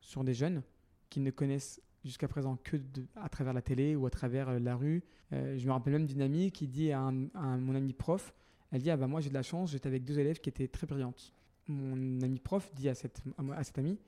sur 0.00 0.24
des 0.24 0.34
jeunes 0.34 0.62
qui 1.08 1.20
ne 1.20 1.30
connaissent 1.30 1.82
jusqu'à 2.04 2.28
présent 2.28 2.56
que 2.62 2.76
à 3.16 3.28
travers 3.28 3.52
la 3.52 3.62
télé 3.62 3.96
ou 3.96 4.06
à 4.06 4.10
travers 4.10 4.48
euh, 4.48 4.58
la 4.58 4.76
rue. 4.76 5.02
Euh, 5.32 5.58
je 5.58 5.66
me 5.66 5.72
rappelle 5.72 5.92
même 5.92 6.06
d'une 6.06 6.22
amie 6.22 6.50
qui 6.50 6.66
dit 6.66 6.92
à, 6.92 7.10
mon 7.10 7.74
ami 7.74 7.92
prof, 7.92 8.32
elle 8.72 8.82
dit, 8.82 8.90
ah 8.90 8.96
bah 8.96 9.06
moi 9.06 9.20
j'ai 9.20 9.28
de 9.28 9.34
la 9.34 9.42
chance, 9.42 9.72
j'étais 9.72 9.88
avec 9.88 10.04
deux 10.04 10.18
élèves 10.18 10.40
qui 10.40 10.48
étaient 10.48 10.68
très 10.68 10.86
brillantes. 10.86 11.34
Mon 11.66 12.20
ami 12.22 12.38
prof 12.38 12.72
dit 12.74 12.88
à 12.88 12.94
cette, 12.94 13.22
à 13.54 13.64
cette 13.64 13.78
amie, 13.78 13.98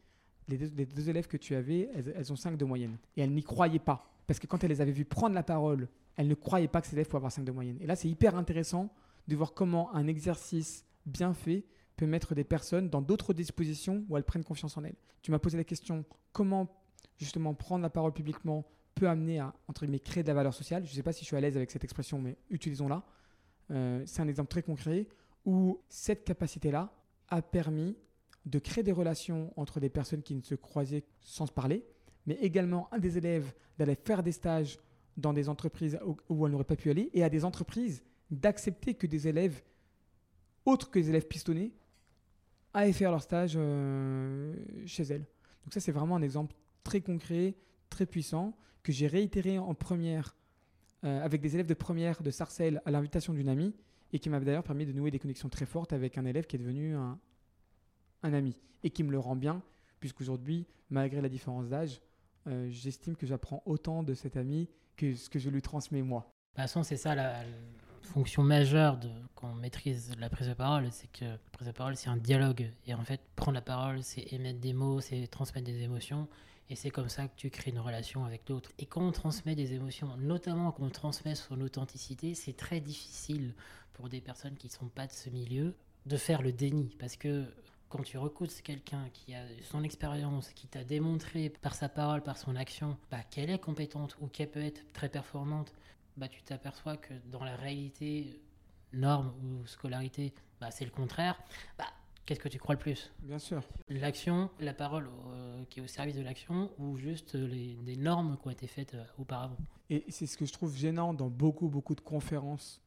les 0.49 0.57
deux, 0.57 1.09
élèves 1.09 1.29
que 1.29 1.37
tu 1.37 1.55
avais, 1.55 1.89
elles, 1.95 2.33
ont 2.33 2.37
5 2.37 2.57
de 2.57 2.65
moyenne. 2.65 2.97
Et 3.17 3.23
elle 3.23 3.33
n'y 3.33 3.43
croyait 3.43 3.79
pas. 3.79 4.12
Parce 4.33 4.41
que 4.41 4.47
quand 4.47 4.65
elle 4.65 4.71
les 4.71 4.81
avait 4.81 4.93
vus 4.93 5.05
prendre 5.05 5.35
la 5.35 5.43
parole, 5.43 5.91
elle 6.17 6.27
ne 6.27 6.33
croyait 6.33 6.67
pas 6.67 6.81
que 6.81 6.87
ces 6.87 6.95
élèves 6.95 7.05
pouvaient 7.05 7.19
avoir 7.19 7.33
5 7.33 7.45
de 7.45 7.53
moyenne. 7.53 7.77
Et 7.83 7.87
là, 7.87 7.97
c'est 7.97 8.09
hyper 8.09 8.35
intéressant 8.35 8.91
de 9.29 9.37
voir 9.37 9.53
comment 9.53 9.95
un 9.95 10.07
exercice 10.07 10.87
bien 11.05 11.35
fait 11.35 11.67
peut 11.97 12.07
mettre 12.07 12.35
des 12.35 12.43
personnes 12.43 12.89
dans 12.89 13.03
d'autres 13.03 13.35
dispositions 13.35 14.07
où 14.09 14.17
elles 14.17 14.25
prennent 14.25 14.43
confiance 14.43 14.75
en 14.79 14.85
elles. 14.85 14.97
Tu 15.21 15.33
m'as 15.33 15.39
posé 15.39 15.59
la 15.59 15.65
question 15.65 16.07
comment 16.33 16.67
justement 17.19 17.53
prendre 17.53 17.83
la 17.83 17.91
parole 17.91 18.15
publiquement 18.15 18.65
peut 18.95 19.07
amener 19.07 19.39
à 19.39 19.53
entre 19.69 19.85
guillemets 19.85 20.01
créer 20.01 20.23
de 20.23 20.29
la 20.29 20.35
valeur 20.35 20.55
sociale. 20.55 20.87
Je 20.87 20.93
ne 20.93 20.95
sais 20.95 21.03
pas 21.03 21.13
si 21.13 21.25
je 21.25 21.27
suis 21.27 21.37
à 21.37 21.41
l'aise 21.43 21.59
avec 21.59 21.71
cette 21.71 21.85
expression, 21.85 22.19
mais 22.19 22.39
utilisons-la. 22.49 23.05
Euh, 23.71 24.03
c'est 24.07 24.23
un 24.23 24.29
exemple 24.29 24.49
très 24.49 24.63
concret 24.63 25.09
où 25.45 25.79
cette 25.91 26.25
capacité-là 26.25 26.91
a 27.29 27.43
permis 27.43 27.99
de 28.47 28.59
créer 28.59 28.83
des 28.83 28.93
relations 28.93 29.53
entre 29.57 29.79
des 29.79 29.91
personnes 29.91 30.23
qui 30.23 30.35
ne 30.35 30.41
se 30.41 30.55
croisaient 30.55 31.05
sans 31.21 31.45
se 31.45 31.53
parler, 31.53 31.85
mais 32.27 32.35
également 32.35 32.89
à 32.91 32.99
des 32.99 33.19
élèves 33.19 33.53
d'aller 33.79 33.97
faire 33.97 34.23
des 34.23 34.33
stages 34.33 34.79
dans 35.17 35.33
des 35.33 35.49
entreprises 35.49 35.99
où, 36.29 36.47
elles 36.47 36.53
n'auraient 36.53 36.65
pas 36.65 36.77
pu 36.77 36.91
aller, 36.91 37.11
et 37.13 37.23
à 37.23 37.29
des 37.29 37.45
entreprises 37.45 38.03
d'accepter 38.31 38.95
que 38.95 39.07
des 39.07 39.29
élèves 39.29 39.63
autres 40.65 40.91
que 40.91 40.99
des 40.99 41.11
élèves 41.11 41.27
pistonnés 41.27 41.73
aillent 42.73 42.93
faire 42.93 43.11
leur 43.11 43.23
stage 43.23 43.55
euh, 43.57 44.55
chez 44.87 45.03
elles. 45.03 45.27
Donc 45.65 45.75
ça, 45.75 45.81
c'est 45.81 45.93
vraiment 45.93 46.17
un 46.17 46.23
exemple 46.23 46.55
très 46.83 47.01
concret, 47.01 47.55
très 47.91 48.07
puissant, 48.07 48.57
que 48.83 48.93
j'ai 48.93 49.07
réitéré 49.07 49.59
en 49.59 49.75
première 49.75 50.35
euh, 51.05 51.23
avec 51.23 51.41
des 51.41 51.55
élèves 51.55 51.67
de 51.67 51.75
première 51.75 52.23
de 52.23 52.31
Sarcelles 52.31 52.81
à 52.85 52.91
l'invitation 52.91 53.33
d'une 53.33 53.49
amie 53.49 53.75
et 54.13 54.19
qui 54.19 54.31
m'a 54.31 54.41
d'ailleurs 54.41 54.63
permis 54.63 54.87
de 54.87 54.93
nouer 54.93 55.11
des 55.11 55.19
connexions 55.19 55.49
très 55.49 55.67
fortes 55.67 55.93
avec 55.93 56.17
un 56.17 56.25
élève 56.25 56.47
qui 56.47 56.57
est 56.57 56.59
devenu 56.59 56.95
un, 56.95 57.19
un 58.23 58.33
ami 58.33 58.57
et 58.83 58.91
qui 58.91 59.03
me 59.03 59.11
le 59.11 59.19
rend 59.19 59.37
bien, 59.37 59.63
puisqu'aujourd'hui, 60.01 60.67
malgré 60.91 61.21
la 61.21 61.29
différence 61.29 61.69
d'âge, 61.69 62.01
euh, 62.47 62.69
j'estime 62.71 63.17
que 63.17 63.27
j'apprends 63.27 63.63
autant 63.67 64.03
de 64.03 64.15
cet 64.15 64.37
ami 64.37 64.69
que 64.97 65.15
ce 65.15 65.29
que 65.29 65.39
je 65.39 65.51
lui 65.51 65.63
transmets 65.63 66.03
moi. 66.03 66.21
De 66.21 66.63
toute 66.63 66.63
façon, 66.63 66.83
c'est 66.83 66.97
ça 66.97 67.15
la, 67.15 67.43
fonction 68.03 68.43
majeure 68.43 68.99
de, 68.99 69.09
quand 69.35 69.51
on 69.51 69.55
maîtrise 69.55 70.13
la 70.19 70.29
prise 70.29 70.49
de 70.49 70.55
parole, 70.55 70.89
c'est 70.91 71.11
que 71.11 71.25
la 71.25 71.39
prise 71.53 71.69
de 71.69 71.73
parole, 71.73 71.97
c'est 71.97 72.09
un 72.09 72.17
dialogue. 72.17 72.71
Et 72.87 72.95
en 72.95 73.05
fait, 73.05 73.21
prendre 73.37 73.55
la 73.55 73.63
parole, 73.63 74.03
c'est 74.03 74.33
émettre 74.33 74.61
des 74.61 74.73
mots, 74.73 75.01
c'est 75.01 75.27
transmettre 75.29 75.67
des 75.67 75.83
émotions. 75.83 76.29
Et 76.69 76.75
c'est 76.75 76.91
comme 76.91 77.09
ça 77.09 77.29
que 77.29 77.37
tu 77.37 77.51
crées 77.51 77.71
une 77.71 77.79
relation 77.79 78.25
avec 78.25 78.49
l'autre. 78.49 78.71
Et 78.79 78.87
quand 78.87 79.07
on 79.07 79.13
transmet 79.13 79.55
des 79.55 79.75
émotions, 79.75 80.17
notamment 80.17 80.73
quand 80.73 80.85
on 80.85 80.91
transmet 80.91 81.35
son 81.35 81.61
authenticité, 81.61 82.35
c'est 82.35 82.57
très 82.57 82.81
difficile 82.81 83.55
pour 83.93 84.09
des 84.09 84.21
personnes 84.21 84.57
qui 84.57 84.69
ne 84.69 84.73
sont 84.73 84.89
pas 84.89 85.07
de 85.07 85.13
ce 85.13 85.31
milieu 85.31 85.75
de 86.07 86.17
faire 86.17 86.43
le 86.43 86.53
déni. 86.53 86.97
Parce 86.99 87.17
que 87.17 87.47
quand 87.93 88.03
tu 88.03 88.17
recoutes 88.17 88.63
quelqu'un 88.63 89.11
qui 89.13 89.35
a 89.35 89.43
son 89.65 89.85
expérience, 89.85 90.49
qui 90.55 90.67
t'a 90.67 90.83
démontré 90.83 91.51
par 91.51 91.75
sa 91.75 91.91
parole, 91.91 92.23
par 92.23 92.39
son 92.39 92.57
action, 92.57 92.97
bah, 93.11 93.23
qu'elle 93.31 93.51
est 93.51 93.59
compétente 93.59 94.17
ou 94.23 94.29
qu'elle 94.29 94.51
peut 94.51 94.63
être 94.63 94.91
très 94.95 95.11
performante, 95.11 95.75
bah, 96.17 96.27
tu 96.27 96.43
t'aperçois 96.43 96.97
que 96.97 97.13
dans 97.31 97.45
la 97.45 97.55
réalité, 97.55 98.41
norme 98.95 99.35
ou 99.45 99.67
scolarité, 99.67 100.33
bah, 100.59 100.71
c'est 100.71 100.87
le 100.87 100.91
contraire, 100.91 101.39
bah, 101.77 101.85
qu'est-ce 102.25 102.41
que 102.41 102.49
tu 102.49 102.59
crois 102.59 102.77
le 102.77 102.81
plus? 102.81 103.13
Bien 103.19 103.39
sûr. 103.39 103.63
L'action, 103.91 104.49
la 104.59 104.73
parole 104.73 105.11
euh, 105.27 105.63
qui 105.69 105.81
est 105.81 105.83
au 105.83 105.87
service 105.87 106.17
de 106.17 106.23
l'action 106.23 106.71
ou 106.79 106.97
juste 106.97 107.35
les, 107.35 107.75
des 107.75 107.99
normes 107.99 108.39
qui 108.41 108.49
ont 108.49 108.53
été 108.53 108.69
faites 108.69 108.95
euh, 108.95 109.05
auparavant? 109.19 109.59
Et 109.91 110.07
c'est 110.09 110.27
ce 110.27 110.39
que 110.39 110.47
je 110.47 110.53
trouve 110.55 110.75
gênant 110.75 111.13
dans 111.13 111.29
beaucoup, 111.29 111.69
beaucoup 111.69 111.95
de 111.95 112.01
conférences 112.01 112.81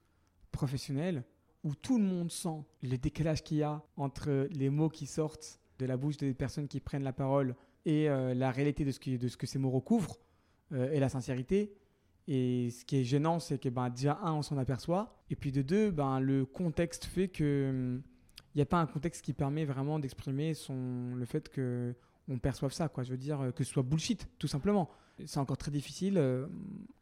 professionnelles 0.52 1.24
où 1.65 1.75
tout 1.75 1.97
le 1.97 2.06
monde 2.06 2.32
sent 2.32 2.63
le 2.82 2.97
décalage 2.97 3.43
qu'il 3.43 3.58
y 3.58 3.63
a 3.63 3.84
entre 3.97 4.47
les 4.51 4.69
mots 4.69 4.88
qui 4.88 5.06
sortent 5.06 5.60
de 5.80 5.86
la 5.86 5.97
bouche 5.97 6.15
des 6.15 6.34
personnes 6.34 6.69
qui 6.69 6.80
prennent 6.80 7.04
la 7.04 7.12
parole 7.12 7.56
et 7.86 8.10
euh, 8.10 8.34
la 8.34 8.51
réalité 8.51 8.86
de 8.86 8.91
ce, 8.91 9.17
de 9.17 9.28
ce 9.28 9.36
que 9.36 9.45
ces 9.45 9.60
mots 9.60 9.71
recouvrent 9.71 10.17
et 10.71 10.99
la 10.99 11.10
sincérité. 11.10 11.75
Et 12.28 12.71
ce 12.71 12.84
qui 12.86 12.97
est 12.97 13.04
gênant, 13.04 13.39
c'est 13.39 13.60
que 13.60 13.69
ben, 13.69 13.89
déjà, 13.89 14.19
un, 14.23 14.34
on 14.34 14.41
s'en 14.41 14.58
aperçoit. 14.58 15.15
Et 15.30 15.36
puis 15.36 15.51
de 15.51 15.62
deux, 15.62 15.91
ben, 15.91 16.19
le 16.19 16.45
contexte 16.45 17.06
fait 17.06 17.28
que 17.28 17.43
il 17.43 17.69
hum, 17.69 18.04
n'y 18.56 18.62
a 18.62 18.65
pas 18.65 18.80
un 18.80 18.88
contexte 18.88 19.23
qui 19.23 19.34
permet 19.34 19.65
vraiment 19.65 19.99
d'exprimer 19.99 20.54
le 20.69 21.25
fait 21.25 21.49
que 21.49 21.93
on 22.28 22.39
perçoive 22.39 22.73
ça. 22.73 22.89
Quoi. 22.89 23.04
Je 23.04 23.12
veux 23.12 23.17
dire 23.17 23.51
que 23.56 23.63
ce 23.63 23.71
soit 23.71 23.84
bullshit, 23.84 24.28
tout 24.39 24.47
simplement. 24.47 24.89
C'est 25.25 25.39
encore 25.39 25.58
très 25.58 25.71
difficile 25.71 26.17
euh, 26.17 26.47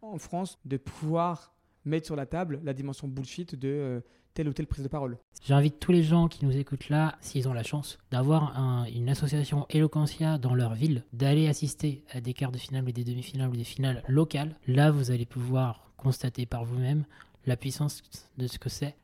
en 0.01 0.17
France 0.17 0.59
de 0.65 0.77
pouvoir 0.77 1.53
mettre 1.85 2.05
sur 2.05 2.15
la 2.15 2.25
table 2.25 2.59
la 2.63 2.73
dimension 2.73 3.07
bullshit 3.07 3.55
de 3.55 3.67
euh, 3.67 4.01
telle 4.33 4.49
ou 4.49 4.53
telle 4.53 4.67
prise 4.67 4.83
de 4.83 4.89
parole. 4.89 5.17
J'invite 5.43 5.79
tous 5.79 5.91
les 5.91 6.03
gens 6.03 6.27
qui 6.27 6.45
nous 6.45 6.55
écoutent 6.57 6.89
là, 6.89 7.15
s'ils 7.21 7.47
ont 7.47 7.53
la 7.53 7.63
chance, 7.63 7.97
d'avoir 8.11 8.53
une 8.93 9.09
association 9.09 9.65
Eloquentia 9.69 10.37
dans 10.37 10.55
leur 10.55 10.73
ville, 10.73 11.03
d'aller 11.13 11.47
assister 11.47 12.03
à 12.11 12.21
des 12.21 12.33
quarts 12.33 12.51
de 12.51 12.57
finale 12.57 12.85
ou 12.87 12.91
des 12.91 13.03
demi-finales 13.03 13.49
ou 13.49 13.55
des 13.55 13.63
finales 13.63 14.03
locales. 14.07 14.55
Là, 14.67 14.91
vous 14.91 15.11
allez 15.11 15.25
pouvoir 15.25 15.91
constater 15.97 16.45
par 16.45 16.65
vous-même 16.65 17.05
la 17.45 17.57
puissance 17.57 18.03
de 18.37 18.47
ce 18.47 18.57
que 18.57 18.69
c'est 18.69 18.95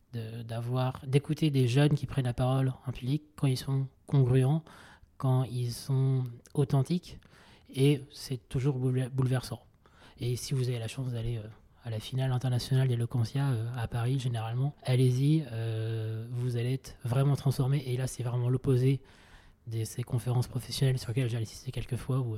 d'avoir 0.47 0.99
d'écouter 1.05 1.51
des 1.51 1.67
jeunes 1.67 1.93
qui 1.93 2.07
prennent 2.07 2.25
la 2.25 2.33
parole 2.33 2.73
en 2.87 2.91
public 2.91 3.23
quand 3.35 3.47
ils 3.47 3.57
sont 3.57 3.87
congruents, 4.07 4.63
quand 5.17 5.43
ils 5.43 5.71
sont 5.71 6.23
authentiques 6.55 7.19
et 7.69 8.01
c'est 8.11 8.49
toujours 8.49 8.79
bouleversant. 8.79 9.61
Et 10.19 10.35
si 10.35 10.53
vous 10.53 10.67
avez 10.67 10.79
la 10.79 10.87
chance 10.87 11.11
d'aller 11.11 11.37
euh, 11.37 11.47
la 11.89 11.99
finale 11.99 12.31
internationale 12.31 12.87
d'Eloquentia 12.87 13.49
euh, 13.49 13.67
à 13.77 13.87
Paris, 13.87 14.19
généralement, 14.19 14.75
allez-y, 14.83 15.45
euh, 15.51 16.25
vous 16.31 16.57
allez 16.57 16.73
être 16.73 16.95
vraiment 17.03 17.35
transformé. 17.35 17.83
Et 17.85 17.97
là, 17.97 18.07
c'est 18.07 18.23
vraiment 18.23 18.49
l'opposé 18.49 19.01
de 19.67 19.83
ces 19.83 20.03
conférences 20.03 20.47
professionnelles 20.47 20.97
sur 20.97 21.09
lesquelles 21.09 21.29
j'ai 21.29 21.37
assisté 21.37 21.71
quelques 21.71 21.95
fois, 21.95 22.19
où, 22.19 22.37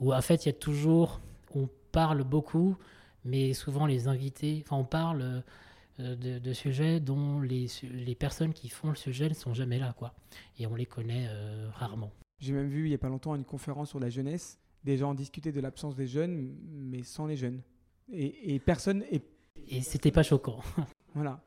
où 0.00 0.14
en 0.14 0.20
fait, 0.20 0.44
il 0.44 0.48
y 0.48 0.50
a 0.50 0.54
toujours, 0.54 1.20
on 1.54 1.68
parle 1.92 2.22
beaucoup, 2.24 2.76
mais 3.24 3.52
souvent 3.52 3.86
les 3.86 4.08
invités, 4.08 4.62
enfin, 4.64 4.76
on 4.76 4.84
parle 4.84 5.42
euh, 6.00 6.16
de, 6.16 6.52
sujets 6.52 7.00
dont 7.00 7.40
les, 7.40 7.68
personnes 8.18 8.52
qui 8.52 8.68
font 8.68 8.90
le 8.90 8.96
sujet 8.96 9.28
ne 9.28 9.34
sont 9.34 9.54
jamais 9.54 9.78
là, 9.78 9.94
quoi. 9.98 10.14
Et 10.58 10.66
on 10.66 10.74
les 10.74 10.86
connaît 10.86 11.28
rarement. 11.74 12.12
J'ai 12.38 12.52
même 12.52 12.68
vu 12.68 12.84
il 12.84 12.88
n'y 12.88 12.94
a 12.94 12.98
pas 12.98 13.08
longtemps 13.08 13.34
une 13.34 13.44
conférence 13.44 13.90
sur 13.90 14.00
la 14.00 14.10
jeunesse. 14.10 14.58
Des 14.84 14.98
gens 14.98 15.14
discutaient 15.14 15.52
de 15.52 15.60
l'absence 15.60 15.96
des 15.96 16.06
jeunes, 16.06 16.54
mais 16.70 17.02
sans 17.02 17.26
les 17.26 17.36
jeunes. 17.36 17.62
Et, 18.12 18.58
personne. 18.60 19.04
Et, 19.10 19.22
et 19.68 19.82
c'était 19.82 20.12
pas 20.12 20.22
choquant. 20.22 20.60
voilà. 21.14 21.40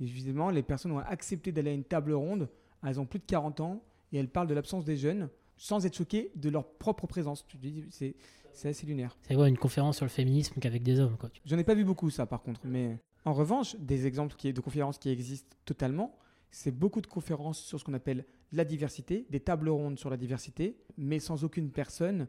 évidemment, 0.00 0.50
les 0.50 0.62
personnes 0.62 0.92
ont 0.92 0.98
accepté 0.98 1.52
d'aller 1.52 1.70
à 1.70 1.74
une 1.74 1.84
table 1.84 2.12
ronde. 2.12 2.48
Elles 2.84 3.00
ont 3.00 3.06
plus 3.06 3.18
de 3.18 3.24
40 3.24 3.60
ans 3.60 3.82
et 4.12 4.18
elles 4.18 4.28
parlent 4.28 4.48
de 4.48 4.54
l'absence 4.54 4.84
des 4.84 4.96
jeunes 4.96 5.28
sans 5.56 5.86
être 5.86 5.96
choquées 5.96 6.32
de 6.34 6.48
leur 6.48 6.66
propre 6.66 7.06
présence. 7.06 7.46
C'est, 7.90 8.16
c'est 8.52 8.68
assez 8.68 8.86
lunaire. 8.86 9.16
C'est 9.22 9.34
quoi 9.34 9.48
une 9.48 9.58
conférence 9.58 9.96
sur 9.96 10.04
le 10.04 10.10
féminisme 10.10 10.60
qu'avec 10.60 10.82
des 10.82 10.98
hommes 10.98 11.16
quoi. 11.16 11.30
J'en 11.44 11.58
ai 11.58 11.64
pas 11.64 11.74
vu 11.74 11.84
beaucoup 11.84 12.10
ça 12.10 12.26
par 12.26 12.42
contre, 12.42 12.60
mais 12.64 12.98
en 13.24 13.32
revanche, 13.32 13.76
des 13.76 14.06
exemples 14.06 14.34
qui, 14.36 14.52
de 14.52 14.60
conférences 14.60 14.98
qui 14.98 15.08
existent 15.10 15.56
totalement, 15.64 16.16
c'est 16.50 16.72
beaucoup 16.72 17.00
de 17.00 17.06
conférences 17.06 17.60
sur 17.60 17.78
ce 17.78 17.84
qu'on 17.84 17.94
appelle 17.94 18.24
la 18.50 18.64
diversité, 18.64 19.26
des 19.30 19.40
tables 19.40 19.68
rondes 19.68 19.98
sur 19.98 20.10
la 20.10 20.16
diversité, 20.16 20.76
mais 20.98 21.18
sans 21.18 21.44
aucune 21.44 21.70
personne. 21.70 22.26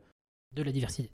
De 0.56 0.64
la 0.64 0.72
diversité. 0.72 1.10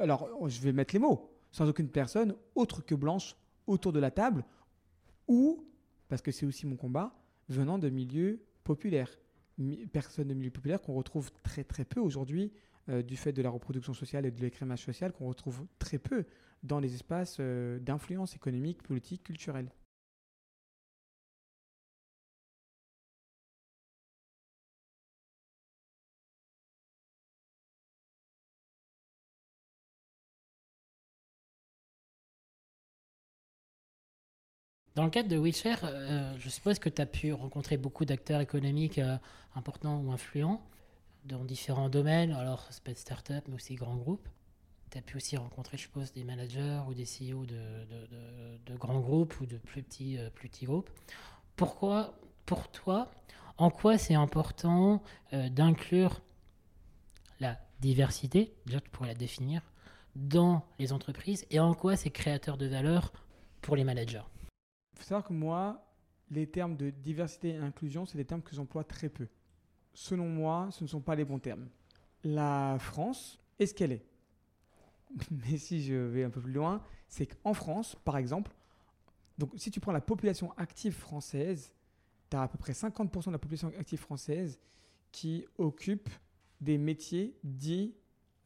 Alors, 0.00 0.48
je 0.48 0.60
vais 0.60 0.72
mettre 0.72 0.94
les 0.94 1.00
mots 1.00 1.35
sans 1.56 1.70
aucune 1.70 1.88
personne 1.88 2.34
autre 2.54 2.82
que 2.82 2.94
blanche 2.94 3.34
autour 3.66 3.90
de 3.90 3.98
la 3.98 4.10
table 4.10 4.44
ou, 5.26 5.66
parce 6.10 6.20
que 6.20 6.30
c'est 6.30 6.44
aussi 6.44 6.66
mon 6.66 6.76
combat, 6.76 7.18
venant 7.48 7.78
de 7.78 7.88
milieux 7.88 8.44
populaires. 8.62 9.10
Personnes 9.90 10.28
de 10.28 10.34
milieux 10.34 10.50
populaires 10.50 10.82
qu'on 10.82 10.92
retrouve 10.92 11.32
très 11.42 11.64
très 11.64 11.86
peu 11.86 11.98
aujourd'hui 11.98 12.52
euh, 12.90 13.02
du 13.02 13.16
fait 13.16 13.32
de 13.32 13.40
la 13.40 13.48
reproduction 13.48 13.94
sociale 13.94 14.26
et 14.26 14.30
de 14.30 14.38
l'écrémage 14.38 14.84
social 14.84 15.14
qu'on 15.14 15.28
retrouve 15.28 15.64
très 15.78 15.96
peu 15.96 16.26
dans 16.62 16.78
les 16.78 16.94
espaces 16.94 17.38
euh, 17.40 17.78
d'influence 17.78 18.36
économique, 18.36 18.82
politique, 18.82 19.22
culturelle. 19.22 19.70
Dans 34.96 35.04
le 35.04 35.10
cadre 35.10 35.28
de 35.28 35.36
WeShare, 35.36 35.80
euh, 35.84 36.34
je 36.38 36.48
suppose 36.48 36.78
que 36.78 36.88
tu 36.88 37.02
as 37.02 37.06
pu 37.06 37.30
rencontrer 37.34 37.76
beaucoup 37.76 38.06
d'acteurs 38.06 38.40
économiques 38.40 38.98
euh, 38.98 39.18
importants 39.54 40.00
ou 40.00 40.10
influents 40.10 40.62
dans 41.26 41.44
différents 41.44 41.90
domaines, 41.90 42.32
alors 42.32 42.66
ça 42.70 42.80
peut 42.82 42.92
être 42.92 42.98
start-up, 42.98 43.44
mais 43.46 43.56
aussi 43.56 43.74
grands 43.74 43.96
groupes. 43.96 44.26
Tu 44.90 44.96
as 44.96 45.02
pu 45.02 45.18
aussi 45.18 45.36
rencontrer, 45.36 45.76
je 45.76 45.82
suppose, 45.82 46.14
des 46.14 46.24
managers 46.24 46.80
ou 46.88 46.94
des 46.94 47.04
CEO 47.04 47.44
de, 47.44 48.74
grands 48.78 49.00
groupes 49.00 49.38
ou 49.38 49.44
de 49.44 49.58
plus 49.58 49.82
petits, 49.82 50.16
euh, 50.16 50.30
plus 50.30 50.48
petits 50.48 50.64
groupes. 50.64 50.88
Pourquoi, 51.56 52.18
pour 52.46 52.70
toi, 52.70 53.10
en 53.58 53.68
quoi 53.68 53.98
c'est 53.98 54.14
important 54.14 55.02
d'inclure 55.32 56.22
la 57.40 57.58
diversité, 57.80 58.54
déjà 58.64 58.80
tu 58.80 58.88
pourrais 58.90 59.08
la 59.08 59.14
définir, 59.14 59.60
dans 60.14 60.64
les 60.78 60.92
entreprises 60.94 61.44
et 61.50 61.60
en 61.60 61.74
quoi 61.74 61.96
c'est 61.96 62.10
créateur 62.10 62.56
de 62.56 62.66
valeur 62.66 63.12
pour 63.60 63.76
les 63.76 63.84
managers? 63.84 64.22
Faut 64.96 65.04
savoir 65.04 65.24
que 65.24 65.32
moi, 65.32 65.84
les 66.30 66.46
termes 66.46 66.76
de 66.76 66.90
diversité 66.90 67.50
et 67.50 67.56
inclusion, 67.56 68.06
c'est 68.06 68.18
des 68.18 68.24
termes 68.24 68.42
que 68.42 68.54
j'emploie 68.54 68.84
très 68.84 69.08
peu. 69.08 69.28
Selon 69.94 70.28
moi, 70.28 70.68
ce 70.72 70.84
ne 70.84 70.88
sont 70.88 71.00
pas 71.00 71.14
les 71.14 71.24
bons 71.24 71.38
termes. 71.38 71.68
La 72.24 72.76
France 72.80 73.38
est 73.58 73.66
ce 73.66 73.74
qu'elle 73.74 73.92
est. 73.92 74.04
Mais 75.30 75.56
si 75.58 75.82
je 75.82 75.94
vais 75.94 76.24
un 76.24 76.30
peu 76.30 76.40
plus 76.40 76.52
loin, 76.52 76.82
c'est 77.08 77.26
qu'en 77.26 77.54
France, 77.54 77.96
par 78.04 78.16
exemple, 78.16 78.52
donc 79.38 79.50
si 79.56 79.70
tu 79.70 79.80
prends 79.80 79.92
la 79.92 80.00
population 80.00 80.52
active 80.56 80.94
française, 80.94 81.72
tu 82.30 82.36
as 82.36 82.42
à 82.42 82.48
peu 82.48 82.58
près 82.58 82.72
50% 82.72 83.26
de 83.26 83.30
la 83.32 83.38
population 83.38 83.72
active 83.78 84.00
française 84.00 84.58
qui 85.12 85.46
occupe 85.58 86.08
des 86.60 86.78
métiers 86.78 87.36
dits 87.44 87.94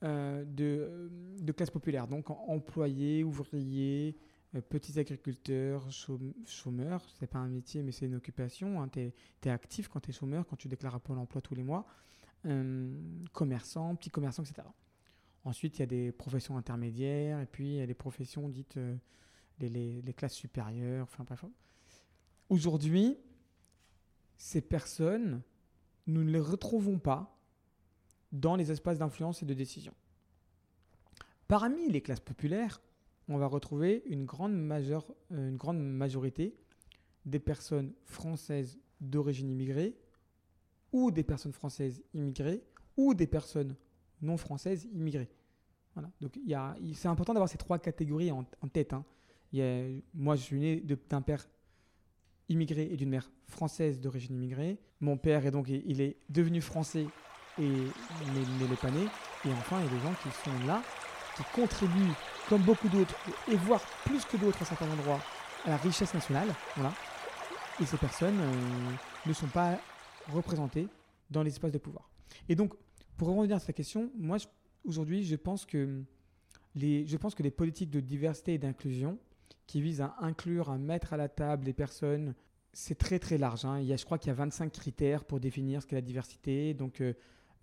euh, 0.03 0.45
de, 0.47 1.53
classe 1.53 1.71
populaire, 1.71 2.07
donc 2.07 2.31
employés, 2.31 3.23
ouvriers, 3.23 4.17
petits 4.59 4.99
agriculteurs, 4.99 5.87
chômeurs, 6.47 7.05
c'est 7.19 7.29
pas 7.29 7.39
un 7.39 7.49
métier 7.49 7.83
mais 7.83 7.93
c'est 7.93 8.07
une 8.07 8.17
occupation. 8.17 8.83
Hein. 8.83 8.89
Tu 8.89 9.13
es, 9.45 9.51
actif 9.51 9.89
quand 9.89 10.01
tu 10.01 10.11
es 10.11 10.13
chômeur, 10.13 10.47
quand 10.47 10.57
tu 10.57 10.69
déclares 10.69 10.97
à 10.97 11.01
Pôle 11.01 11.19
emploi 11.19 11.41
tous 11.41 11.55
les 11.55 11.63
mois. 11.63 11.87
Euh, 12.47 12.93
commerçants, 13.33 13.95
petits 13.97 14.11
commerçants, 14.11 14.43
etc. 14.43 14.67
Ensuite, 15.45 15.79
il 15.79 15.81
y 15.81 15.83
a 15.83 15.87
des 15.87 16.11
professions 16.11 16.57
intermédiaires 16.57 17.41
et 17.41 17.47
puis 17.47 17.75
il 17.75 17.77
y 17.77 17.81
a 17.81 17.87
des 17.87 17.95
professions 17.95 18.49
dites 18.49 18.77
euh, 18.77 18.97
les, 19.61 20.03
les, 20.03 20.13
classes 20.15 20.35
supérieures. 20.35 21.05
Enfin 21.05 21.25
bref. 21.25 21.45
Aujourd'hui, 22.49 23.19
ces 24.37 24.63
personnes, 24.63 25.43
nous 26.07 26.25
ne 26.25 26.31
les 26.31 26.41
retrouvons 26.41 26.99
pas 26.99 27.39
dans 28.33 28.57
les 28.57 28.73
espaces 28.73 28.99
d'influence 28.99 29.43
et 29.43 29.47
de 29.47 29.55
décision. 29.55 29.95
Parmi 31.47 31.89
les 31.91 32.01
classes 32.01 32.21
populaires, 32.21 32.81
on 33.31 33.39
va 33.39 33.47
retrouver 33.47 34.03
une 34.07 34.25
grande, 34.25 34.55
majeure, 34.55 35.07
euh, 35.33 35.49
une 35.49 35.57
grande 35.57 35.81
majorité 35.81 36.55
des 37.25 37.39
personnes 37.39 37.93
françaises 38.05 38.79
d'origine 39.01 39.49
immigrée 39.51 39.97
ou 40.93 41.11
des 41.11 41.23
personnes 41.23 41.53
françaises 41.53 42.03
immigrées 42.13 42.63
ou 42.97 43.15
des 43.15 43.27
personnes 43.27 43.77
non 44.21 44.37
françaises 44.37 44.89
immigrées. 44.93 45.31
Voilà. 45.95 46.11
Donc 46.21 46.39
c'est 46.95 47.09
important 47.09 47.33
d'avoir 47.33 47.49
ces 47.49 47.59
trois 47.59 47.79
catégories 47.79 48.31
en, 48.31 48.45
tête. 48.73 48.93
Hein. 48.93 49.05
moi, 50.15 50.37
je 50.37 50.43
suis 50.43 50.59
né 50.59 50.85
d'un 51.09 51.23
père 51.23 51.49
immigré 52.49 52.89
et 52.93 52.97
d'une 52.97 53.11
mère 53.11 53.31
française 53.47 54.01
d'origine 54.01 54.35
immigrée. 54.35 54.79
Mon 55.01 55.17
père 55.17 55.47
est 55.47 55.51
donc 55.51 55.69
il 55.69 56.01
est 56.01 56.17
devenu 56.29 56.61
français 56.61 57.07
et 57.59 57.63
mais, 57.63 58.69
n'est 58.69 58.77
pas 58.77 58.91
né. 58.91 59.05
Et 59.45 59.53
enfin, 59.53 59.81
il 59.81 59.85
y 59.85 59.89
a 59.89 59.91
des 59.91 60.01
gens 60.01 60.15
qui 60.23 60.31
sont 60.31 60.67
là, 60.67 60.83
qui 61.37 61.43
contribuent 61.55 62.15
comme 62.51 62.63
beaucoup 62.63 62.89
d'autres, 62.89 63.15
et 63.49 63.55
voire 63.55 63.81
plus 64.05 64.25
que 64.25 64.37
d'autres 64.37 64.61
à 64.61 64.65
certains 64.65 64.91
endroits, 64.91 65.21
à 65.65 65.71
la 65.71 65.77
richesse 65.77 66.13
nationale. 66.13 66.49
Voilà. 66.77 66.93
Et 67.81 67.87
ces 67.87 67.97
personnes 67.97 68.41
euh, 68.41 68.93
ne 69.25 69.33
sont 69.33 69.47
pas 69.47 69.79
représentées 70.33 70.89
dans 71.31 71.45
les 71.45 71.53
espaces 71.53 71.71
de 71.71 71.79
pouvoir. 71.79 72.11
Et 72.49 72.57
donc, 72.57 72.75
pour 73.17 73.29
revenir 73.29 73.57
à 73.57 73.61
cette 73.61 73.77
question, 73.77 74.11
moi, 74.17 74.37
aujourd'hui, 74.85 75.23
je 75.23 75.37
pense 75.37 75.65
que 75.65 76.03
les, 76.75 77.07
je 77.07 77.17
pense 77.17 77.37
que 77.37 77.45
les 77.45 77.53
politiques 77.53 77.91
de 77.91 78.01
diversité 78.01 78.55
et 78.55 78.59
d'inclusion 78.59 79.17
qui 79.69 79.81
visent 79.81 80.01
à 80.01 80.17
inclure, 80.19 80.71
à 80.71 80.77
mettre 80.79 81.13
à 81.13 81.17
la 81.17 81.29
table 81.29 81.67
les 81.67 81.73
personnes, 81.73 82.35
c'est 82.73 82.99
très 82.99 83.21
très 83.21 83.39
large. 83.39 83.65
Hein. 83.65 83.79
Il 83.79 83.87
y 83.87 83.93
a, 83.93 83.97
je 83.97 84.05
crois 84.05 84.19
qu'il 84.19 84.29
y 84.29 84.33
a 84.33 84.35
25 84.35 84.73
critères 84.73 85.25
pour 85.25 85.39
définir 85.39 85.83
ce 85.83 85.87
qu'est 85.87 85.95
la 85.95 86.03
diversité. 86.03 86.75
Donc, 86.75 87.01
euh, 87.01 87.15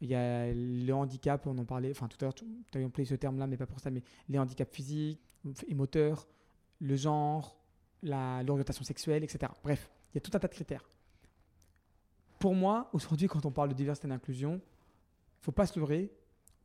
il 0.02 0.10
y 0.10 0.16
a 0.16 0.52
le 0.54 0.92
handicap, 0.92 1.46
on 1.48 1.58
en 1.58 1.66
parlait, 1.66 1.92
enfin 1.92 2.08
tout 2.08 2.18
à 2.22 2.26
l'heure, 2.26 2.36
tu 2.36 2.46
as 2.76 2.86
employé 2.86 3.06
ce 3.06 3.16
terme-là, 3.16 3.48
mais 3.48 3.58
pas 3.58 3.66
pour 3.66 3.80
ça, 3.80 3.90
mais 3.90 4.04
les 4.30 4.38
handicaps 4.38 4.74
physiques 4.74 5.20
et 5.68 5.74
moteurs, 5.74 6.28
le 6.80 6.96
genre, 6.96 7.58
l'orientation 8.04 8.84
sexuelle, 8.84 9.24
etc. 9.24 9.52
Bref, 9.64 9.90
il 10.12 10.16
y 10.16 10.18
a 10.20 10.22
tout 10.22 10.32
un 10.34 10.40
tas 10.40 10.48
de 10.48 10.54
critères. 10.54 10.88
Pour 12.40 12.54
moi, 12.54 12.90
aujourd'hui, 12.94 13.28
quand 13.28 13.46
on 13.46 13.52
parle 13.52 13.70
de 13.70 13.74
diversité 13.74 14.08
et 14.08 14.12
d'inclusion, 14.12 14.54
il 14.54 15.40
ne 15.40 15.44
faut 15.44 15.52
pas 15.52 15.66
se 15.66 15.80
leurrer, 15.80 16.12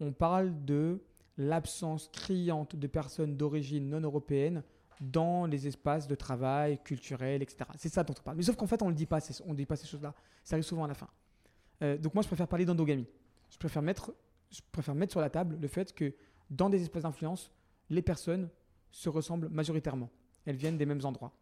on 0.00 0.12
parle 0.12 0.64
de 0.64 1.02
l'absence 1.38 2.08
criante 2.08 2.76
de 2.76 2.86
personnes 2.86 3.36
d'origine 3.36 3.88
non 3.88 4.00
européenne 4.00 4.62
dans 5.00 5.46
les 5.46 5.66
espaces 5.66 6.06
de 6.06 6.14
travail 6.14 6.78
culturels, 6.84 7.42
etc. 7.42 7.64
C'est 7.76 7.88
ça 7.88 8.04
dont 8.04 8.14
on 8.18 8.22
parle. 8.22 8.36
Mais 8.36 8.42
sauf 8.42 8.56
qu'en 8.56 8.66
fait, 8.66 8.82
on 8.82 8.90
ne 8.90 8.94
dit 8.94 9.06
pas, 9.06 9.20
on 9.46 9.54
dit 9.54 9.64
pas 9.64 9.76
ces 9.76 9.86
choses-là. 9.86 10.14
Ça 10.44 10.54
arrive 10.54 10.64
souvent 10.64 10.84
à 10.84 10.88
la 10.88 10.94
fin. 10.94 11.08
Euh, 11.82 11.96
donc 11.96 12.14
moi, 12.14 12.22
je 12.22 12.28
préfère 12.28 12.46
parler 12.46 12.66
d'endogamie 12.66 13.08
je 13.52 13.58
préfère 13.58 13.82
mettre, 13.82 14.14
je 14.50 14.60
préfère 14.72 14.94
mettre 14.94 15.12
sur 15.12 15.20
la 15.20 15.30
table 15.30 15.58
le 15.60 15.68
fait 15.68 15.94
que 15.94 16.14
dans 16.50 16.70
des 16.70 16.82
espaces 16.82 17.02
d'influence, 17.02 17.52
les 17.90 18.02
personnes 18.02 18.48
se 18.90 19.08
ressemblent 19.08 19.48
majoritairement. 19.50 20.10
Elles 20.46 20.56
viennent 20.56 20.78
des 20.78 20.86
mêmes 20.86 21.04
endroits. 21.04 21.32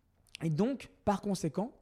Et 0.43 0.51
donc, 0.51 0.91
par 1.05 1.21
conséquent, 1.21 1.73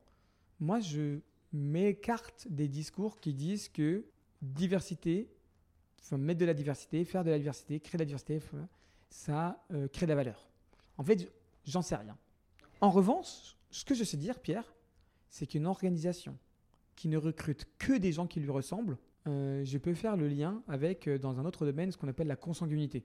moi, 0.61 0.81
je 0.81 1.19
m'écarte 1.53 2.47
des 2.51 2.69
discours 2.69 3.19
qui 3.21 3.33
disent 3.33 3.69
que 3.69 4.05
diversité, 4.43 5.31
mettre 6.13 6.41
de 6.41 6.45
la 6.45 6.55
diversité, 6.55 7.05
faire 7.05 7.25
de 7.25 7.31
la 7.31 7.39
diversité, 7.39 7.81
créer 7.81 7.99
de 7.99 8.03
la 8.03 8.07
diversité, 8.07 8.41
ça 9.09 9.65
euh, 9.73 9.89
crée 9.89 10.07
de 10.07 10.11
la 10.11 10.17
valeur. 10.17 10.49
En 10.99 11.05
fait, 11.05 11.31
j'en 11.65 11.83
sais 11.83 11.97
rien. 11.97 12.17
En 12.81 12.91
revanche, 12.91 13.57
ce 13.71 13.85
que 13.85 13.95
je 13.95 14.05
sais 14.05 14.17
dire, 14.17 14.41
Pierre, 14.41 14.75
c'est 15.29 15.47
qu'une 15.47 15.67
organisation 15.67 16.37
qui 16.97 17.09
ne 17.09 17.17
recrute 17.17 17.67
que 17.79 17.97
des 17.97 18.13
gens 18.13 18.27
qui 18.27 18.41
lui 18.41 18.51
ressemblent, 18.51 18.99
euh, 19.29 19.65
je 19.65 19.79
peux 19.79 19.95
faire 19.95 20.17
le 20.17 20.29
lien 20.29 20.63
avec, 20.69 21.07
euh, 21.07 21.19
dans 21.19 21.39
un 21.39 21.45
autre 21.45 21.67
domaine, 21.67 21.93
ce 21.93 21.97
qu'on 21.97 22.09
appelle 22.09 22.27
la 22.27 22.37
consanguinité. 22.37 23.05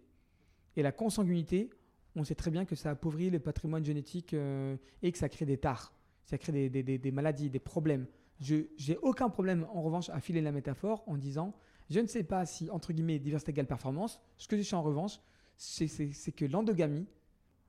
Et 0.76 0.82
la 0.82 0.92
consanguinité, 0.92 1.70
on 2.16 2.24
sait 2.24 2.36
très 2.36 2.52
bien 2.52 2.66
que 2.66 2.76
ça 2.76 2.92
appauvrit 2.92 3.30
le 3.30 3.40
patrimoine 3.40 3.84
génétique 3.84 4.34
euh, 4.34 4.78
et 5.02 5.12
que 5.12 5.18
ça 5.18 5.30
crée 5.30 5.46
des 5.46 5.58
tares, 5.58 5.94
ça 6.26 6.38
crée 6.38 6.70
des, 6.70 7.12
maladies, 7.12 7.50
des 7.50 7.60
problèmes. 7.60 8.08
Je 8.40 8.56
n'ai 8.88 8.98
aucun 9.02 9.30
problème, 9.30 9.68
en 9.74 9.82
revanche, 9.82 10.10
à 10.10 10.20
filer 10.20 10.42
la 10.42 10.52
métaphore 10.52 11.04
en 11.08 11.18
disant, 11.18 11.54
je 11.90 12.00
ne 12.00 12.08
sais 12.08 12.24
pas 12.24 12.46
si, 12.46 12.70
entre 12.70 12.94
guillemets, 12.94 13.20
diversité 13.20 13.52
égale 13.52 13.68
performance. 13.68 14.22
Ce 14.38 14.48
que 14.48 14.58
je 14.58 14.64
sais 14.64 14.76
en 14.76 14.82
revanche, 14.82 15.20
c'est 15.58 16.32
que 16.32 16.46
l'endogamie 16.46 17.06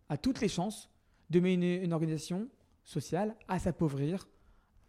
a 0.09 0.17
toutes 0.17 0.41
les 0.41 0.49
chances 0.49 0.91
de 1.31 1.41
mener 1.41 1.83
une 1.83 1.93
organisation 1.93 2.49
sociale 2.85 3.35
à 3.49 3.59
s'appauvrir, 3.59 4.29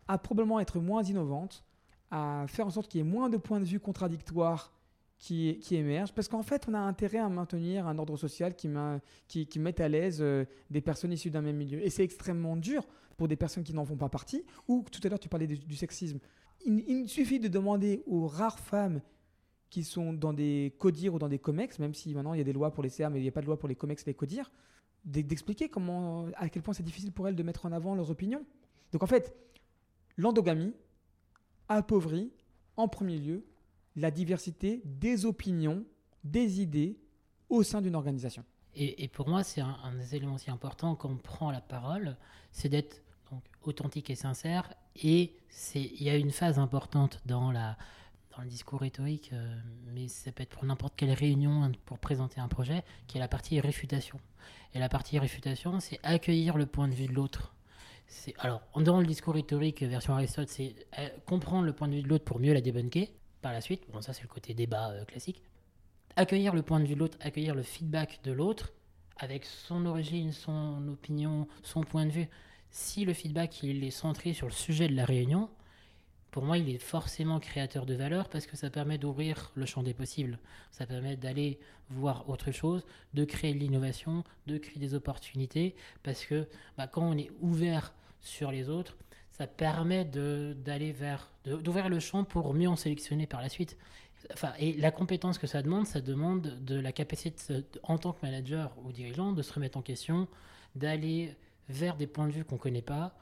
à 0.07 0.17
probablement 0.17 0.59
être 0.59 0.79
moins 0.79 1.03
innovante, 1.03 1.65
à 2.11 2.45
faire 2.47 2.67
en 2.67 2.69
sorte 2.69 2.87
qu'il 2.87 2.99
y 2.99 3.01
ait 3.01 3.09
moins 3.09 3.29
de 3.29 3.37
points 3.37 3.59
de 3.59 3.65
vue 3.65 3.79
contradictoires 3.79 4.71
qui, 5.17 5.59
qui 5.59 5.75
émergent, 5.75 6.13
parce 6.13 6.27
qu'en 6.27 6.43
fait, 6.43 6.65
on 6.67 6.73
a 6.73 6.79
intérêt 6.79 7.19
à 7.19 7.29
maintenir 7.29 7.87
un 7.87 7.97
ordre 7.97 8.17
social 8.17 8.55
qui, 8.55 8.69
qui, 9.27 9.47
qui 9.47 9.59
mette 9.59 9.79
à 9.79 9.87
l'aise 9.87 10.19
euh, 10.21 10.45
des 10.69 10.81
personnes 10.81 11.13
issues 11.13 11.29
d'un 11.29 11.41
même 11.41 11.55
milieu. 11.55 11.83
Et 11.83 11.89
c'est 11.89 12.03
extrêmement 12.03 12.57
dur 12.57 12.85
pour 13.17 13.27
des 13.27 13.35
personnes 13.35 13.63
qui 13.63 13.73
n'en 13.73 13.85
font 13.85 13.95
pas 13.95 14.09
partie, 14.09 14.43
ou 14.67 14.85
tout 14.91 14.99
à 15.03 15.09
l'heure, 15.09 15.19
tu 15.19 15.29
parlais 15.29 15.47
du, 15.47 15.75
sexisme. 15.75 16.19
Il, 16.65 17.07
suffit 17.07 17.39
de 17.39 17.47
demander 17.47 18.03
aux 18.07 18.27
rares 18.27 18.59
femmes 18.59 19.01
qui 19.69 19.83
sont 19.83 20.13
dans 20.13 20.33
des 20.33 20.73
CODIR 20.79 21.13
ou 21.13 21.19
dans 21.19 21.29
des 21.29 21.39
COMEX, 21.39 21.79
même 21.79 21.93
si 21.93 22.13
maintenant 22.13 22.33
il 22.33 22.37
y 22.37 22.41
a 22.41 22.43
des 22.43 22.53
lois 22.53 22.71
pour 22.71 22.83
les 22.83 22.89
CA, 22.89 23.09
mais 23.09 23.19
il 23.19 23.23
n'y 23.23 23.27
a 23.29 23.31
pas 23.31 23.41
de 23.41 23.45
loi 23.45 23.57
pour 23.57 23.69
les 23.69 23.75
COMEX 23.75 24.03
et 24.03 24.05
les 24.07 24.13
CODIR, 24.13 24.51
d'expliquer 25.05 25.69
comment, 25.69 26.27
à 26.35 26.49
quel 26.49 26.61
point 26.61 26.73
c'est 26.73 26.83
difficile 26.83 27.11
pour 27.11 27.27
elles 27.27 27.35
de 27.35 27.43
mettre 27.43 27.65
en 27.65 27.71
avant 27.71 27.95
leurs 27.95 28.09
opinions. 28.09 28.43
Donc 28.91 29.03
en 29.03 29.07
fait, 29.07 29.35
l'endogamie, 30.17 30.73
appauvrit 31.69 32.31
en 32.77 32.87
premier 32.87 33.17
lieu 33.17 33.45
la 33.95 34.11
diversité 34.11 34.81
des 34.85 35.25
opinions, 35.25 35.85
des 36.23 36.61
idées 36.61 36.97
au 37.49 37.63
sein 37.63 37.81
d'une 37.81 37.95
organisation. 37.95 38.43
Et, 38.77 39.07
pour 39.07 39.29
moi, 39.29 39.41
c'est 39.43 39.61
un, 39.61 39.93
des 39.97 40.15
éléments 40.15 40.33
aussi 40.33 40.51
importants 40.51 40.95
quand 40.95 41.09
on 41.09 41.15
prend 41.15 41.49
la 41.49 41.61
parole, 41.61 42.17
c'est 42.51 42.67
d'être 42.67 43.01
donc 43.31 43.41
authentique 43.63 44.09
et 44.09 44.15
sincère. 44.15 44.73
Et 45.01 45.37
il 45.75 46.03
y 46.03 46.09
a 46.09 46.17
une 46.17 46.31
phase 46.31 46.59
importante 46.59 47.21
dans 47.25 47.53
la 47.53 47.77
dans 48.35 48.43
le 48.43 48.49
discours 48.49 48.81
rhétorique, 48.81 49.29
euh, 49.33 49.55
mais 49.93 50.07
ça 50.07 50.31
peut 50.31 50.43
être 50.43 50.49
pour 50.49 50.65
n'importe 50.65 50.93
quelle 50.95 51.13
réunion 51.13 51.71
pour 51.85 51.99
présenter 51.99 52.41
un 52.41 52.47
projet, 52.47 52.83
qui 53.07 53.17
est 53.17 53.19
la 53.19 53.27
partie 53.27 53.59
réfutation. 53.59 54.19
Et 54.73 54.79
la 54.79 54.89
partie 54.89 55.17
réfutation, 55.19 55.79
c'est 55.79 55.99
accueillir 56.03 56.57
le 56.57 56.65
point 56.65 56.87
de 56.87 56.93
vue 56.93 57.07
de 57.07 57.13
l'autre. 57.13 57.54
Alors, 58.39 58.61
dans 58.75 58.99
le 58.99 59.05
discours 59.05 59.33
rhétorique 59.33 59.83
version 59.83 60.13
Aristote, 60.13 60.49
c'est 60.49 60.75
euh, 60.99 61.09
comprendre 61.25 61.65
le 61.65 61.73
point 61.73 61.87
de 61.87 61.95
vue 61.95 62.01
de 62.01 62.07
l'autre 62.07 62.25
pour 62.25 62.39
mieux 62.39 62.53
la 62.53 62.61
débunker 62.61 63.09
par 63.41 63.51
la 63.51 63.61
suite. 63.61 63.83
Bon, 63.91 64.01
ça, 64.01 64.13
c'est 64.13 64.23
le 64.23 64.27
côté 64.27 64.53
débat 64.53 64.91
euh, 64.91 65.05
classique. 65.05 65.41
Accueillir 66.15 66.53
le 66.53 66.61
point 66.61 66.79
de 66.79 66.85
vue 66.85 66.95
de 66.95 66.99
l'autre, 66.99 67.17
accueillir 67.21 67.55
le 67.55 67.63
feedback 67.63 68.19
de 68.23 68.31
l'autre 68.31 68.73
avec 69.17 69.45
son 69.45 69.85
origine, 69.85 70.31
son 70.31 70.87
opinion, 70.87 71.47
son 71.63 71.83
point 71.83 72.05
de 72.05 72.11
vue. 72.11 72.29
Si 72.71 73.05
le 73.05 73.13
feedback 73.13 73.63
est 73.63 73.89
centré 73.89 74.33
sur 74.33 74.47
le 74.47 74.53
sujet 74.53 74.87
de 74.87 74.95
la 74.95 75.05
réunion, 75.05 75.49
pour 76.35 76.43
moi, 76.43 76.57
il 76.57 76.67
est 76.67 76.79
forcément 76.79 77.39
créateur 77.39 77.85
de 77.85 77.93
valeur 77.93 78.27
parce 78.27 78.45
que 78.45 78.57
ça 78.57 78.69
permet 78.69 78.97
d'ouvrir 78.97 79.53
le 79.55 79.65
champ 79.65 79.83
des 79.83 79.93
possibles. 79.93 80.37
Ça 80.69 80.85
permet 80.85 81.15
d'aller 81.15 81.61
voir 81.89 82.29
autre 82.29 82.51
chose, 82.51 82.85
de 83.13 83.23
créer 83.23 83.53
de 83.53 83.59
l'innovation, 83.59 84.25
de 84.45 84.57
créer 84.57 84.77
des 84.77 84.95
opportunités. 84.95 85.75
Parce 86.03 86.25
que 86.25 86.45
bah, 86.77 86.87
quand 86.87 87.03
on 87.03 87.17
est 87.17 87.31
ouvert 87.39 87.93
sur 88.19 88.51
les 88.51 88.67
autres, 88.67 88.97
ça 89.31 89.47
permet 89.47 90.03
d'aller 90.03 90.91
vers, 90.91 91.31
d'ouvrir 91.45 91.87
le 91.87 92.01
champ 92.01 92.25
pour 92.25 92.53
mieux 92.53 92.67
en 92.67 92.75
sélectionner 92.75 93.27
par 93.27 93.41
la 93.41 93.47
suite. 93.47 93.77
Enfin, 94.33 94.51
et 94.59 94.73
la 94.73 94.91
compétence 94.91 95.37
que 95.37 95.47
ça 95.47 95.61
demande, 95.61 95.87
ça 95.87 96.01
demande 96.01 96.65
de 96.65 96.77
la 96.77 96.91
capacité 96.91 97.63
en 97.83 97.97
tant 97.97 98.11
que 98.11 98.25
manager 98.25 98.75
ou 98.83 98.91
dirigeant 98.91 99.31
de 99.31 99.41
se 99.41 99.53
remettre 99.53 99.77
en 99.77 99.81
question, 99.81 100.27
d'aller 100.75 101.33
vers 101.69 101.95
des 101.95 102.07
points 102.07 102.27
de 102.27 102.33
vue 102.33 102.43
qu'on 102.43 102.55
ne 102.55 102.59
connaît 102.59 102.81
pas, 102.81 103.15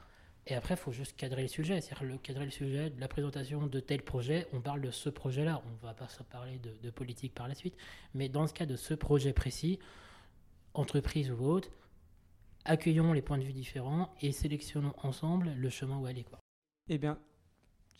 et 0.46 0.54
après, 0.54 0.74
il 0.74 0.76
faut 0.76 0.92
juste 0.92 1.16
cadrer 1.16 1.42
le 1.42 1.48
sujet. 1.48 1.80
C'est-à-dire 1.80 2.04
le, 2.04 2.18
cadrer 2.18 2.44
le 2.44 2.50
sujet 2.50 2.90
de 2.90 3.00
la 3.00 3.08
présentation 3.08 3.66
de 3.66 3.80
tel 3.80 4.02
projet. 4.02 4.46
On 4.52 4.60
parle 4.60 4.82
de 4.82 4.90
ce 4.90 5.08
projet-là. 5.08 5.62
On 5.66 5.70
ne 5.70 5.76
va 5.78 5.94
pas 5.94 6.08
parler 6.30 6.58
de, 6.58 6.90
politique 6.90 7.34
par 7.34 7.48
la 7.48 7.54
suite. 7.54 7.76
Mais 8.12 8.28
dans 8.28 8.46
ce 8.46 8.52
cas 8.52 8.66
de 8.66 8.76
ce 8.76 8.92
projet 8.92 9.32
précis, 9.32 9.78
entreprise 10.74 11.30
ou 11.30 11.44
autre, 11.44 11.70
accueillons 12.64 13.12
les 13.12 13.22
points 13.22 13.38
de 13.38 13.44
vue 13.44 13.52
différents 13.52 14.14
et 14.20 14.32
sélectionnons 14.32 14.94
ensemble 15.02 15.50
le 15.56 15.70
chemin 15.70 15.96
où 15.96 16.06
aller. 16.06 16.26
Eh 16.88 16.98
bien, 16.98 17.18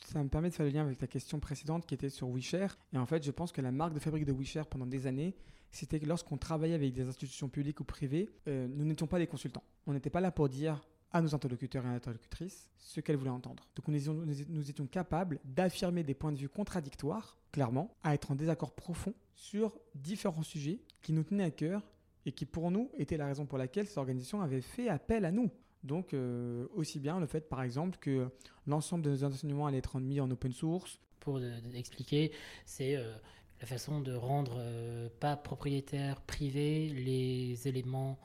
ça 0.04 0.22
me 0.22 0.28
permet 0.28 0.50
de 0.50 0.54
faire 0.54 0.66
le 0.66 0.72
lien 0.72 0.82
avec 0.82 1.00
la 1.00 1.06
question 1.06 1.40
précédente 1.40 1.86
qui 1.86 1.94
était 1.94 2.10
sur 2.10 2.28
WeShare. 2.28 2.76
Et 2.92 2.98
en 2.98 3.06
fait, 3.06 3.24
je 3.24 3.30
pense 3.30 3.52
que 3.52 3.62
la 3.62 3.72
marque 3.72 3.94
de 3.94 4.00
fabrique 4.00 4.26
de 4.26 4.32
WeShare 4.32 4.66
pendant 4.66 4.86
des 4.86 5.06
années, 5.06 5.34
c'était 5.70 5.98
que 5.98 6.06
lorsqu'on 6.06 6.36
travaillait 6.36 6.74
avec 6.74 6.92
des 6.92 7.08
institutions 7.08 7.48
publiques 7.48 7.80
ou 7.80 7.84
privées, 7.84 8.28
euh, 8.48 8.68
nous 8.68 8.84
n'étions 8.84 9.06
pas 9.06 9.18
des 9.18 9.26
consultants. 9.26 9.64
On 9.86 9.94
n'était 9.94 10.10
pas 10.10 10.20
là 10.20 10.30
pour 10.30 10.50
dire 10.50 10.82
à 11.14 11.22
nos 11.22 11.32
interlocuteurs 11.32 11.86
et 11.86 11.88
interlocutrices 11.88 12.68
ce 12.76 13.00
qu'elles 13.00 13.16
voulaient 13.16 13.30
entendre. 13.30 13.62
Donc 13.76 13.86
nous 13.88 14.70
étions, 14.70 14.86
capables 14.86 15.38
d'affirmer 15.44 16.02
des 16.02 16.12
points 16.12 16.32
de 16.32 16.38
vue 16.38 16.48
contradictoires, 16.48 17.38
clairement, 17.52 17.94
à 18.02 18.14
être 18.14 18.32
en 18.32 18.34
désaccord 18.34 18.74
profond 18.74 19.14
sur 19.32 19.78
différents 19.94 20.42
sujets 20.42 20.80
qui 21.02 21.12
nous 21.12 21.22
tenaient 21.22 21.44
à 21.44 21.50
cœur 21.52 21.82
et 22.26 22.32
qui 22.32 22.46
pour 22.46 22.72
nous 22.72 22.90
étaient 22.98 23.16
la 23.16 23.26
raison 23.26 23.46
pour 23.46 23.58
laquelle 23.58 23.86
ces 23.86 23.98
organisations 23.98 24.42
avaient 24.42 24.60
fait 24.60 24.88
appel 24.88 25.24
à 25.24 25.30
nous. 25.30 25.50
Donc 25.84 26.14
euh, 26.14 26.66
aussi 26.74 26.98
bien 26.98 27.20
le 27.20 27.26
fait 27.26 27.48
par 27.48 27.62
exemple 27.62 27.98
que 28.00 28.28
l'ensemble 28.66 29.04
de 29.04 29.10
nos 29.10 29.24
enseignements 29.24 29.68
allaient 29.68 29.78
être 29.78 30.00
mis 30.00 30.20
en 30.20 30.28
open 30.30 30.52
source. 30.52 30.98
Pour 31.20 31.40
expliquer, 31.74 32.32
c'est 32.64 32.96
euh, 32.96 33.14
la 33.60 33.66
façon 33.66 34.00
de 34.00 34.12
rendre 34.12 34.56
euh, 34.58 35.08
pas 35.20 35.36
propriétaire 35.36 36.20
privé 36.22 36.88
les 36.88 37.68
éléments 37.68 38.18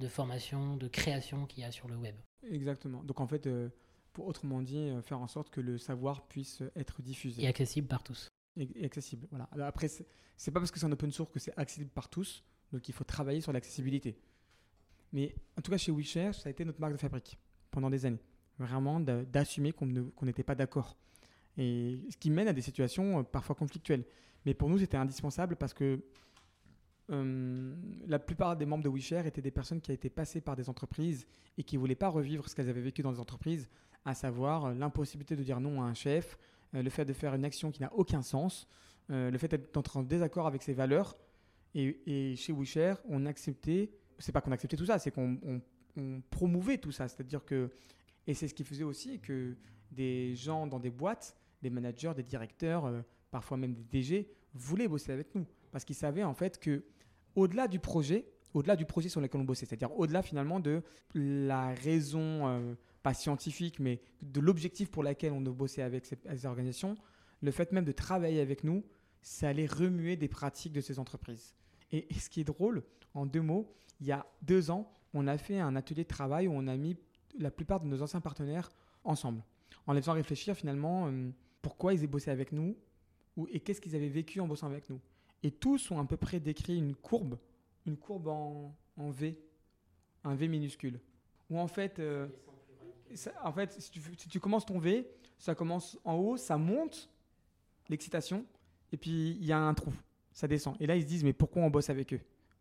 de 0.00 0.08
formation, 0.08 0.76
de 0.76 0.88
création 0.88 1.46
qu'il 1.46 1.62
y 1.62 1.64
a 1.64 1.70
sur 1.70 1.86
le 1.86 1.96
web. 1.96 2.16
Exactement. 2.50 3.02
Donc 3.04 3.20
en 3.20 3.26
fait, 3.26 3.46
euh, 3.46 3.68
pour 4.12 4.26
autrement 4.26 4.62
dit, 4.62 4.76
euh, 4.76 5.02
faire 5.02 5.20
en 5.20 5.28
sorte 5.28 5.50
que 5.50 5.60
le 5.60 5.78
savoir 5.78 6.26
puisse 6.26 6.62
être 6.76 7.02
diffusé. 7.02 7.42
Et 7.42 7.48
accessible 7.48 7.88
par 7.88 8.02
tous. 8.02 8.28
Et, 8.56 8.84
accessible, 8.84 9.26
voilà. 9.30 9.48
Alors 9.52 9.66
après, 9.66 9.88
c'est 9.88 10.50
pas 10.50 10.60
parce 10.60 10.70
que 10.70 10.78
c'est 10.78 10.86
un 10.86 10.92
open 10.92 11.10
source 11.10 11.30
que 11.30 11.38
c'est 11.38 11.56
accessible 11.58 11.90
par 11.90 12.08
tous, 12.08 12.44
donc 12.72 12.88
il 12.88 12.92
faut 12.92 13.04
travailler 13.04 13.40
sur 13.40 13.52
l'accessibilité. 13.52 14.18
Mais 15.12 15.34
en 15.58 15.62
tout 15.62 15.70
cas, 15.70 15.78
chez 15.78 15.92
WeShare, 15.92 16.34
ça 16.34 16.48
a 16.48 16.50
été 16.50 16.64
notre 16.64 16.80
marque 16.80 16.92
de 16.92 16.98
fabrique 16.98 17.38
pendant 17.70 17.90
des 17.90 18.06
années. 18.06 18.22
Vraiment 18.58 19.00
d'assumer 19.00 19.72
qu'on 19.72 19.86
n'était 19.86 20.42
pas 20.42 20.54
d'accord. 20.54 20.96
Et 21.58 22.00
ce 22.10 22.16
qui 22.16 22.30
mène 22.30 22.48
à 22.48 22.52
des 22.52 22.62
situations 22.62 23.20
euh, 23.20 23.22
parfois 23.22 23.54
conflictuelles. 23.54 24.04
Mais 24.46 24.54
pour 24.54 24.68
nous, 24.68 24.78
c'était 24.78 24.96
indispensable 24.96 25.56
parce 25.56 25.74
que 25.74 26.00
euh, 27.10 27.74
la 28.06 28.18
plupart 28.18 28.56
des 28.56 28.66
membres 28.66 28.84
de 28.84 28.88
WeShare 28.88 29.26
étaient 29.26 29.42
des 29.42 29.50
personnes 29.50 29.80
qui 29.80 29.92
étaient 29.92 30.10
passées 30.10 30.40
par 30.40 30.56
des 30.56 30.68
entreprises 30.68 31.26
et 31.58 31.64
qui 31.64 31.76
ne 31.76 31.80
voulaient 31.80 31.94
pas 31.94 32.08
revivre 32.08 32.48
ce 32.48 32.54
qu'elles 32.54 32.68
avaient 32.68 32.80
vécu 32.80 33.02
dans 33.02 33.10
les 33.10 33.18
entreprises, 33.18 33.68
à 34.04 34.14
savoir 34.14 34.66
euh, 34.66 34.74
l'impossibilité 34.74 35.36
de 35.36 35.42
dire 35.42 35.60
non 35.60 35.82
à 35.82 35.86
un 35.86 35.94
chef, 35.94 36.38
euh, 36.74 36.82
le 36.82 36.90
fait 36.90 37.04
de 37.04 37.12
faire 37.12 37.34
une 37.34 37.44
action 37.44 37.70
qui 37.70 37.82
n'a 37.82 37.92
aucun 37.94 38.22
sens, 38.22 38.68
le 39.08 39.36
fait 39.36 39.48
d'être 39.48 39.96
en 39.98 40.02
désaccord 40.02 40.46
avec 40.46 40.62
ses 40.62 40.72
valeurs. 40.72 41.18
Et, 41.74 42.34
chez 42.36 42.50
WeShare, 42.50 42.98
on 43.06 43.26
acceptait, 43.26 43.90
c'est 44.18 44.32
pas 44.32 44.40
qu'on 44.40 44.52
acceptait 44.52 44.76
tout 44.76 44.86
ça, 44.86 44.98
c'est 44.98 45.10
qu'on 45.10 45.60
promouvait 46.30 46.78
tout 46.78 46.92
ça. 46.92 47.08
C'est-à-dire 47.08 47.44
que, 47.44 47.68
et 48.26 48.32
c'est 48.32 48.48
ce 48.48 48.54
qui 48.54 48.64
faisait 48.64 48.84
aussi 48.84 49.20
que 49.20 49.54
des 49.90 50.34
gens 50.34 50.66
dans 50.66 50.78
des 50.78 50.88
boîtes, 50.88 51.36
des 51.60 51.68
managers, 51.68 52.12
des 52.16 52.22
directeurs, 52.22 52.90
parfois 53.30 53.58
même 53.58 53.74
des 53.74 53.82
DG, 53.82 54.32
voulaient 54.54 54.88
bosser 54.88 55.12
avec 55.12 55.34
nous 55.34 55.44
parce 55.72 55.84
qu'ils 55.84 55.96
savaient 55.96 56.22
en 56.22 56.34
fait 56.34 56.60
que 56.60 56.84
au-delà 57.34 57.66
du 57.66 57.80
projet, 57.80 58.26
au-delà 58.54 58.76
du 58.76 58.84
projet 58.84 59.08
sur 59.08 59.20
lequel 59.20 59.40
on 59.40 59.44
bossait, 59.44 59.66
c'est-à-dire 59.66 59.98
au-delà 59.98 60.22
finalement 60.22 60.60
de 60.60 60.82
la 61.14 61.72
raison, 61.74 62.46
euh, 62.46 62.74
pas 63.02 63.14
scientifique, 63.14 63.80
mais 63.80 64.00
de 64.20 64.40
l'objectif 64.40 64.90
pour 64.90 65.02
lequel 65.02 65.32
on 65.32 65.40
bossait 65.40 65.82
avec 65.82 66.06
ces, 66.06 66.46
organisations, 66.46 66.94
le 67.40 67.50
fait 67.50 67.72
même 67.72 67.84
de 67.84 67.92
travailler 67.92 68.40
avec 68.40 68.62
nous, 68.62 68.84
ça 69.22 69.48
allait 69.48 69.66
remuer 69.66 70.16
des 70.16 70.28
pratiques 70.28 70.72
de 70.72 70.80
ces 70.80 70.98
entreprises. 70.98 71.54
Et, 71.90 72.06
ce 72.18 72.28
qui 72.28 72.40
est 72.40 72.44
drôle, 72.44 72.82
en 73.14 73.26
deux 73.26 73.40
mots, 73.40 73.72
il 74.00 74.06
y 74.06 74.12
a 74.12 74.26
deux 74.42 74.70
ans, 74.70 74.92
on 75.14 75.26
a 75.26 75.36
fait 75.38 75.58
un 75.58 75.76
atelier 75.76 76.04
de 76.04 76.08
travail 76.08 76.48
où 76.48 76.52
on 76.52 76.66
a 76.66 76.76
mis 76.76 76.96
la 77.38 77.50
plupart 77.50 77.80
de 77.80 77.86
nos 77.86 78.02
anciens 78.02 78.20
partenaires 78.20 78.70
ensemble, 79.04 79.42
en 79.86 79.92
les 79.92 80.00
faisant 80.00 80.12
réfléchir 80.12 80.54
finalement 80.54 81.08
euh, 81.08 81.30
pourquoi 81.60 81.94
ils 81.94 82.04
aient 82.04 82.08
bossé 82.08 82.30
avec 82.30 82.52
nous 82.52 82.76
ou, 83.36 83.46
et 83.50 83.60
qu'est-ce 83.60 83.80
qu'ils 83.80 83.96
avaient 83.96 84.08
vécu 84.08 84.40
en 84.40 84.46
bossant 84.46 84.66
avec 84.66 84.88
nous. 84.90 85.00
Et 85.42 85.50
tous 85.50 85.90
ont 85.90 85.98
à 85.98 86.04
peu 86.04 86.16
près 86.16 86.40
décrit 86.40 86.78
une 86.78 86.94
courbe, 86.94 87.38
une 87.86 87.96
courbe 87.96 88.28
en, 88.28 88.74
V, 89.10 89.38
un 90.24 90.34
V 90.34 90.48
minuscule. 90.48 91.00
Où 91.50 91.58
en 91.58 91.66
fait, 91.66 91.98
euh, 91.98 92.28
en 93.42 93.52
fait 93.52 93.72
si 93.80 93.90
tu, 93.90 94.40
commences 94.40 94.66
ton 94.66 94.78
V, 94.78 95.08
ça 95.38 95.54
commence 95.54 95.98
en 96.04 96.14
haut, 96.14 96.36
ça 96.36 96.56
monte, 96.56 97.10
l'excitation, 97.88 98.46
et 98.92 98.96
puis 98.96 99.30
il 99.30 99.44
y 99.44 99.52
a 99.52 99.58
un 99.58 99.74
trou, 99.74 99.92
ça 100.32 100.46
descend. 100.46 100.76
Et 100.80 100.86
là, 100.86 100.96
ils 100.96 101.02
se 101.02 101.06
disent, 101.06 101.24
mais 101.24 101.32
pourquoi 101.32 101.62
on 101.62 101.70
bosse 101.70 101.90
avec 101.90 102.12
eux? 102.14 102.20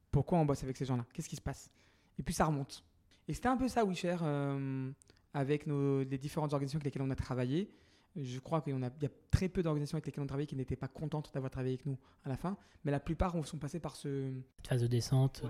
Pourquoi 0.09 0.39
on 0.39 0.45
bosse 0.45 0.63
avec 0.63 0.75
ces 0.75 0.85
gens-là? 0.85 1.05
Qu'est-ce 1.13 1.29
qui 1.29 1.35
se 1.35 1.41
passe? 1.41 1.69
Et 2.17 2.23
puis 2.23 2.33
ça 2.33 2.45
remonte. 2.45 2.83
Et 3.27 3.33
c'était 3.33 3.47
un 3.47 3.57
peu 3.57 3.67
ça, 3.67 3.85
WeShare, 3.85 4.21
euh, 4.23 4.91
avec 5.33 5.67
nos, 5.67 6.03
les 6.03 6.17
différentes 6.17 6.53
organisations 6.53 6.77
avec 6.77 6.85
lesquelles 6.85 7.07
on 7.07 7.11
a 7.11 7.15
travaillé. 7.15 7.69
Je 8.15 8.39
crois 8.39 8.61
qu'il 8.61 8.77
y, 8.77 9.05
a, 9.05 9.09
très 9.29 9.47
peu 9.47 9.63
d'organisations 9.63 9.95
avec 9.95 10.05
lesquelles 10.05 10.23
on 10.23 10.27
travaille 10.27 10.47
qui 10.47 10.57
n'étaient 10.57 10.75
pas 10.75 10.89
contentes 10.89 11.31
d'avoir 11.33 11.49
travaillé 11.49 11.75
avec 11.75 11.85
nous 11.85 11.97
à 12.25 12.29
la 12.29 12.35
fin, 12.35 12.57
mais 12.83 12.91
la 12.91 12.99
plupart 12.99 13.33
sont 13.45 13.57
passés 13.57 13.79
par 13.79 13.95
ce... 13.95 14.33
Phase 14.67 14.81
de 14.81 14.87
descente, 14.87 15.43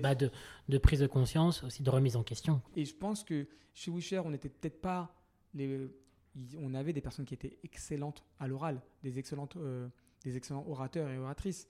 bah, 0.00 0.14
de, 0.16 0.30
de, 0.68 0.78
prise 0.78 1.00
de 1.00 1.06
conscience, 1.06 1.62
aussi 1.62 1.82
de 1.82 1.90
remise 1.90 2.16
en 2.16 2.24
question. 2.24 2.60
Et 2.74 2.84
je 2.84 2.94
pense 2.94 3.22
que 3.22 3.46
chez 3.72 3.90
WeShare, 3.92 4.26
on 4.26 4.30
n'était 4.30 4.48
peut-être 4.48 4.80
pas... 4.80 5.14
Les, 5.54 5.88
on 6.58 6.74
avait 6.74 6.92
des 6.92 7.00
personnes 7.00 7.24
qui 7.24 7.34
étaient 7.34 7.58
excellentes 7.62 8.24
à 8.40 8.48
l'oral, 8.48 8.82
des, 9.02 9.18
excellentes, 9.18 9.56
euh, 9.56 9.88
des 10.24 10.36
excellents 10.36 10.64
orateurs 10.66 11.08
et 11.08 11.18
oratrices, 11.18 11.68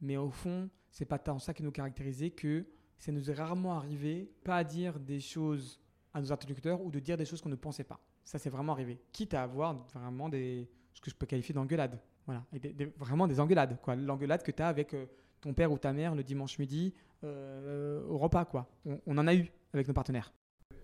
mais 0.00 0.16
au 0.16 0.30
fond, 0.30 0.68
c'est 0.90 1.04
pas 1.04 1.18
tant 1.18 1.38
ça 1.38 1.54
qui 1.54 1.62
nous 1.62 1.70
caractérisait 1.70 2.30
que 2.30 2.66
ça 2.98 3.12
nous 3.12 3.30
est 3.30 3.34
rarement 3.34 3.76
arrivé 3.76 4.30
pas 4.44 4.56
à 4.56 4.64
dire 4.64 4.98
des 4.98 5.20
choses 5.20 5.80
à 6.14 6.20
nos 6.20 6.32
interlocuteurs 6.32 6.82
ou 6.82 6.90
de 6.90 6.98
dire 6.98 7.16
des 7.16 7.24
choses 7.24 7.40
qu'on 7.40 7.48
ne 7.48 7.54
pensait 7.54 7.84
pas. 7.84 8.00
Ça, 8.28 8.38
c'est 8.38 8.50
vraiment 8.50 8.74
arrivé. 8.74 9.00
Quitte 9.10 9.32
à 9.32 9.42
avoir 9.42 9.74
vraiment 9.94 10.28
des, 10.28 10.68
ce 10.92 11.00
que 11.00 11.10
je 11.10 11.16
peux 11.16 11.24
qualifier 11.24 11.54
d'engueulade. 11.54 11.98
Voilà. 12.26 12.44
vraiment 12.98 13.26
des 13.26 13.40
engueulades. 13.40 13.78
Quoi. 13.80 13.96
L'engueulade 13.96 14.42
que 14.42 14.50
tu 14.50 14.62
as 14.62 14.68
avec 14.68 14.92
euh, 14.92 15.06
ton 15.40 15.54
père 15.54 15.72
ou 15.72 15.78
ta 15.78 15.94
mère 15.94 16.14
le 16.14 16.22
dimanche 16.22 16.58
midi 16.58 16.92
euh, 17.24 18.06
au 18.06 18.18
repas. 18.18 18.44
Quoi. 18.44 18.68
On, 19.06 19.16
en 19.16 19.26
a 19.26 19.34
eu 19.34 19.50
avec 19.72 19.88
nos 19.88 19.94
partenaires. 19.94 20.30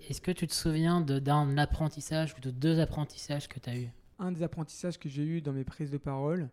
Est-ce 0.08 0.22
que 0.22 0.30
tu 0.30 0.46
te 0.46 0.54
souviens 0.54 1.02
d'un 1.02 1.58
apprentissage 1.58 2.34
ou 2.34 2.40
de 2.40 2.50
deux 2.50 2.80
apprentissages 2.80 3.46
que 3.46 3.60
tu 3.60 3.68
as 3.68 3.76
eu? 3.76 3.88
Un 4.18 4.32
des 4.32 4.42
apprentissages 4.42 4.98
que 4.98 5.10
j'ai 5.10 5.24
eu 5.24 5.42
dans 5.42 5.52
mes 5.52 5.64
prises 5.64 5.90
de 5.90 5.98
parole, 5.98 6.48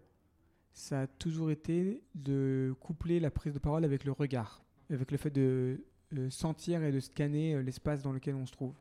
ça 0.74 1.04
a 1.04 1.08
toujours 1.08 1.52
été 1.52 2.04
de 2.16 2.76
coupler 2.82 3.22
la 3.22 3.32
prise 3.32 3.54
de 3.54 3.60
parole 3.60 3.86
avec 3.86 4.04
le 4.04 4.12
regard, 4.12 4.62
avec 4.90 5.10
le 5.10 5.18
fait 5.18 5.30
de 5.30 5.86
euh, 6.18 6.30
sentir 6.30 6.84
et 6.84 6.92
de 6.92 7.00
scanner 7.00 7.64
l'espace 7.64 8.04
dans 8.04 8.12
lequel 8.12 8.36
on 8.36 8.46
se 8.46 8.52
trouve. 8.52 8.74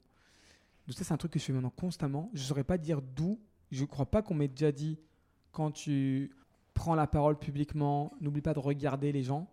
Donc 0.86 0.96
ça, 0.96 1.04
c'est 1.04 1.12
un 1.14 1.16
truc 1.16 1.32
que 1.32 1.38
je 1.38 1.44
fais 1.44 1.52
maintenant 1.52 1.70
constamment. 1.70 2.30
Je 2.34 2.40
ne 2.42 2.46
saurais 2.46 2.64
pas 2.64 2.78
dire 2.78 3.00
d'où. 3.02 3.40
Je 3.70 3.82
ne 3.82 3.86
crois 3.86 4.06
pas 4.06 4.22
qu'on 4.22 4.34
m'ait 4.34 4.48
déjà 4.48 4.72
dit, 4.72 4.98
quand 5.52 5.70
tu 5.70 6.32
prends 6.74 6.94
la 6.94 7.06
parole 7.06 7.38
publiquement, 7.38 8.12
n'oublie 8.20 8.40
pas 8.42 8.54
de 8.54 8.58
regarder 8.58 9.12
les 9.12 9.22
gens. 9.22 9.48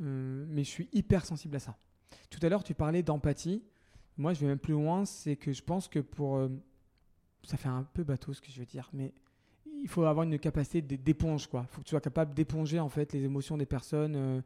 euh, 0.00 0.44
mais 0.48 0.64
je 0.64 0.70
suis 0.70 0.88
hyper 0.92 1.24
sensible 1.24 1.56
à 1.56 1.60
ça. 1.60 1.76
Tout 2.30 2.40
à 2.42 2.48
l'heure, 2.48 2.64
tu 2.64 2.74
parlais 2.74 3.02
d'empathie. 3.02 3.62
Moi, 4.16 4.32
je 4.34 4.40
vais 4.40 4.46
même 4.46 4.58
plus 4.58 4.72
loin, 4.74 5.04
c'est 5.04 5.36
que 5.36 5.52
je 5.52 5.62
pense 5.62 5.88
que 5.88 5.98
pour... 5.98 6.36
euh, 6.36 6.48
ça 7.42 7.56
fait 7.56 7.68
un 7.68 7.82
peu 7.82 8.04
bateau 8.04 8.32
ce 8.32 8.40
que 8.40 8.50
je 8.50 8.58
veux 8.60 8.66
dire, 8.66 8.88
mais 8.92 9.12
il 9.66 9.88
faut 9.88 10.04
avoir 10.04 10.24
une 10.24 10.38
capacité 10.38 10.80
d'éponge, 10.80 11.46
quoi. 11.48 11.66
Il 11.68 11.72
faut 11.74 11.80
que 11.82 11.86
tu 11.86 11.90
sois 11.90 12.00
capable 12.00 12.32
d'éponger, 12.32 12.80
en 12.80 12.88
fait, 12.88 13.12
les 13.12 13.24
émotions 13.24 13.56
des 13.58 13.66
personnes. 13.66 14.14
euh, 14.16 14.40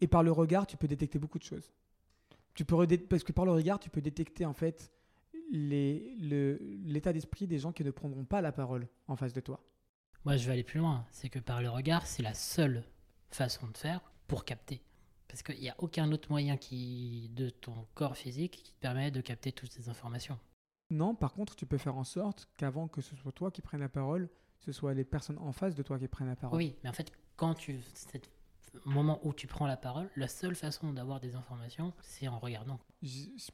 et 0.00 0.08
par 0.08 0.22
le 0.22 0.32
regard, 0.32 0.66
tu 0.66 0.76
peux 0.76 0.88
détecter 0.88 1.18
beaucoup 1.18 1.38
de 1.38 1.44
choses. 1.44 1.72
Tu 2.54 2.64
peux 2.64 2.86
Parce 3.08 3.22
que 3.24 3.32
par 3.32 3.44
le 3.44 3.52
regard, 3.52 3.78
tu 3.78 3.90
peux 3.90 4.00
détecter, 4.00 4.44
en 4.44 4.54
fait, 4.54 4.90
le- 5.56 6.58
l'état 6.84 7.12
d'esprit 7.12 7.46
des 7.46 7.58
gens 7.58 7.72
qui 7.72 7.84
ne 7.84 7.90
prendront 7.90 8.24
pas 8.24 8.40
la 8.40 8.52
parole 8.52 8.88
en 9.08 9.16
face 9.16 9.32
de 9.32 9.40
toi. 9.40 9.60
Moi, 10.24 10.36
je 10.36 10.46
vais 10.46 10.52
aller 10.52 10.64
plus 10.64 10.80
loin. 10.80 11.06
C'est 11.10 11.28
que 11.28 11.38
par 11.38 11.60
le 11.62 11.68
regard, 11.70 12.06
c'est 12.06 12.22
la 12.22 12.34
seule 12.34 12.82
façon 13.30 13.66
de 13.68 13.76
faire 13.76 14.00
pour 14.26 14.44
capter. 14.44 14.82
Parce 15.28 15.42
qu'il 15.42 15.58
n'y 15.60 15.68
a 15.68 15.74
aucun 15.78 16.10
autre 16.12 16.30
moyen 16.30 16.56
qui, 16.56 17.30
de 17.34 17.50
ton 17.50 17.86
corps 17.94 18.16
physique 18.16 18.62
qui 18.62 18.72
te 18.72 18.78
permet 18.80 19.10
de 19.10 19.20
capter 19.20 19.52
toutes 19.52 19.72
ces 19.72 19.88
informations. 19.88 20.38
Non, 20.90 21.14
par 21.14 21.32
contre, 21.32 21.56
tu 21.56 21.66
peux 21.66 21.78
faire 21.78 21.96
en 21.96 22.04
sorte 22.04 22.48
qu'avant 22.56 22.88
que 22.88 23.00
ce 23.00 23.16
soit 23.16 23.32
toi 23.32 23.50
qui 23.50 23.60
prenne 23.62 23.80
la 23.80 23.88
parole, 23.88 24.28
ce 24.60 24.70
soit 24.72 24.94
les 24.94 25.04
personnes 25.04 25.38
en 25.38 25.52
face 25.52 25.74
de 25.74 25.82
toi 25.82 25.98
qui 25.98 26.08
prennent 26.08 26.28
la 26.28 26.36
parole. 26.36 26.56
Oui, 26.58 26.76
mais 26.84 26.90
en 26.90 26.92
fait, 26.92 27.10
quand 27.36 27.54
tu. 27.54 27.80
Moment 28.84 29.20
où 29.26 29.32
tu 29.32 29.46
prends 29.46 29.66
la 29.66 29.76
parole, 29.76 30.08
la 30.16 30.28
seule 30.28 30.54
façon 30.54 30.92
d'avoir 30.92 31.20
des 31.20 31.34
informations, 31.34 31.92
c'est 32.02 32.28
en 32.28 32.38
regardant. 32.38 32.78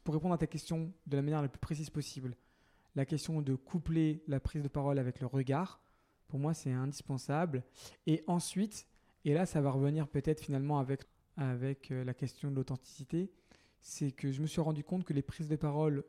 Pour 0.05 0.14
répondre 0.14 0.35
à 0.35 0.39
ta 0.39 0.47
question 0.47 0.93
de 1.07 1.16
la 1.16 1.23
manière 1.23 1.43
la 1.43 1.49
plus 1.49 1.59
précise 1.61 1.91
possible, 1.91 2.37
la 2.97 3.05
question 3.07 3.41
de 3.43 3.55
coupler 3.55 4.23
la 4.27 4.41
prise 4.41 4.62
de 4.62 4.68
parole 4.68 4.99
avec 4.99 5.21
le 5.21 5.27
regard, 5.27 5.81
pour 6.29 6.39
moi, 6.39 6.55
c'est 6.55 6.73
indispensable. 6.73 7.62
Et 8.07 8.23
ensuite, 8.27 8.87
et 9.25 9.35
là, 9.35 9.47
ça 9.47 9.61
va 9.61 9.71
revenir 9.71 10.09
peut-être 10.09 10.41
finalement 10.41 10.79
avec, 10.79 11.03
avec 11.37 11.91
euh, 11.91 12.05
la 12.05 12.14
question 12.14 12.51
de 12.51 12.57
l'authenticité, 12.57 13.31
c'est 13.81 14.12
que 14.12 14.31
je 14.33 14.41
me 14.43 14.47
suis 14.47 14.61
rendu 14.61 14.85
compte 14.85 15.05
que 15.05 15.12
les 15.12 15.23
prises 15.23 15.49
de 15.49 15.57
parole 15.57 16.05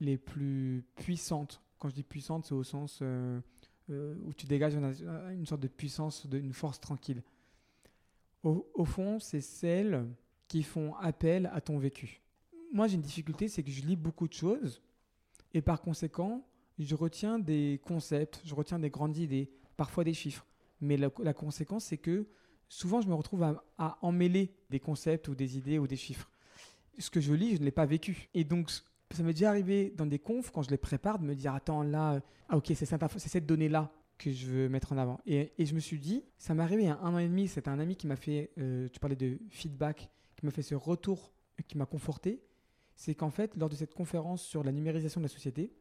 les 0.00 0.16
plus 0.16 0.84
puissantes, 0.96 1.60
quand 1.78 1.88
je 1.88 1.94
dis 1.94 2.02
puissantes, 2.02 2.44
c'est 2.46 2.54
au 2.54 2.62
sens 2.62 3.00
euh, 3.02 3.40
euh, 3.90 4.14
où 4.24 4.32
tu 4.32 4.46
dégages 4.46 4.74
une, 4.74 4.94
une 5.32 5.46
sorte 5.46 5.60
de 5.60 5.68
puissance, 5.68 6.26
de- 6.26 6.38
une 6.38 6.52
force 6.52 6.80
tranquille. 6.80 7.22
Au, 8.44 8.84
fond, 8.84 9.18
c'est 9.18 9.40
celles 9.40 10.06
qui 10.46 10.62
font 10.62 10.94
appel 10.96 11.50
à 11.52 11.60
ton 11.60 11.78
vécu. 11.78 12.22
Moi, 12.72 12.86
j'ai 12.86 12.94
une 12.94 13.02
difficulté, 13.02 13.48
c'est 13.48 13.62
que 13.62 13.70
je 13.70 13.82
lis 13.82 13.96
beaucoup 13.96 14.28
de 14.28 14.32
choses 14.32 14.82
et 15.52 15.60
par 15.60 15.80
conséquent, 15.80 16.46
je 16.78 16.94
retiens 16.94 17.38
des 17.38 17.80
concepts, 17.84 18.40
je 18.44 18.54
retiens 18.54 18.78
des 18.78 18.90
grandes 18.90 19.16
idées, 19.16 19.50
parfois 19.76 20.04
des 20.04 20.14
chiffres. 20.14 20.46
Mais 20.80 20.96
la, 20.96 21.34
conséquence, 21.34 21.86
c'est 21.86 21.98
que 21.98 22.28
souvent, 22.68 23.00
je 23.00 23.08
me 23.08 23.14
retrouve 23.14 23.42
à, 23.42 23.64
à 23.76 23.98
emmêler 24.02 24.54
des 24.70 24.78
concepts 24.78 25.26
ou 25.28 25.34
des 25.34 25.56
idées 25.56 25.78
ou 25.78 25.88
des 25.88 25.96
chiffres. 25.96 26.30
Ce 26.98 27.10
que 27.10 27.20
je 27.20 27.32
lis, 27.32 27.56
je 27.56 27.60
ne 27.60 27.64
l'ai 27.64 27.72
pas 27.72 27.86
vécu. 27.86 28.28
Et 28.34 28.44
donc, 28.44 28.70
ça 28.70 29.22
m'est 29.22 29.32
déjà 29.32 29.48
arrivé 29.48 29.92
dans 29.96 30.06
des 30.06 30.18
confs, 30.18 30.50
quand 30.50 30.62
je 30.62 30.70
les 30.70 30.76
prépare, 30.76 31.18
de 31.18 31.24
me 31.24 31.34
dire 31.34 31.54
Attends, 31.54 31.82
là, 31.82 32.20
ah, 32.48 32.56
ok, 32.56 32.66
c'est 32.74 32.86
cette 32.86 33.46
donnée-là 33.46 33.92
que 34.18 34.30
je 34.32 34.46
veux 34.46 34.68
mettre 34.68 34.92
en 34.92 34.98
avant. 34.98 35.20
Et, 35.26 35.52
et 35.58 35.64
je 35.66 35.74
me 35.74 35.80
suis 35.80 35.98
dit 35.98 36.24
Ça 36.36 36.54
m'est 36.54 36.62
arrivé 36.62 36.82
il 36.82 36.86
y 36.86 36.90
a 36.90 36.98
un 37.00 37.14
an 37.14 37.18
et 37.18 37.28
demi, 37.28 37.48
c'était 37.48 37.68
un 37.70 37.78
ami 37.78 37.96
qui 37.96 38.06
m'a 38.06 38.16
fait, 38.16 38.50
euh, 38.58 38.88
tu 38.92 38.98
parlais 39.00 39.16
de 39.16 39.38
feedback, 39.50 40.10
qui 40.36 40.44
m'a 40.44 40.50
fait 40.52 40.62
ce 40.62 40.74
retour, 40.74 41.32
qui 41.66 41.78
m'a 41.78 41.86
conforté. 41.86 42.40
C'est 42.94 43.14
qu'en 43.14 43.30
fait, 43.30 43.56
lors 43.56 43.68
de 43.68 43.76
cette 43.76 43.94
conférence 43.94 44.42
sur 44.42 44.64
la 44.64 44.72
numérisation 44.72 45.20
de 45.20 45.24
la 45.26 45.28
société, 45.28 45.72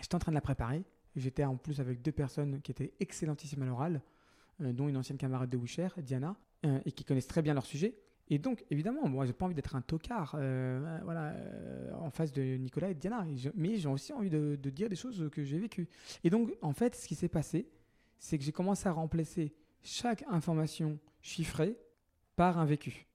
j'étais 0.00 0.14
en 0.14 0.18
train 0.20 0.30
de 0.32 0.36
la 0.36 0.40
préparer. 0.40 0.84
J'étais 1.16 1.42
en 1.44 1.56
plus 1.56 1.80
avec 1.80 2.00
deux 2.02 2.12
personnes 2.12 2.60
qui 2.62 2.70
étaient 2.70 2.92
excellentissimes 3.00 3.62
à 3.62 3.66
l'oral, 3.66 4.00
euh, 4.60 4.72
dont 4.72 4.88
une 4.88 4.96
ancienne 4.96 5.18
camarade 5.18 5.50
de 5.50 5.56
Wisher, 5.58 5.88
Diana, 5.98 6.36
euh, 6.64 6.78
et 6.86 6.92
qui 6.92 7.04
connaissent 7.04 7.26
très 7.26 7.42
bien 7.42 7.54
leur 7.54 7.66
sujet. 7.66 7.96
Et 8.28 8.38
donc, 8.38 8.64
évidemment, 8.70 9.08
moi, 9.08 9.26
j'ai 9.26 9.32
pas 9.32 9.46
envie 9.46 9.56
d'être 9.56 9.74
un 9.74 9.80
tocard 9.80 10.36
voilà, 11.02 11.34
en 11.98 12.10
face 12.10 12.32
de 12.32 12.40
Nicolas 12.56 12.90
et 12.90 12.94
Diana, 12.94 13.26
Et 13.28 13.36
je- 13.36 13.50
mais 13.56 13.74
j'ai 13.76 13.88
aussi 13.88 14.12
envie 14.12 14.30
de 14.30 14.54
dire 14.70 14.88
des 14.88 14.94
choses 14.94 15.28
que 15.32 15.42
j'ai 15.42 15.58
vécues. 15.58 15.88
Et 16.22 16.30
donc, 16.30 16.52
en 16.62 16.72
fait, 16.72 16.94
ce 16.94 17.08
qui 17.08 17.16
s'est 17.16 17.28
passé, 17.28 17.66
c'est 18.20 18.38
que 18.38 18.44
j'ai 18.44 18.52
commencé 18.52 18.88
à 18.88 18.92
remplacer 18.92 19.52
chaque 19.82 20.22
information 20.28 20.98
chiffrée 21.22 21.76
par 22.36 22.58
un 22.58 22.64
vécu. 22.66 23.06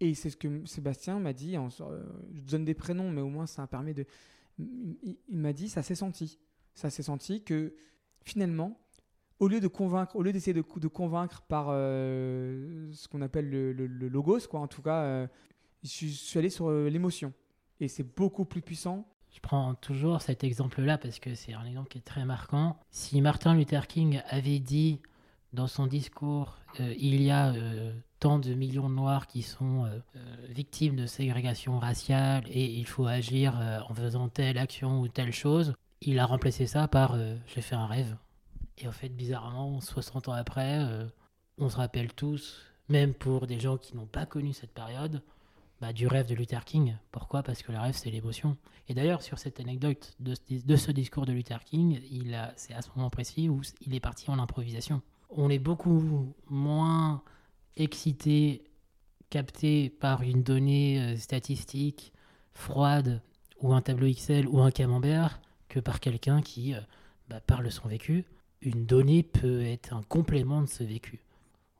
Et 0.00 0.14
c'est 0.14 0.30
ce 0.30 0.36
que 0.36 0.64
Sébastien 0.66 1.18
m'a 1.18 1.32
dit. 1.32 1.56
En, 1.56 1.68
euh, 1.80 2.04
je 2.34 2.50
donne 2.50 2.64
des 2.64 2.74
prénoms, 2.74 3.10
mais 3.10 3.20
au 3.22 3.28
moins 3.30 3.46
ça 3.46 3.66
permet 3.66 3.94
de. 3.94 4.04
Il, 4.58 5.16
m'a 5.38 5.52
dit, 5.52 5.68
ça 5.68 5.82
s'est 5.82 5.94
senti. 5.94 6.38
Ça 6.74 6.90
s'est 6.90 7.02
senti 7.04 7.42
que 7.42 7.74
finalement, 8.24 8.78
au 9.38 9.46
lieu 9.48 9.60
de 9.60 9.68
convaincre, 9.68 10.14
au 10.16 10.22
lieu 10.22 10.32
d'essayer 10.32 10.52
de, 10.54 10.64
de 10.76 10.88
convaincre 10.88 11.42
par 11.42 11.68
euh, 11.70 12.90
ce 12.92 13.06
qu'on 13.08 13.22
appelle 13.22 13.48
le, 13.48 13.72
le- 13.72 14.08
logos, 14.08 14.40
quoi, 14.50 14.60
en 14.60 14.66
tout 14.66 14.82
cas, 14.82 15.02
euh, 15.02 15.26
je, 15.84 15.88
suis- 15.88 16.38
allé 16.38 16.50
sur 16.50 16.70
l'émotion. 16.70 17.32
Et 17.80 17.86
c'est 17.88 18.02
beaucoup 18.16 18.44
plus 18.44 18.62
puissant. 18.62 19.08
Je 19.32 19.40
prends 19.40 19.74
toujours 19.74 20.20
cet 20.20 20.44
exemple-là 20.44 20.98
parce 20.98 21.18
que 21.18 21.34
c'est 21.34 21.54
un 21.54 21.64
exemple 21.64 21.88
qui 21.88 21.98
est 21.98 22.02
très 22.02 22.24
marquant. 22.24 22.76
Si 22.90 23.20
Martin 23.20 23.54
Luther 23.54 23.86
King 23.86 24.20
avait 24.30 24.58
dit 24.58 25.00
dans 25.52 25.66
son 25.66 25.86
discours 25.86 26.58
euh, 26.80 26.94
il 26.98 27.20
y 27.22 27.30
a 27.30 27.52
euh, 27.52 27.92
tant 28.20 28.38
de 28.38 28.52
millions 28.54 28.88
de 28.88 28.94
Noirs 28.94 29.26
qui 29.26 29.42
sont 29.42 29.86
euh, 29.86 29.98
victimes 30.48 30.96
de 30.96 31.06
ségrégation 31.06 31.78
raciale 31.78 32.44
et 32.48 32.64
il 32.64 32.86
faut 32.86 33.06
agir 33.06 33.54
en 33.88 33.94
faisant 33.94 34.28
telle 34.28 34.58
action 34.58 35.00
ou 35.00 35.08
telle 35.08 35.32
chose, 35.32 35.74
il 36.00 36.18
a 36.18 36.26
remplacé 36.26 36.66
ça 36.66 36.88
par 36.88 37.16
j'ai 37.46 37.62
fait 37.62 37.74
un 37.74 37.86
rêve. 37.86 38.16
Et 38.78 38.86
en 38.86 38.92
fait, 38.92 39.08
bizarrement, 39.08 39.80
60 39.80 40.28
ans 40.28 40.32
après, 40.32 40.80
on 41.58 41.68
se 41.68 41.76
rappelle 41.76 42.12
tous, 42.12 42.60
même 42.88 43.14
pour 43.14 43.46
des 43.46 43.58
gens 43.58 43.76
qui 43.76 43.96
n'ont 43.96 44.06
pas 44.06 44.26
connu 44.26 44.52
cette 44.52 44.72
période, 44.72 45.22
bah, 45.80 45.92
du 45.92 46.06
rêve 46.06 46.26
de 46.26 46.34
Luther 46.34 46.64
King. 46.64 46.96
Pourquoi? 47.12 47.42
Parce 47.42 47.62
que 47.62 47.72
le 47.72 47.78
rêve, 47.78 47.94
c'est 47.94 48.10
l'émotion. 48.10 48.56
Et 48.88 48.94
d'ailleurs, 48.94 49.22
sur 49.22 49.38
cette 49.38 49.60
anecdote 49.60 50.16
de, 50.20 50.34
ce- 50.34 50.90
discours 50.92 51.26
de 51.26 51.32
Luther 51.32 51.62
King, 51.64 52.00
c'est 52.56 52.74
à 52.74 52.82
ce 52.82 52.88
moment 52.96 53.10
précis 53.10 53.48
où 53.48 53.60
il 53.86 53.94
est 53.94 54.00
parti 54.00 54.30
en 54.30 54.38
improvisation. 54.38 55.02
On 55.30 55.50
est 55.50 55.58
beaucoup 55.58 56.32
moins 56.48 57.22
excité, 57.76 58.64
capté 59.30 59.90
par 59.90 60.22
une 60.22 60.42
donnée 60.42 61.00
euh, 61.00 61.16
statistique 61.16 62.12
froide 62.54 63.20
ou 63.60 63.72
un 63.72 63.82
tableau 63.82 64.06
Excel 64.06 64.48
ou 64.48 64.60
un 64.60 64.70
camembert 64.70 65.40
que 65.68 65.80
par 65.80 66.00
quelqu'un 66.00 66.40
qui 66.40 66.74
euh, 66.74 66.80
bah, 67.28 67.40
parle 67.40 67.70
son 67.70 67.88
vécu. 67.88 68.24
Une 68.62 68.86
donnée 68.86 69.22
peut 69.22 69.62
être 69.62 69.92
un 69.92 70.02
complément 70.02 70.62
de 70.62 70.66
ce 70.66 70.82
vécu. 70.82 71.20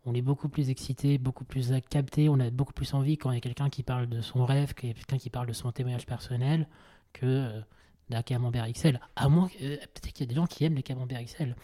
On 0.09 0.15
est 0.15 0.23
beaucoup 0.23 0.49
plus 0.49 0.71
excité, 0.71 1.19
beaucoup 1.19 1.45
plus 1.45 1.71
à 1.75 1.83
capter, 1.83 2.31
on 2.31 2.41
a 2.41 2.49
beaucoup 2.49 2.73
plus 2.73 2.95
envie 2.95 3.19
quand 3.19 3.31
il 3.31 3.35
y 3.35 3.37
a 3.37 3.41
quelqu'un 3.43 3.69
qui 3.69 3.83
parle 3.83 4.07
de 4.07 4.23
son 4.23 4.47
rêve, 4.47 4.73
quelqu'un 4.73 5.19
qui 5.19 5.29
parle 5.29 5.47
de 5.47 5.53
son 5.53 5.71
témoignage 5.71 6.07
personnel, 6.07 6.67
que 7.13 7.27
euh, 7.27 7.61
d'un 8.09 8.23
camembert 8.23 8.67
XL. 8.73 9.01
À 9.17 9.29
moins 9.29 9.51
euh, 9.61 9.77
peut-être 9.77 10.13
qu'il 10.15 10.25
y 10.25 10.29
a 10.29 10.31
des 10.31 10.35
gens 10.35 10.47
qui 10.47 10.65
aiment 10.65 10.77
les 10.77 10.83
camemberts 10.83 11.23
XL. 11.23 11.55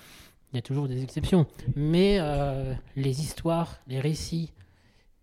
Il 0.53 0.57
y 0.57 0.59
a 0.59 0.63
toujours 0.63 0.89
des 0.89 1.03
exceptions. 1.03 1.47
Mais 1.75 2.19
euh, 2.21 2.75
les 2.97 3.23
histoires, 3.23 3.79
les 3.87 3.99
récits, 3.99 4.53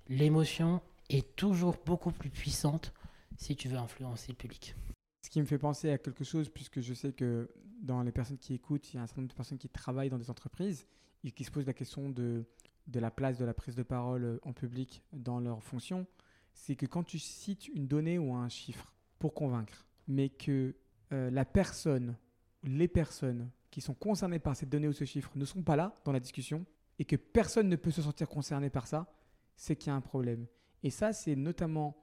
l'émotion 0.09 0.82
est 1.11 1.36
toujours 1.36 1.78
beaucoup 1.86 2.11
plus 2.11 2.32
puissante 2.32 2.91
si 3.38 3.55
tu 3.55 3.67
veux 3.67 3.78
influencer 3.78 4.32
le 4.32 4.36
public. 4.36 4.74
Ce 5.22 5.30
qui 5.30 5.39
me 5.39 5.45
fait 5.45 5.59
penser 5.59 5.91
à 5.91 5.99
quelque 5.99 6.24
chose, 6.24 6.49
puisque 6.49 6.82
je 6.82 6.95
sais 6.95 7.13
que 7.13 7.51
dans 7.84 8.01
les 8.01 8.11
personnes 8.11 8.39
qui 8.39 8.55
écoutent, 8.55 8.91
il 8.91 8.97
y 8.97 8.99
a 8.99 9.03
un 9.03 9.05
certain 9.05 9.22
nombre 9.22 9.32
de 9.32 9.38
personnes 9.38 9.59
qui 9.59 9.69
travaillent 9.69 10.09
dans 10.09 10.17
des 10.17 10.32
entreprises 10.32 10.88
et 11.24 11.30
qui 11.30 11.43
se 11.43 11.51
posent 11.51 11.67
la 11.67 11.74
question 11.74 12.09
de, 12.09 12.45
de 12.91 12.99
la 12.99 13.11
place 13.11 13.37
de 13.37 13.45
la 13.45 13.53
prise 13.53 13.75
de 13.75 13.83
parole 13.83 14.23
euh, 14.23 14.39
en 14.43 14.53
public 14.53 15.03
dans 15.13 15.39
leur 15.39 15.63
fonction. 15.63 16.05
C'est 16.53 16.75
que 16.75 16.85
quand 16.85 17.03
tu 17.03 17.19
cites 17.19 17.67
une 17.69 17.87
donnée 17.87 18.19
ou 18.19 18.33
un 18.33 18.49
chiffre 18.49 18.93
pour 19.19 19.33
convaincre, 19.33 19.85
mais 20.07 20.29
que 20.29 20.75
euh, 21.13 21.29
la 21.31 21.45
personne, 21.45 22.17
les 22.63 22.87
personnes 22.87 23.49
qui 23.69 23.81
sont 23.81 23.93
concernées 23.93 24.39
par 24.39 24.55
cette 24.55 24.69
donnée 24.69 24.87
ou 24.87 24.93
ce 24.93 25.05
chiffre 25.05 25.31
ne 25.35 25.45
sont 25.45 25.63
pas 25.63 25.75
là 25.75 25.95
dans 26.03 26.11
la 26.11 26.19
discussion 26.19 26.65
et 26.99 27.05
que 27.05 27.15
personne 27.15 27.69
ne 27.69 27.75
peut 27.75 27.91
se 27.91 28.01
sentir 28.01 28.27
concerné 28.27 28.69
par 28.69 28.87
ça, 28.87 29.11
c'est 29.55 29.75
qu'il 29.75 29.87
y 29.87 29.89
a 29.91 29.95
un 29.95 30.01
problème. 30.01 30.45
Et 30.83 30.89
ça, 30.89 31.13
c'est 31.13 31.35
notamment, 31.35 31.95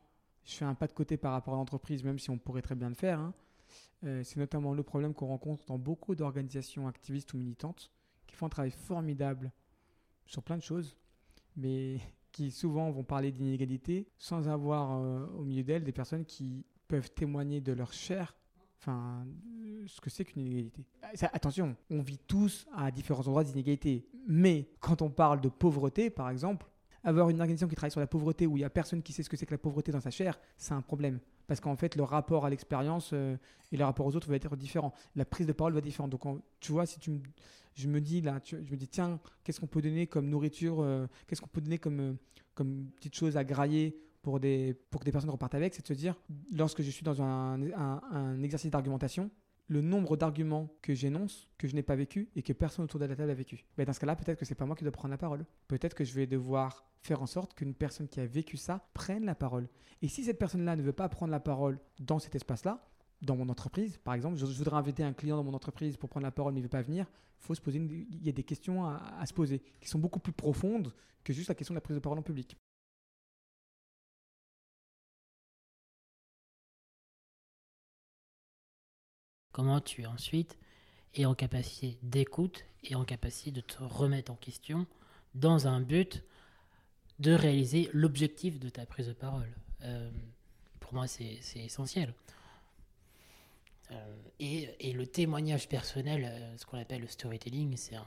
je 0.44 0.54
fais 0.54 0.64
un 0.64 0.74
pas 0.74 0.86
de 0.86 0.92
côté 0.92 1.16
par 1.16 1.32
rapport 1.32 1.54
à 1.54 1.56
l'entreprise, 1.56 2.02
même 2.02 2.18
si 2.18 2.30
on 2.30 2.38
pourrait 2.38 2.62
très 2.62 2.74
bien 2.74 2.88
le 2.88 2.94
faire, 2.94 3.18
hein, 3.18 3.34
euh, 4.04 4.22
c'est 4.24 4.38
notamment 4.38 4.74
le 4.74 4.82
problème 4.82 5.12
qu'on 5.12 5.26
rencontre 5.26 5.64
dans 5.66 5.78
beaucoup 5.78 6.14
d'organisations 6.14 6.86
activistes 6.86 7.34
ou 7.34 7.38
militantes 7.38 7.92
qui 8.26 8.36
font 8.36 8.46
un 8.46 8.50
travail 8.50 8.70
formidable 8.70 9.52
sur 10.28 10.42
plein 10.44 10.56
de 10.56 10.62
choses, 10.62 10.96
mais 11.56 11.98
qui 12.32 12.50
souvent 12.52 12.90
vont 12.92 13.02
parler 13.02 13.32
d'inégalité 13.32 14.06
sans 14.18 14.48
avoir 14.48 14.92
euh, 15.02 15.26
au 15.38 15.42
milieu 15.44 15.64
d'elles 15.64 15.82
des 15.82 15.92
personnes 15.92 16.24
qui 16.24 16.64
peuvent 16.86 17.10
témoigner 17.10 17.60
de 17.60 17.72
leur 17.72 17.92
chair, 17.92 18.36
enfin, 18.80 19.26
ce 19.86 20.00
que 20.00 20.08
c'est 20.10 20.24
qu'une 20.24 20.42
inégalité. 20.42 20.84
Ça- 21.14 21.30
attention, 21.32 21.74
on 21.90 22.00
vit 22.00 22.18
tous 22.18 22.66
à 22.76 22.90
différents 22.92 23.26
endroits 23.26 23.42
d'inégalité, 23.44 24.06
mais 24.26 24.70
quand 24.80 25.02
on 25.02 25.10
parle 25.10 25.40
de 25.40 25.48
pauvreté, 25.48 26.10
par 26.10 26.30
exemple, 26.30 26.70
avoir 27.02 27.30
une 27.30 27.40
organisation 27.40 27.68
qui 27.68 27.74
travaille 27.74 27.90
sur 27.90 28.00
la 28.00 28.06
pauvreté 28.06 28.46
où 28.46 28.56
il 28.56 28.60
n'y 28.60 28.64
a 28.64 28.70
personne 28.70 29.02
qui 29.02 29.12
sait 29.12 29.22
ce 29.22 29.30
que 29.30 29.36
c'est 29.36 29.46
que 29.46 29.54
la 29.54 29.58
pauvreté 29.58 29.90
dans 29.92 30.00
sa 30.00 30.10
chair, 30.10 30.38
c'est 30.56 30.74
un 30.74 30.82
problème. 30.82 31.20
Parce 31.48 31.58
qu'en 31.60 31.74
fait, 31.74 31.96
le 31.96 32.04
rapport 32.04 32.44
à 32.46 32.50
l'expérience 32.50 33.10
euh, 33.14 33.36
et 33.72 33.76
le 33.76 33.84
rapport 33.84 34.06
aux 34.06 34.14
autres 34.14 34.28
va 34.28 34.36
être 34.36 34.54
différent. 34.54 34.92
La 35.16 35.24
prise 35.24 35.46
de 35.48 35.52
parole 35.52 35.72
va 35.72 35.78
être 35.80 35.84
différente. 35.84 36.10
Donc, 36.10 36.22
tu 36.60 36.70
vois, 36.70 36.86
si 36.86 37.00
tu 37.00 37.10
me, 37.10 37.18
je 37.74 37.88
me 37.88 38.00
dis 38.00 38.20
là, 38.20 38.38
tu- 38.38 38.62
je 38.64 38.70
me 38.70 38.76
dis, 38.76 38.86
tiens, 38.86 39.18
qu'est-ce 39.42 39.58
qu'on 39.58 39.66
peut 39.66 39.82
donner 39.82 40.06
comme 40.06 40.28
nourriture, 40.28 40.80
euh, 40.80 41.06
qu'est-ce 41.26 41.40
qu'on 41.40 41.48
peut 41.48 41.60
donner 41.62 41.78
comme, 41.78 42.00
euh, 42.00 42.84
petite 42.96 43.14
chose 43.16 43.36
à 43.36 43.42
grailler 43.44 43.98
pour, 44.22 44.38
des, 44.40 44.74
pour 44.90 45.00
que 45.00 45.04
des 45.06 45.12
personnes 45.12 45.30
repartent 45.30 45.54
avec, 45.54 45.74
c'est 45.74 45.82
de 45.82 45.86
se 45.88 45.92
dire, 45.94 46.14
lorsque 46.52 46.82
je 46.82 46.90
suis 46.90 47.02
dans 47.04 47.22
un 47.22 48.42
exercice 48.42 48.70
d'argumentation, 48.70 49.30
le 49.68 49.82
nombre 49.82 50.16
d'arguments 50.16 50.68
que 50.82 50.94
j'énonce, 50.94 51.50
que 51.58 51.68
je 51.68 51.74
n'ai 51.74 51.82
pas 51.82 51.94
vécu 51.94 52.30
et 52.34 52.42
que 52.42 52.52
personne 52.52 52.84
autour 52.84 52.98
de 52.98 53.04
la 53.04 53.14
table 53.14 53.30
a 53.30 53.34
vécu. 53.34 53.64
Ben, 53.76 53.84
dans 53.84 53.92
ce 53.92 54.00
cas-là, 54.00 54.16
peut-être 54.16 54.38
que 54.38 54.44
c'est 54.44 54.54
pas 54.54 54.64
moi 54.64 54.74
qui 54.74 54.82
dois 54.82 54.92
prendre 54.92 55.12
la 55.12 55.18
parole. 55.18 55.44
Peut-être 55.68 55.94
que 55.94 56.04
je 56.04 56.14
vais 56.14 56.26
devoir 56.26 56.84
faire 57.02 57.22
en 57.22 57.26
sorte 57.26 57.54
qu'une 57.54 57.74
personne 57.74 58.08
qui 58.08 58.20
a 58.20 58.26
vécu 58.26 58.56
ça 58.56 58.88
prenne 58.94 59.24
la 59.24 59.34
parole. 59.34 59.68
Et 60.02 60.08
si 60.08 60.24
cette 60.24 60.38
personne-là 60.38 60.74
ne 60.74 60.82
veut 60.82 60.92
pas 60.92 61.08
prendre 61.08 61.30
la 61.30 61.40
parole 61.40 61.78
dans 62.00 62.18
cet 62.18 62.34
espace-là, 62.34 62.84
dans 63.20 63.36
mon 63.36 63.48
entreprise, 63.48 63.98
par 63.98 64.14
exemple, 64.14 64.36
je, 64.36 64.46
voudrais 64.46 64.76
inviter 64.76 65.02
un 65.02 65.12
client 65.12 65.36
dans 65.36 65.44
mon 65.44 65.54
entreprise 65.54 65.96
pour 65.96 66.08
prendre 66.08 66.24
la 66.24 66.30
parole, 66.30 66.52
mais 66.54 66.60
il 66.60 66.62
ne 66.62 66.66
veut 66.66 66.70
pas 66.70 66.82
venir, 66.82 67.06
faut 67.38 67.54
se 67.54 67.60
poser 67.60 67.78
il 67.78 68.24
y 68.24 68.28
a 68.28 68.32
des 68.32 68.44
questions 68.44 68.84
à, 68.84 69.02
à 69.18 69.26
se 69.26 69.34
poser 69.34 69.60
qui 69.80 69.88
sont 69.88 69.98
beaucoup 69.98 70.20
plus 70.20 70.32
profondes 70.32 70.94
que 71.24 71.32
juste 71.32 71.48
la 71.48 71.54
question 71.54 71.74
de 71.74 71.76
la 71.76 71.82
prise 71.82 71.96
de 71.96 72.00
parole 72.00 72.18
en 72.18 72.22
public. 72.22 72.56
Comment 79.58 79.80
tu 79.80 80.06
ensuite 80.06 80.56
es 81.16 81.24
en 81.24 81.34
capacité 81.34 81.98
d'écoute 82.04 82.64
et 82.84 82.94
en 82.94 83.04
capacité 83.04 83.50
de 83.50 83.60
te 83.60 83.82
remettre 83.82 84.30
en 84.30 84.36
question 84.36 84.86
dans 85.34 85.66
un 85.66 85.80
but 85.80 86.22
de 87.18 87.32
réaliser 87.32 87.90
l'objectif 87.92 88.60
de 88.60 88.68
ta 88.68 88.86
prise 88.86 89.08
de 89.08 89.14
parole. 89.14 89.52
Euh, 89.82 90.12
pour 90.78 90.94
moi, 90.94 91.08
c'est 91.08 91.40
essentiel. 91.56 92.14
Euh, 93.90 94.16
et, 94.38 94.70
et 94.78 94.92
le 94.92 95.08
témoignage 95.08 95.68
personnel, 95.68 96.24
euh, 96.24 96.56
ce 96.56 96.64
qu'on 96.64 96.78
appelle 96.78 97.00
le 97.00 97.08
storytelling, 97.08 97.76
c'est 97.76 97.96
un, 97.96 98.06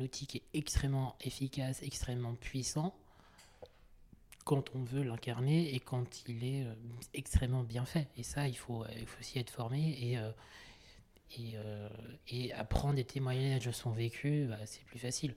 outil 0.00 0.26
qui 0.26 0.38
est 0.38 0.58
extrêmement 0.58 1.14
efficace, 1.20 1.80
extrêmement 1.84 2.34
puissant 2.34 2.92
quand 4.44 4.74
on 4.74 4.82
veut 4.82 5.04
l'incarner 5.04 5.72
et 5.76 5.78
quand 5.78 6.28
il 6.28 6.42
est 6.42 6.66
extrêmement 7.14 7.62
bien 7.62 7.84
fait. 7.84 8.08
Et 8.16 8.24
ça, 8.24 8.48
il 8.48 8.56
faut, 8.56 8.84
il 8.98 9.06
faut 9.06 9.20
aussi 9.20 9.38
être 9.38 9.50
formé 9.50 9.96
et, 10.00 10.18
et, 11.36 11.52
euh, 11.56 11.88
et 12.28 12.52
apprendre 12.52 12.94
des 12.94 13.04
témoignages 13.04 13.66
de 13.66 13.72
son 13.72 13.90
vécu, 13.90 14.46
bah, 14.48 14.58
c'est 14.66 14.84
plus 14.84 14.98
facile. 14.98 15.34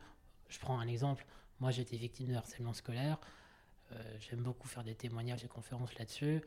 Je 0.50 0.60
prends 0.60 0.80
un 0.80 0.88
exemple. 0.88 1.26
Moi, 1.60 1.72
été 1.78 1.98
victime 1.98 2.28
de 2.28 2.36
harcèlement 2.36 2.74
scolaire. 2.74 3.20
Euh, 3.92 4.18
J'aime 4.20 4.42
beaucoup 4.42 4.68
faire 4.68 4.84
des 4.84 4.96
témoignages 4.96 5.44
et 5.44 5.48
conférences 5.48 5.98
là-dessus. 5.98 6.42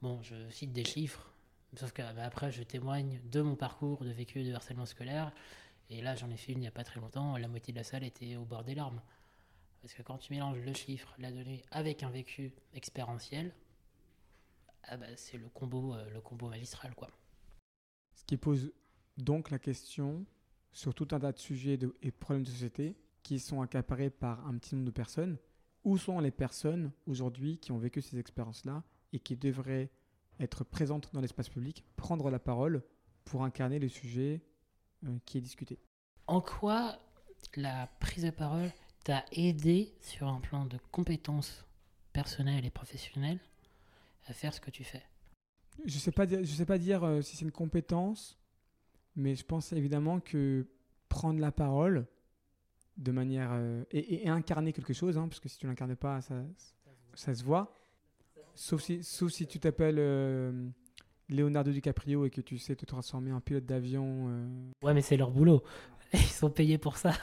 Bon, 0.00 0.22
je 0.22 0.48
cite 0.50 0.72
des 0.72 0.84
chiffres, 0.84 1.32
sauf 1.76 1.92
que 1.92 2.02
bah, 2.14 2.24
après, 2.24 2.50
je 2.50 2.62
témoigne 2.62 3.20
de 3.30 3.40
mon 3.42 3.56
parcours 3.56 4.04
de 4.04 4.10
vécu 4.10 4.42
de 4.42 4.52
harcèlement 4.54 4.86
scolaire. 4.86 5.32
Et 5.90 6.00
là, 6.00 6.14
j'en 6.16 6.30
ai 6.30 6.36
fait 6.36 6.52
une 6.52 6.58
il 6.58 6.62
n'y 6.62 6.66
a 6.66 6.72
pas 6.72 6.84
très 6.84 7.00
longtemps. 7.00 7.36
La 7.36 7.48
moitié 7.48 7.72
de 7.72 7.78
la 7.78 7.84
salle 7.84 8.04
était 8.04 8.36
au 8.36 8.44
bord 8.44 8.64
des 8.64 8.74
larmes. 8.74 9.02
Parce 9.82 9.92
que 9.92 10.02
quand 10.02 10.16
tu 10.16 10.32
mélanges 10.32 10.58
le 10.60 10.72
chiffre, 10.72 11.14
la 11.18 11.30
donnée, 11.30 11.62
avec 11.70 12.02
un 12.02 12.10
vécu 12.10 12.54
expérientiel, 12.72 13.54
ah 14.84 14.96
bah, 14.96 15.06
c'est 15.16 15.36
le 15.36 15.48
combo, 15.48 15.94
euh, 15.94 16.08
le 16.10 16.20
combo 16.20 16.48
magistral, 16.48 16.94
quoi. 16.94 17.10
Ce 18.14 18.24
qui 18.24 18.36
pose 18.36 18.72
donc 19.16 19.50
la 19.50 19.58
question 19.58 20.24
sur 20.72 20.94
tout 20.94 21.08
un 21.12 21.20
tas 21.20 21.32
de 21.32 21.38
sujets 21.38 21.76
de- 21.76 21.94
et 22.02 22.10
problèmes 22.10 22.44
de 22.44 22.50
société 22.50 22.96
qui 23.22 23.38
sont 23.38 23.62
accaparés 23.62 24.10
par 24.10 24.46
un 24.46 24.58
petit 24.58 24.74
nombre 24.74 24.86
de 24.86 24.90
personnes. 24.90 25.38
Où 25.84 25.98
sont 25.98 26.18
les 26.20 26.30
personnes 26.30 26.92
aujourd'hui 27.06 27.58
qui 27.58 27.72
ont 27.72 27.78
vécu 27.78 28.00
ces 28.00 28.18
expériences-là 28.18 28.82
et 29.12 29.20
qui 29.20 29.36
devraient 29.36 29.90
être 30.40 30.64
présentes 30.64 31.10
dans 31.12 31.20
l'espace 31.20 31.48
public, 31.48 31.84
prendre 31.96 32.30
la 32.30 32.38
parole 32.38 32.82
pour 33.24 33.44
incarner 33.44 33.78
le 33.78 33.88
sujet 33.88 34.42
euh, 35.04 35.18
qui 35.26 35.38
est 35.38 35.42
discuté? 35.42 35.78
En 36.26 36.40
quoi 36.40 36.98
la 37.56 37.86
prise 38.00 38.24
de 38.24 38.30
parole 38.30 38.72
t'a 39.04 39.24
aidé 39.32 39.94
sur 40.00 40.26
un 40.26 40.40
plan 40.40 40.64
de 40.64 40.78
compétences 40.90 41.64
personnelles 42.12 42.64
et 42.64 42.70
professionnelles 42.70 43.40
à 44.26 44.32
faire 44.32 44.54
ce 44.54 44.60
que 44.60 44.70
tu 44.70 44.84
fais? 44.84 45.02
Je 45.84 45.94
ne 45.94 46.00
sais 46.00 46.12
pas 46.12 46.24
dire, 46.26 46.40
je 46.42 46.52
sais 46.52 46.66
pas 46.66 46.78
dire 46.78 47.04
euh, 47.04 47.20
si 47.20 47.36
c'est 47.36 47.44
une 47.44 47.52
compétence, 47.52 48.38
mais 49.16 49.34
je 49.34 49.44
pense 49.44 49.72
évidemment 49.72 50.20
que 50.20 50.66
prendre 51.08 51.40
la 51.40 51.52
parole 51.52 52.06
de 52.96 53.12
manière 53.12 53.50
euh, 53.52 53.84
et, 53.90 54.28
incarner 54.28 54.72
quelque 54.72 54.92
chose, 54.92 55.18
hein, 55.18 55.28
parce 55.28 55.40
que 55.40 55.48
si 55.48 55.58
tu 55.58 55.66
l'incarnes 55.66 55.96
pas, 55.96 56.20
ça, 56.20 56.34
ça 57.14 57.34
se 57.34 57.44
voit. 57.44 57.76
Sauf 58.54 58.82
si, 58.82 59.02
sauf 59.02 59.32
si 59.32 59.46
tu 59.46 59.58
t'appelles 59.58 59.98
euh, 59.98 60.68
Leonardo 61.28 61.72
DiCaprio 61.72 62.24
et 62.24 62.30
que 62.30 62.40
tu 62.40 62.58
sais 62.58 62.76
te 62.76 62.86
transformer 62.86 63.32
en 63.32 63.40
pilote 63.40 63.66
d'avion. 63.66 64.26
euh. 64.28 64.70
Ouais, 64.82 64.94
mais 64.94 65.02
c'est 65.02 65.16
leur 65.16 65.30
boulot. 65.30 65.62
Ils 66.12 66.20
sont 66.20 66.50
payés 66.50 66.78
pour 66.78 66.96
ça. 66.96 67.12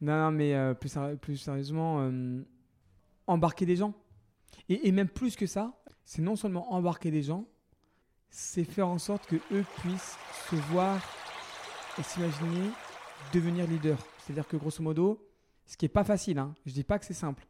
Non, 0.00 0.16
non, 0.16 0.30
mais 0.30 0.54
euh, 0.54 0.74
plus, 0.74 0.94
plus 1.20 1.36
sérieusement, 1.38 2.02
euh, 2.02 2.40
embarquer 3.26 3.66
des 3.66 3.74
gens. 3.74 3.94
Et, 4.68 4.86
et 4.86 4.92
même 4.92 5.08
plus 5.08 5.34
que 5.34 5.44
ça, 5.44 5.82
c'est 6.04 6.22
non 6.22 6.36
seulement 6.36 6.72
embarquer 6.72 7.10
des 7.10 7.22
gens, 7.22 7.48
c'est 8.30 8.64
faire 8.64 8.88
en 8.88 8.98
sorte 8.98 9.26
que 9.26 9.36
eux 9.52 9.64
puissent 9.78 10.16
se 10.50 10.56
voir 10.70 11.00
et 11.98 12.02
s'imaginer 12.02 12.70
devenir 13.32 13.66
leader. 13.66 13.98
C'est-à-dire 14.18 14.46
que 14.46 14.56
grosso 14.56 14.82
modo, 14.82 15.26
ce 15.66 15.76
qui 15.76 15.86
est 15.86 15.90
pas 15.90 16.04
facile, 16.04 16.38
hein, 16.38 16.54
je 16.66 16.72
dis 16.72 16.84
pas 16.84 16.98
que 16.98 17.04
c'est 17.04 17.14
simple. 17.14 17.46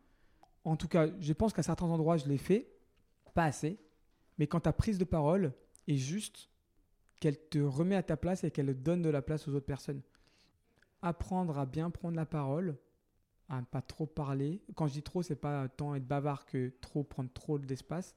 En 0.64 0.76
tout 0.76 0.88
cas, 0.88 1.08
je 1.20 1.32
pense 1.32 1.52
qu'à 1.52 1.62
certains 1.62 1.86
endroits, 1.86 2.16
je 2.16 2.26
l'ai 2.26 2.38
fait, 2.38 2.70
pas 3.34 3.44
assez. 3.44 3.78
Mais 4.38 4.46
quand 4.46 4.60
ta 4.60 4.72
prise 4.72 4.98
de 4.98 5.04
parole 5.04 5.52
est 5.86 5.96
juste, 5.96 6.50
qu'elle 7.20 7.38
te 7.48 7.58
remet 7.58 7.96
à 7.96 8.02
ta 8.02 8.16
place 8.16 8.44
et 8.44 8.50
qu'elle 8.50 8.80
donne 8.80 9.02
de 9.02 9.08
la 9.08 9.22
place 9.22 9.48
aux 9.48 9.54
autres 9.54 9.66
personnes 9.66 10.02
apprendre 11.02 11.58
à 11.58 11.66
bien 11.66 11.90
prendre 11.90 12.16
la 12.16 12.26
parole, 12.26 12.76
à 13.48 13.60
ne 13.60 13.66
pas 13.66 13.82
trop 13.82 14.06
parler. 14.06 14.60
Quand 14.74 14.86
je 14.86 14.94
dis 14.94 15.02
trop, 15.02 15.22
c'est 15.22 15.36
pas 15.36 15.68
tant 15.68 15.94
être 15.94 16.06
bavard 16.06 16.44
que 16.46 16.72
trop 16.80 17.04
prendre 17.04 17.30
trop 17.32 17.58
d'espace. 17.58 18.14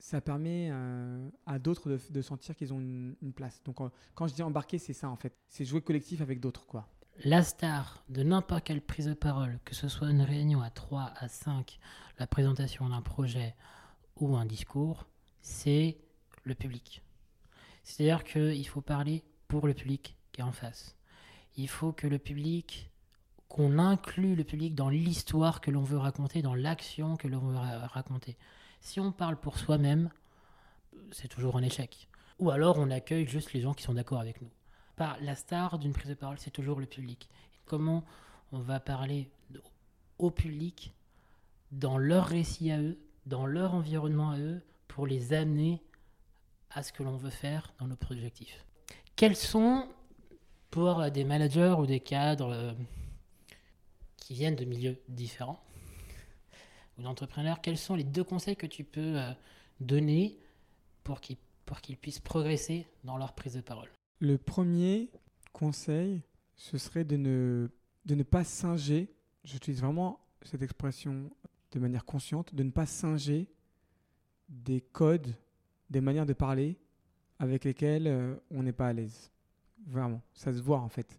Ça 0.00 0.20
permet 0.20 0.70
euh, 0.72 1.28
à 1.46 1.58
d'autres 1.58 1.98
de, 2.10 2.22
sentir 2.22 2.56
qu'ils 2.56 2.72
ont 2.72 2.80
une, 2.80 3.32
place. 3.34 3.62
Donc, 3.64 3.76
quand 4.14 4.26
je 4.26 4.34
dis 4.34 4.42
embarquer, 4.42 4.78
c'est 4.78 4.94
ça 4.94 5.08
en 5.08 5.16
fait. 5.16 5.32
C'est 5.46 5.64
jouer 5.64 5.82
collectif 5.82 6.20
avec 6.20 6.40
d'autres, 6.40 6.66
quoi. 6.66 6.88
La 7.24 7.42
star 7.42 8.02
de 8.08 8.22
n'importe 8.22 8.64
quelle 8.64 8.80
prise 8.80 9.06
de 9.06 9.14
parole, 9.14 9.60
que 9.64 9.74
ce 9.74 9.88
soit 9.88 10.10
une 10.10 10.22
réunion 10.22 10.62
à 10.62 10.70
3, 10.70 11.12
à 11.16 11.28
5, 11.28 11.78
la 12.18 12.26
présentation 12.26 12.88
d'un 12.88 13.02
projet 13.02 13.54
ou 14.16 14.36
un 14.36 14.46
discours, 14.46 15.06
c'est 15.42 15.98
le 16.44 16.54
public. 16.54 17.02
C'est-à-dire 17.82 18.24
qu'il 18.24 18.66
faut 18.66 18.80
parler 18.80 19.22
pour 19.48 19.66
le 19.66 19.74
public 19.74 20.16
qui 20.32 20.40
est 20.40 20.44
en 20.44 20.52
face. 20.52 20.96
Il 21.56 21.68
faut 21.68 21.92
que 21.92 22.06
le 22.06 22.18
public, 22.18 22.90
qu'on 23.48 23.78
inclue 23.78 24.34
le 24.34 24.44
public 24.44 24.74
dans 24.74 24.88
l'histoire 24.88 25.60
que 25.60 25.70
l'on 25.70 25.82
veut 25.82 25.98
raconter, 25.98 26.40
dans 26.40 26.54
l'action 26.54 27.16
que 27.16 27.28
l'on 27.28 27.40
veut 27.40 27.56
ra- 27.56 27.86
raconter. 27.88 28.36
Si 28.80 29.00
on 29.00 29.12
parle 29.12 29.36
pour 29.36 29.58
soi-même, 29.58 30.10
c'est 31.12 31.28
toujours 31.28 31.56
un 31.56 31.62
échec. 31.62 32.08
Ou 32.38 32.50
alors 32.50 32.78
on 32.78 32.90
accueille 32.90 33.26
juste 33.26 33.52
les 33.52 33.60
gens 33.60 33.74
qui 33.74 33.82
sont 33.82 33.94
d'accord 33.94 34.20
avec 34.20 34.40
nous. 34.40 34.50
La 35.20 35.34
star 35.34 35.78
d'une 35.78 35.92
prise 35.92 36.08
de 36.10 36.14
parole, 36.14 36.38
c'est 36.38 36.50
toujours 36.50 36.78
le 36.78 36.86
public. 36.86 37.30
Comment 37.64 38.04
on 38.52 38.58
va 38.58 38.80
parler 38.80 39.30
au 40.18 40.30
public 40.30 40.92
dans 41.72 41.96
leur 41.96 42.26
récit 42.26 42.70
à 42.70 42.80
eux, 42.80 42.98
dans 43.26 43.46
leur 43.46 43.74
environnement 43.74 44.30
à 44.30 44.38
eux, 44.38 44.60
pour 44.88 45.06
les 45.06 45.32
amener 45.32 45.82
à 46.70 46.82
ce 46.82 46.92
que 46.92 47.02
l'on 47.02 47.16
veut 47.16 47.30
faire 47.30 47.72
dans 47.78 47.86
notre 47.86 48.12
objectif. 48.12 48.64
Quels 49.16 49.36
sont, 49.36 49.88
pour 50.70 51.10
des 51.10 51.24
managers 51.24 51.74
ou 51.78 51.86
des 51.86 52.00
cadres 52.00 52.52
euh, 52.52 52.72
qui 54.16 54.34
viennent 54.34 54.56
de 54.56 54.64
milieux 54.64 55.00
différents, 55.08 55.62
ou 57.08 57.56
quels 57.62 57.78
sont 57.78 57.94
les 57.94 58.04
deux 58.04 58.24
conseils 58.24 58.56
que 58.56 58.66
tu 58.66 58.84
peux 58.84 59.18
euh, 59.18 59.32
donner 59.80 60.38
pour 61.02 61.20
qu'ils 61.20 61.96
puissent 61.96 62.20
progresser 62.20 62.86
dans 63.04 63.16
leur 63.16 63.32
prise 63.34 63.54
de 63.54 63.60
parole? 63.60 63.88
Le 64.20 64.36
premier 64.36 65.10
conseil, 65.52 66.22
ce 66.56 66.78
serait 66.78 67.04
de 67.04 67.16
ne, 67.16 67.68
de 68.04 68.14
ne 68.14 68.22
pas 68.22 68.44
singer, 68.44 69.12
j'utilise 69.44 69.80
vraiment 69.80 70.20
cette 70.42 70.62
expression 70.62 71.30
de 71.72 71.78
manière 71.78 72.04
consciente, 72.04 72.54
de 72.54 72.62
ne 72.62 72.70
pas 72.70 72.86
singer 72.86 73.48
des 74.48 74.80
codes, 74.80 75.34
des 75.88 76.00
manières 76.00 76.26
de 76.26 76.32
parler 76.32 76.76
avec 77.38 77.64
lesquelles 77.64 78.06
euh, 78.06 78.36
on 78.50 78.62
n'est 78.62 78.72
pas 78.72 78.88
à 78.88 78.92
l'aise. 78.92 79.30
Vraiment, 79.86 80.20
ça 80.34 80.52
se 80.52 80.60
voit 80.60 80.80
en 80.80 80.88
fait. 80.88 81.18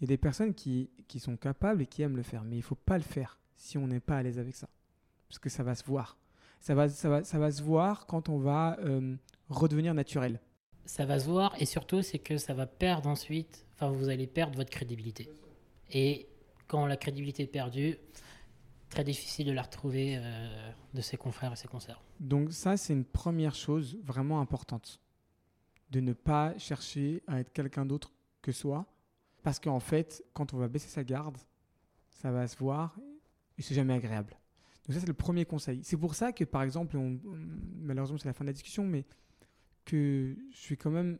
Il 0.00 0.04
y 0.04 0.06
a 0.06 0.08
des 0.08 0.18
personnes 0.18 0.54
qui, 0.54 0.88
qui 1.06 1.20
sont 1.20 1.36
capables 1.36 1.82
et 1.82 1.86
qui 1.86 2.00
aiment 2.02 2.16
le 2.16 2.22
faire, 2.22 2.44
mais 2.44 2.56
il 2.56 2.60
ne 2.60 2.64
faut 2.64 2.74
pas 2.74 2.96
le 2.96 3.04
faire 3.04 3.38
si 3.56 3.76
on 3.76 3.86
n'est 3.86 4.00
pas 4.00 4.16
à 4.16 4.22
l'aise 4.22 4.38
avec 4.38 4.54
ça. 4.54 4.68
Parce 5.30 5.38
que 5.38 5.48
ça 5.48 5.62
va 5.62 5.74
se 5.74 5.84
voir. 5.84 6.18
Ça 6.60 6.74
va, 6.74 6.90
ça 6.90 7.08
va, 7.08 7.24
ça 7.24 7.38
va 7.38 7.50
se 7.50 7.62
voir 7.62 8.04
quand 8.06 8.28
on 8.28 8.36
va 8.38 8.76
euh, 8.80 9.16
redevenir 9.48 9.94
naturel. 9.94 10.40
ça 10.84 11.06
va 11.06 11.18
se 11.18 11.26
voir 11.26 11.54
et 11.58 11.64
surtout 11.64 12.02
c'est 12.02 12.18
que 12.18 12.36
ça 12.36 12.52
va 12.52 12.66
perdre 12.66 13.08
ensuite, 13.08 13.64
enfin 13.74 13.90
vous 13.90 14.10
allez 14.10 14.26
perdre 14.26 14.56
votre 14.56 14.70
crédibilité. 14.70 15.30
Et 15.90 16.28
quand 16.66 16.84
la 16.86 16.96
crédibilité 16.96 17.44
est 17.44 17.46
perdue, 17.46 17.96
très 18.90 19.04
difficile 19.04 19.46
de 19.46 19.52
la 19.52 19.62
retrouver 19.62 20.18
euh, 20.18 20.72
de 20.94 21.00
ses 21.00 21.16
confrères 21.16 21.52
et 21.52 21.56
ses 21.56 21.68
concerts. 21.68 22.02
Donc 22.18 22.52
ça, 22.52 22.76
c'est 22.76 22.92
une 22.92 23.04
première 23.04 23.54
chose 23.54 23.96
vraiment 24.02 24.40
importante. 24.40 25.00
De 25.90 26.00
ne 26.00 26.12
pas 26.12 26.56
chercher 26.58 27.22
à 27.26 27.40
être 27.40 27.52
quelqu'un 27.52 27.86
d'autre 27.86 28.12
que 28.42 28.52
soi. 28.52 28.86
Parce 29.42 29.58
qu'en 29.58 29.80
fait, 29.80 30.22
quand 30.34 30.52
on 30.54 30.58
va 30.58 30.68
baisser 30.68 30.88
sa 30.88 31.02
garde, 31.02 31.38
ça 32.10 32.30
va 32.30 32.46
se 32.46 32.56
voir 32.56 32.98
et 33.56 33.62
c'est 33.62 33.74
jamais 33.74 33.94
agréable. 33.94 34.36
Donc 34.86 34.94
ça, 34.94 35.00
c'est 35.00 35.06
le 35.06 35.14
premier 35.14 35.44
conseil. 35.44 35.80
C'est 35.82 35.96
pour 35.96 36.14
ça 36.14 36.32
que, 36.32 36.44
par 36.44 36.62
exemple, 36.62 36.98
malheureusement, 37.76 38.18
c'est 38.18 38.28
la 38.28 38.32
fin 38.32 38.44
de 38.44 38.48
la 38.48 38.52
discussion, 38.52 38.84
mais 38.84 39.04
que 39.84 40.36
je 40.52 40.56
suis 40.56 40.76
quand 40.76 40.90
même, 40.90 41.18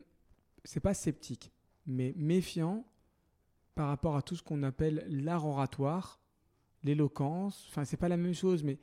c'est 0.63 0.79
pas 0.79 0.93
sceptique, 0.93 1.51
mais 1.85 2.13
méfiant 2.17 2.85
par 3.75 3.87
rapport 3.87 4.15
à 4.15 4.21
tout 4.21 4.35
ce 4.35 4.43
qu'on 4.43 4.63
appelle 4.63 5.05
l'art 5.09 5.45
oratoire, 5.45 6.19
l'éloquence. 6.83 7.65
Enfin, 7.69 7.85
c'est 7.85 7.97
pas 7.97 8.09
la 8.09 8.17
même 8.17 8.33
chose, 8.33 8.63
mais 8.63 8.79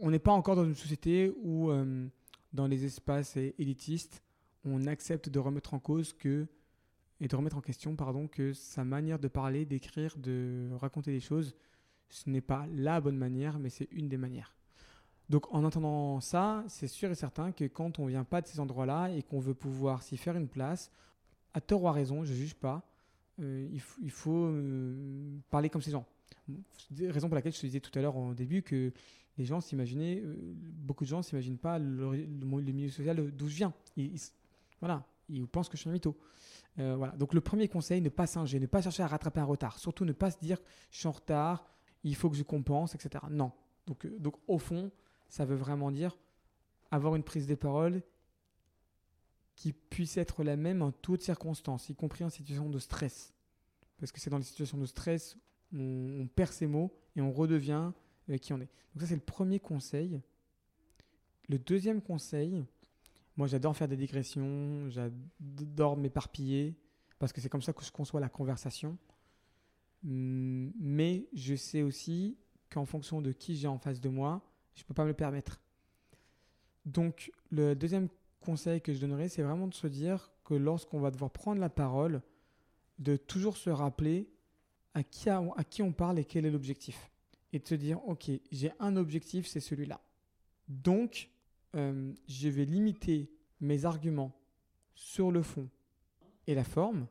on 0.00 0.10
n'est 0.10 0.18
pas 0.18 0.32
encore 0.32 0.56
dans 0.56 0.64
une 0.64 0.74
société 0.74 1.32
où, 1.42 1.70
euh, 1.70 2.06
dans 2.52 2.66
les 2.66 2.84
espaces 2.84 3.36
élitistes, 3.36 4.22
on 4.64 4.86
accepte 4.86 5.28
de 5.28 5.38
remettre 5.38 5.74
en 5.74 5.78
cause 5.78 6.12
que 6.12 6.46
et 7.20 7.26
de 7.26 7.34
remettre 7.34 7.56
en 7.56 7.60
question 7.60 7.96
pardon 7.96 8.28
que 8.28 8.52
sa 8.52 8.84
manière 8.84 9.18
de 9.18 9.28
parler, 9.28 9.64
d'écrire, 9.64 10.16
de 10.16 10.70
raconter 10.74 11.10
des 11.10 11.20
choses, 11.20 11.56
ce 12.08 12.30
n'est 12.30 12.40
pas 12.40 12.66
la 12.74 13.00
bonne 13.00 13.16
manière, 13.16 13.58
mais 13.58 13.70
c'est 13.70 13.88
une 13.92 14.08
des 14.08 14.16
manières. 14.16 14.54
Donc 15.28 15.52
en 15.54 15.64
entendant 15.64 16.20
ça, 16.20 16.64
c'est 16.68 16.88
sûr 16.88 17.10
et 17.10 17.14
certain 17.14 17.52
que 17.52 17.64
quand 17.64 17.98
on 17.98 18.06
vient 18.06 18.24
pas 18.24 18.40
de 18.40 18.46
ces 18.46 18.60
endroits-là 18.60 19.10
et 19.10 19.22
qu'on 19.22 19.40
veut 19.40 19.54
pouvoir 19.54 20.02
s'y 20.02 20.16
faire 20.16 20.36
une 20.36 20.48
place, 20.48 20.90
à 21.54 21.60
tort 21.60 21.82
ou 21.82 21.88
à 21.88 21.92
raison, 21.92 22.24
je 22.24 22.32
ne 22.32 22.36
juge 22.36 22.54
pas, 22.54 22.88
euh, 23.40 23.68
il, 24.00 24.10
faut 24.10 24.46
euh, 24.46 25.38
parler 25.50 25.68
comme 25.68 25.82
ces 25.82 25.90
gens. 25.90 26.06
Raison 26.98 27.28
pour 27.28 27.36
laquelle 27.36 27.52
je 27.52 27.60
te 27.60 27.66
disais 27.66 27.80
tout 27.80 27.96
à 27.96 28.02
l'heure 28.02 28.16
au 28.16 28.34
début 28.34 28.62
que 28.62 28.92
les 29.36 29.44
gens 29.44 29.60
s'imaginaient, 29.60 30.20
euh, 30.24 30.34
beaucoup 30.56 31.04
de 31.04 31.08
gens 31.08 31.22
s'imaginent 31.22 31.58
pas 31.58 31.78
le, 31.78 32.26
milieu 32.26 32.88
social 32.88 33.30
d'où 33.30 33.48
je 33.48 33.54
viens. 33.54 33.72
Ils, 33.96 34.18
voilà, 34.80 35.04
ils 35.28 35.46
pensent 35.46 35.68
que 35.68 35.76
je 35.76 35.82
suis 35.82 35.90
un 35.90 35.92
mytho. 35.92 36.16
voilà. 36.76 37.12
Donc 37.16 37.34
le 37.34 37.40
premier 37.40 37.68
conseil, 37.68 38.00
ne 38.00 38.08
pas 38.08 38.26
singer, 38.26 38.58
ne 38.58 38.66
pas 38.66 38.82
chercher 38.82 39.02
à 39.02 39.06
rattraper 39.06 39.40
un 39.40 39.44
retard. 39.44 39.78
Surtout 39.78 40.04
ne 40.04 40.12
pas 40.12 40.30
se 40.30 40.38
dire 40.38 40.58
je 40.90 40.98
suis 40.98 41.08
en 41.08 41.12
retard, 41.12 41.64
il 42.04 42.14
faut 42.14 42.30
que 42.30 42.36
je 42.36 42.42
compense, 42.42 42.94
etc. 42.94 43.24
Non. 43.30 43.52
Donc, 43.86 44.06
donc 44.18 44.36
au 44.46 44.58
fond, 44.58 44.90
ça 45.28 45.44
veut 45.44 45.56
vraiment 45.56 45.90
dire 45.90 46.16
avoir 46.90 47.16
une 47.16 47.22
prise 47.22 47.46
de 47.46 47.54
parole 47.54 48.02
qui 49.56 49.72
puisse 49.72 50.16
être 50.16 50.44
la 50.44 50.56
même 50.56 50.82
en 50.82 50.92
toutes 50.92 51.22
circonstances, 51.22 51.88
y 51.88 51.94
compris 51.94 52.24
en 52.24 52.30
situation 52.30 52.70
de 52.70 52.78
stress. 52.78 53.34
Parce 53.98 54.12
que 54.12 54.20
c'est 54.20 54.30
dans 54.30 54.38
les 54.38 54.44
situations 54.44 54.78
de 54.78 54.86
stress 54.86 55.36
on, 55.74 56.20
on 56.22 56.26
perd 56.26 56.52
ses 56.52 56.66
mots 56.66 56.92
et 57.16 57.20
on 57.20 57.32
redevient 57.32 57.92
euh, 58.30 58.36
qui 58.38 58.52
on 58.52 58.60
est. 58.60 58.70
Donc 58.94 59.02
ça, 59.02 59.06
c'est 59.06 59.14
le 59.14 59.20
premier 59.20 59.60
conseil. 59.60 60.20
Le 61.48 61.58
deuxième 61.58 62.02
conseil, 62.02 62.64
moi 63.36 63.46
j'adore 63.46 63.76
faire 63.76 63.88
des 63.88 63.96
digressions, 63.96 64.88
j'adore 64.90 65.96
m'éparpiller, 65.96 66.76
parce 67.18 67.32
que 67.32 67.40
c'est 67.40 67.48
comme 67.48 67.62
ça 67.62 67.72
que 67.72 67.84
je 67.84 67.90
conçois 67.90 68.20
la 68.20 68.28
conversation. 68.28 68.98
Hum, 70.04 70.72
mais 70.78 71.28
je 71.32 71.54
sais 71.54 71.82
aussi 71.82 72.36
qu'en 72.70 72.84
fonction 72.84 73.20
de 73.20 73.32
qui 73.32 73.56
j'ai 73.56 73.68
en 73.68 73.78
face 73.78 74.00
de 74.00 74.08
moi, 74.08 74.42
je 74.74 74.82
ne 74.82 74.86
peux 74.86 74.94
pas 74.94 75.04
me 75.04 75.08
le 75.08 75.14
permettre. 75.14 75.60
Donc 76.84 77.32
le 77.50 77.74
deuxième 77.74 78.08
conseil 78.40 78.80
que 78.80 78.92
je 78.92 79.00
donnerais, 79.00 79.28
c'est 79.28 79.42
vraiment 79.42 79.66
de 79.66 79.74
se 79.74 79.86
dire 79.86 80.30
que 80.44 80.54
lorsqu'on 80.54 81.00
va 81.00 81.10
devoir 81.10 81.30
prendre 81.30 81.60
la 81.60 81.68
parole, 81.68 82.22
de 82.98 83.16
toujours 83.16 83.56
se 83.56 83.70
rappeler 83.70 84.28
à 84.94 85.02
qui, 85.02 85.28
à, 85.28 85.64
qui 85.68 85.82
on 85.82 85.92
parle 85.92 86.18
et 86.18 86.24
quel 86.24 86.46
est 86.46 86.50
l'objectif. 86.50 87.10
Et 87.52 87.58
de 87.58 87.66
se 87.66 87.74
dire, 87.74 88.06
ok, 88.06 88.30
j'ai 88.50 88.72
un 88.78 88.96
objectif, 88.96 89.46
c'est 89.46 89.60
celui-là. 89.60 90.00
Donc, 90.68 91.30
euh, 91.74 92.12
je 92.26 92.48
vais 92.48 92.64
limiter 92.64 93.30
mes 93.60 93.84
arguments 93.84 94.32
sur 94.94 95.30
le 95.30 95.42
fond 95.42 95.68
et 96.46 96.54
la 96.54 96.64
forme. 96.64 97.06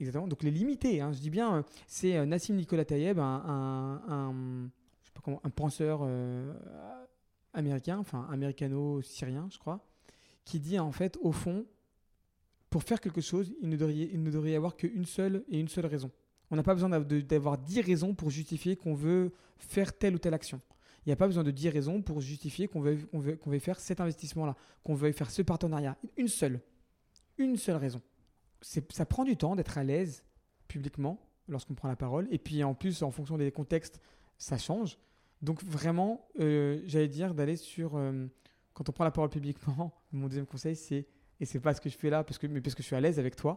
Exactement. 0.00 0.28
Donc 0.28 0.42
les 0.42 0.50
limiter, 0.50 1.00
hein, 1.00 1.12
je 1.12 1.18
dis 1.18 1.30
bien, 1.30 1.56
euh, 1.56 1.62
c'est 1.86 2.16
euh, 2.16 2.24
Nassim 2.24 2.54
Nicolas 2.54 2.84
Tayeb, 2.84 3.18
un, 3.18 4.70
penseur 5.56 6.08
américain, 7.52 7.98
enfin 7.98 8.26
américano-syrien, 8.30 9.48
je 9.50 9.58
crois, 9.58 9.84
qui 10.44 10.60
dit 10.60 10.78
en 10.78 10.92
fait, 10.92 11.18
au 11.20 11.32
fond, 11.32 11.66
pour 12.70 12.82
faire 12.82 13.00
quelque 13.00 13.20
chose, 13.20 13.52
il 13.60 13.68
ne 13.68 13.76
devrait, 13.76 14.50
y 14.50 14.54
avoir 14.54 14.76
qu'une 14.76 15.04
seule 15.04 15.44
et 15.48 15.58
une 15.58 15.68
seule 15.68 15.86
raison. 15.86 16.10
On 16.50 16.56
n'a 16.56 16.62
pas 16.62 16.74
besoin 16.74 16.88
d'avoir 16.88 17.58
dix 17.58 17.80
raisons 17.80 18.14
pour 18.14 18.30
justifier 18.30 18.76
qu'on 18.76 18.94
veut 18.94 19.32
faire 19.58 19.96
telle 19.96 20.14
ou 20.14 20.18
telle 20.18 20.34
action. 20.34 20.60
Il 21.04 21.10
n'y 21.10 21.12
a 21.12 21.16
pas 21.16 21.26
besoin 21.26 21.44
de 21.44 21.50
dix 21.50 21.68
raisons 21.68 22.02
pour 22.02 22.20
justifier 22.20 22.68
qu'on 22.68 22.80
veut, 22.80 22.98
veut, 23.12 23.58
faire 23.58 23.80
cet 23.80 24.00
investissement-là, 24.00 24.56
qu'on 24.84 24.94
veut 24.94 25.12
faire 25.12 25.30
ce 25.30 25.42
partenariat. 25.42 25.96
Une 26.16 26.28
seule. 26.28 26.60
Une 27.38 27.56
seule 27.56 27.76
raison. 27.76 28.02
Ça 28.60 29.06
prend 29.06 29.24
du 29.24 29.36
temps 29.36 29.56
d'être 29.56 29.78
à 29.78 29.84
l'aise 29.84 30.24
publiquement 30.66 31.28
lorsqu'on 31.48 31.74
prend 31.74 31.88
la 31.88 31.96
parole. 31.96 32.28
Et 32.30 32.38
puis 32.38 32.62
en 32.64 32.74
plus, 32.74 33.02
en 33.02 33.10
fonction 33.10 33.38
des 33.38 33.50
contextes, 33.50 34.00
ça 34.36 34.58
change. 34.58 34.98
Donc 35.42 35.62
vraiment, 35.62 36.28
euh, 36.40 36.80
j'allais 36.84 37.08
dire 37.08 37.34
d'aller 37.34 37.56
sur 37.56 37.96
euh, 37.96 38.26
quand 38.74 38.88
on 38.88 38.92
prend 38.92 39.04
la 39.04 39.10
parole 39.10 39.30
publiquement, 39.30 39.92
mon 40.12 40.26
deuxième 40.26 40.46
conseil, 40.46 40.76
c'est, 40.76 41.06
et 41.40 41.44
c'est 41.44 41.60
pas 41.60 41.74
ce 41.74 41.80
que 41.80 41.88
je 41.88 41.96
fais 41.96 42.10
là, 42.10 42.24
parce 42.24 42.38
que, 42.38 42.46
mais 42.46 42.60
parce 42.60 42.74
que 42.74 42.82
je 42.82 42.86
suis 42.86 42.96
à 42.96 43.00
l'aise 43.00 43.18
avec 43.18 43.36
toi, 43.36 43.54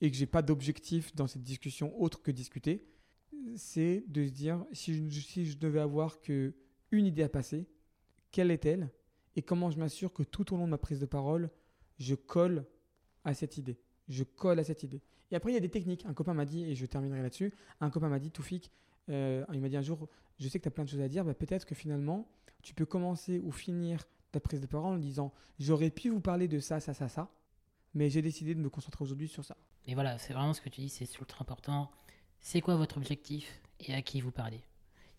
et 0.00 0.10
que 0.10 0.16
j'ai 0.16 0.26
pas 0.26 0.42
d'objectif 0.42 1.14
dans 1.14 1.26
cette 1.26 1.42
discussion 1.42 1.98
autre 2.00 2.22
que 2.22 2.30
discuter, 2.30 2.86
c'est 3.56 4.04
de 4.08 4.26
se 4.26 4.30
dire, 4.30 4.64
si 4.72 4.94
je, 4.94 5.20
si 5.20 5.46
je 5.46 5.58
devais 5.58 5.80
avoir 5.80 6.20
que 6.20 6.54
une 6.90 7.06
idée 7.06 7.22
à 7.22 7.28
passer, 7.28 7.68
quelle 8.32 8.50
est-elle 8.50 8.90
Et 9.36 9.42
comment 9.42 9.70
je 9.70 9.78
m'assure 9.78 10.12
que 10.12 10.22
tout 10.22 10.54
au 10.54 10.56
long 10.56 10.64
de 10.64 10.70
ma 10.70 10.78
prise 10.78 11.00
de 11.00 11.06
parole, 11.06 11.50
je 11.98 12.14
colle 12.14 12.66
à 13.24 13.34
cette 13.34 13.58
idée? 13.58 13.78
Je 14.10 14.24
colle 14.24 14.58
à 14.58 14.64
cette 14.64 14.82
idée. 14.82 15.00
Et 15.30 15.36
après, 15.36 15.50
il 15.50 15.54
y 15.54 15.56
a 15.56 15.60
des 15.60 15.70
techniques. 15.70 16.04
Un 16.04 16.12
copain 16.12 16.34
m'a 16.34 16.44
dit, 16.44 16.64
et 16.64 16.74
je 16.74 16.84
terminerai 16.84 17.22
là-dessus, 17.22 17.54
un 17.80 17.88
copain 17.88 18.08
m'a 18.08 18.18
dit, 18.18 18.30
Toufik, 18.30 18.70
euh, 19.08 19.44
il 19.52 19.60
m'a 19.60 19.68
dit 19.68 19.76
un 19.76 19.82
jour, 19.82 20.08
je 20.38 20.48
sais 20.48 20.58
que 20.58 20.64
tu 20.64 20.68
as 20.68 20.72
plein 20.72 20.84
de 20.84 20.88
choses 20.90 21.00
à 21.00 21.08
dire, 21.08 21.24
bah, 21.24 21.34
peut-être 21.34 21.64
que 21.64 21.74
finalement, 21.74 22.28
tu 22.62 22.74
peux 22.74 22.86
commencer 22.86 23.38
ou 23.38 23.52
finir 23.52 24.04
ta 24.32 24.40
prise 24.40 24.60
de 24.60 24.66
parole 24.66 24.94
en 24.94 24.98
disant 24.98 25.32
j'aurais 25.58 25.90
pu 25.90 26.10
vous 26.10 26.20
parler 26.20 26.48
de 26.48 26.58
ça, 26.60 26.80
ça, 26.80 26.94
ça, 26.94 27.08
ça, 27.08 27.30
mais 27.94 28.10
j'ai 28.10 28.22
décidé 28.22 28.54
de 28.54 28.60
me 28.60 28.70
concentrer 28.70 29.02
aujourd'hui 29.02 29.28
sur 29.28 29.44
ça. 29.44 29.56
Et 29.86 29.94
voilà, 29.94 30.18
c'est 30.18 30.32
vraiment 30.32 30.52
ce 30.52 30.60
que 30.60 30.68
tu 30.68 30.82
dis, 30.82 30.88
c'est 30.88 31.18
ultra 31.18 31.42
important. 31.42 31.90
C'est 32.40 32.60
quoi 32.60 32.76
votre 32.76 32.96
objectif 32.96 33.60
et 33.80 33.94
à 33.94 34.02
qui 34.02 34.20
vous 34.20 34.30
parlez? 34.30 34.62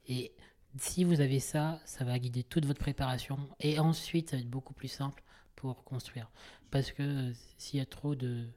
Et 0.08 0.32
si 0.78 1.04
vous 1.04 1.20
avez 1.20 1.40
ça, 1.40 1.80
ça 1.86 2.06
va 2.06 2.18
guider 2.18 2.44
toute 2.44 2.66
votre 2.66 2.80
préparation 2.80 3.38
et 3.60 3.80
ensuite 3.80 4.30
ça 4.30 4.38
va 4.38 4.42
être 4.42 4.50
beaucoup 4.50 4.74
plus 4.74 4.88
simple 4.88 5.24
pour 5.56 5.84
construire. 5.84 6.32
Parce 6.70 6.92
que 6.92 7.34
s'il 7.58 7.80
y 7.80 7.82
a 7.82 7.86
trop 7.86 8.16
de, 8.16 8.48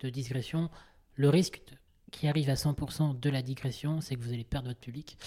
de 0.00 0.10
digression, 0.10 0.70
le 1.14 1.28
risque 1.28 1.62
qui 2.10 2.28
arrive 2.28 2.50
à 2.50 2.54
100% 2.54 3.18
de 3.18 3.30
la 3.30 3.42
digression, 3.42 4.00
c'est 4.00 4.14
que 4.16 4.20
vous 4.20 4.32
allez 4.32 4.44
perdre 4.44 4.68
votre 4.68 4.80
public. 4.80 5.18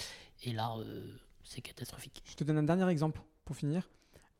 Et 0.44 0.54
là, 0.54 0.76
euh, 0.78 1.18
c'est 1.44 1.62
catastrophique. 1.62 2.22
Je 2.26 2.36
te 2.36 2.44
donne 2.44 2.58
un 2.58 2.64
dernier 2.64 2.88
exemple 2.90 3.22
pour 3.46 3.56
finir 3.56 3.90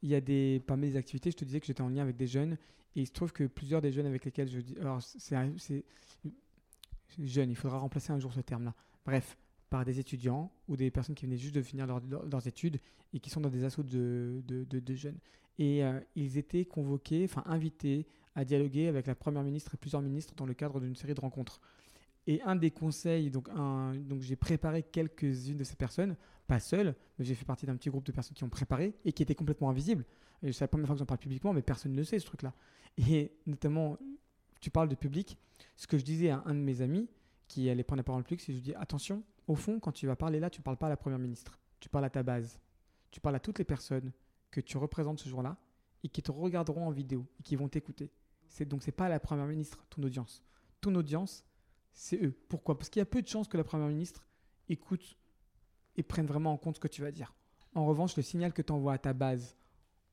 il 0.02 0.10
y 0.10 0.16
a 0.16 0.22
des, 0.22 0.62
parmi 0.66 0.88
les 0.88 0.96
activités, 0.96 1.32
je 1.32 1.38
te 1.38 1.46
disais 1.46 1.60
que 1.60 1.66
j'étais 1.66 1.82
en 1.82 1.90
lien 1.90 2.02
avec 2.02 2.18
des 2.18 2.28
jeunes, 2.28 2.58
et 2.96 3.02
il 3.02 3.08
se 3.08 3.12
trouve 3.12 3.32
que 3.32 3.46
plusieurs 3.46 3.82
des 3.82 3.92
jeunes 3.92 4.06
avec 4.06 4.26
lesquels 4.26 4.50
je 4.50 4.60
dis, 4.60 4.76
alors 4.80 5.02
c'est 5.02 5.36
jeune, 7.20 7.50
il 7.50 7.56
faudra 7.56 7.80
remplacer 7.80 8.12
un 8.12 8.20
jour 8.20 8.34
ce 8.34 8.42
terme-là. 8.42 8.74
Bref, 9.06 9.38
par 9.70 9.86
des 9.86 10.00
étudiants 10.00 10.52
ou 10.68 10.78
des 10.78 10.92
personnes 10.92 11.16
qui 11.16 11.26
venaient 11.26 11.38
juste 11.38 11.56
de 11.56 11.62
finir 11.62 11.88
leurs 11.88 12.48
études 12.48 12.80
et 13.14 13.20
qui 13.20 13.30
sont 13.30 13.42
dans 13.42 13.50
des 13.50 13.64
assauts 13.64 13.84
de, 13.84 14.44
de, 14.48 14.96
jeunes. 14.96 15.18
Et 15.58 15.84
euh, 15.84 16.00
ils 16.16 16.38
étaient 16.38 16.66
convoqués, 16.66 17.26
enfin 17.26 17.44
invités 17.46 18.06
à 18.38 18.46
dialoguer 18.46 18.88
avec 18.88 19.08
la 19.08 19.16
première 19.16 19.44
ministre 19.44 19.74
et 19.74 19.78
plusieurs 19.78 20.02
ministres 20.02 20.36
dans 20.36 20.46
le 20.46 20.54
cadre 20.54 20.80
d'une 20.80 20.96
série 20.96 21.16
de 21.16 21.20
rencontres. 21.20 21.60
Et 22.28 22.40
un 22.44 22.56
des 22.56 22.70
conseils, 22.70 23.32
donc, 23.32 23.50
j'ai 24.20 24.36
préparé 24.36 24.84
quelques-unes 24.84 25.58
de 25.58 25.64
ces 25.64 25.76
personnes 25.76 26.16
pas 26.46 26.60
seul, 26.60 26.96
mais 27.18 27.26
j'ai 27.26 27.34
fait 27.36 27.46
partie 27.46 27.66
d'un 27.66 27.76
petit 27.76 27.90
groupe 27.90 28.06
de 28.06 28.12
personnes 28.12 28.36
qui 28.36 28.44
ont 28.44 28.50
préparé 28.50 28.94
et 29.04 29.12
qui 29.12 29.24
étaient 29.24 29.36
complètement 29.36 29.70
invisibles. 29.70 30.06
C'est 30.44 30.62
la 30.62 30.68
première 30.68 30.86
fois 30.86 30.96
que 30.96 31.00
j'en 31.00 31.06
parle 31.06 31.20
publiquement, 31.20 31.52
mais 31.52 31.64
personne 31.64 31.94
ne 31.94 31.98
le 31.98 32.04
sait, 32.04 32.20
ce 32.20 32.26
truc-là. 32.26 32.54
Et 33.10 33.32
notamment, 33.48 33.98
tu 34.62 34.70
parles 34.70 34.88
de 34.88 34.96
public. 34.96 35.38
Ce 35.76 35.88
que 35.88 35.98
je 35.98 36.06
disais 36.06 36.30
à 36.30 36.44
un 36.46 36.54
de 36.54 36.60
mes 36.60 36.82
amis 36.82 37.10
qui 37.48 37.70
allait 37.72 37.84
prendre 37.84 37.98
la 37.98 38.04
parole 38.04 38.22
en 38.22 38.24
public, 38.24 38.42
c'est 38.42 38.54
je 38.54 38.58
lui 38.58 38.64
dis 38.64 38.76
attention, 38.76 39.24
au 39.48 39.56
fond, 39.56 39.80
quand 39.80 39.92
tu 39.92 40.06
vas 40.06 40.16
parler 40.16 40.40
là, 40.40 40.52
tu 40.52 40.62
ne 40.62 40.64
parles 40.64 40.78
pas 40.78 40.88
à 40.88 40.90
la 40.90 40.98
première 40.98 41.20
ministre. 41.20 41.60
Tu 41.80 41.90
parles 41.90 42.06
à 42.06 42.10
ta 42.12 42.22
base. 42.22 42.60
Tu 43.10 43.20
parles 43.20 43.36
à 43.36 43.40
toutes 43.40 43.58
les 43.58 43.66
personnes 43.66 44.12
que 44.52 44.62
tu 44.62 44.78
représentes 44.78 45.20
ce 45.20 45.28
jour-là 45.28 45.58
et 46.04 46.10
qui 46.10 46.22
te 46.22 46.32
regarderont 46.32 46.86
en 46.86 46.92
vidéo 46.92 47.26
et 47.40 47.44
qui 47.44 47.56
vont 47.56 47.68
t'écouter. 47.68 48.12
C'est, 48.58 48.66
donc, 48.66 48.82
ce 48.82 48.88
n'est 48.88 48.94
pas 48.94 49.08
la 49.08 49.20
première 49.20 49.46
ministre, 49.46 49.86
ton 49.92 50.02
audience. 50.02 50.44
Ton 50.82 50.96
audience, 50.96 51.46
c'est 51.94 52.20
eux. 52.24 52.36
Pourquoi? 52.50 52.76
Parce 52.76 52.90
qu'il 52.90 53.00
y 53.00 53.04
a 53.04 53.06
peu 53.06 53.22
de 53.22 53.28
chances 53.28 53.48
que 53.48 53.56
la 53.56 53.64
première 53.64 53.88
ministre 53.88 54.26
écoute 54.68 55.16
et 55.96 56.02
prennent 56.02 56.26
vraiment 56.26 56.54
en 56.54 56.58
compte 56.58 56.78
ce 56.78 56.80
que 56.80 56.88
tu 56.88 57.04
vas 57.04 57.12
dire. 57.12 57.36
En 57.76 57.86
revanche, 57.86 58.18
le 58.18 58.24
signal 58.24 58.54
que 58.54 58.64
tu 58.64 58.74
envoies 58.74 58.94
à 58.94 58.98
ta 58.98 59.14
base 59.14 59.56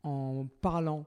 en 0.02 0.46
parlant 0.60 1.06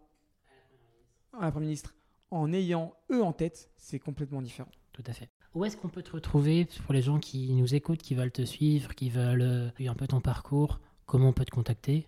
à 1.32 1.42
la 1.46 1.52
Première 1.52 1.68
ministre, 1.68 1.94
en 2.32 2.52
ayant 2.54 2.96
eux 3.12 3.22
en 3.22 3.34
tête, 3.34 3.70
c'est 3.78 4.00
complètement 4.00 4.42
différent. 4.42 4.72
Tout 4.92 5.04
à 5.06 5.14
fait. 5.14 5.30
Où 5.54 5.64
est-ce 5.64 5.78
qu'on 5.78 5.90
peut 5.90 6.02
te 6.02 6.14
retrouver 6.14 6.68
pour 6.86 6.94
les 6.94 7.04
gens 7.04 7.20
qui 7.20 7.54
nous 7.54 7.76
écoutent, 7.76 8.02
qui 8.02 8.16
veulent 8.16 8.32
te 8.32 8.46
suivre, 8.46 8.96
qui 8.96 9.12
veulent 9.12 9.44
euh, 9.44 9.88
un 9.88 9.94
peu 9.94 10.08
ton 10.08 10.22
parcours? 10.22 10.82
Comment 11.06 11.30
on 11.30 11.34
peut 11.34 11.46
te 11.46 11.52
contacter? 11.52 12.08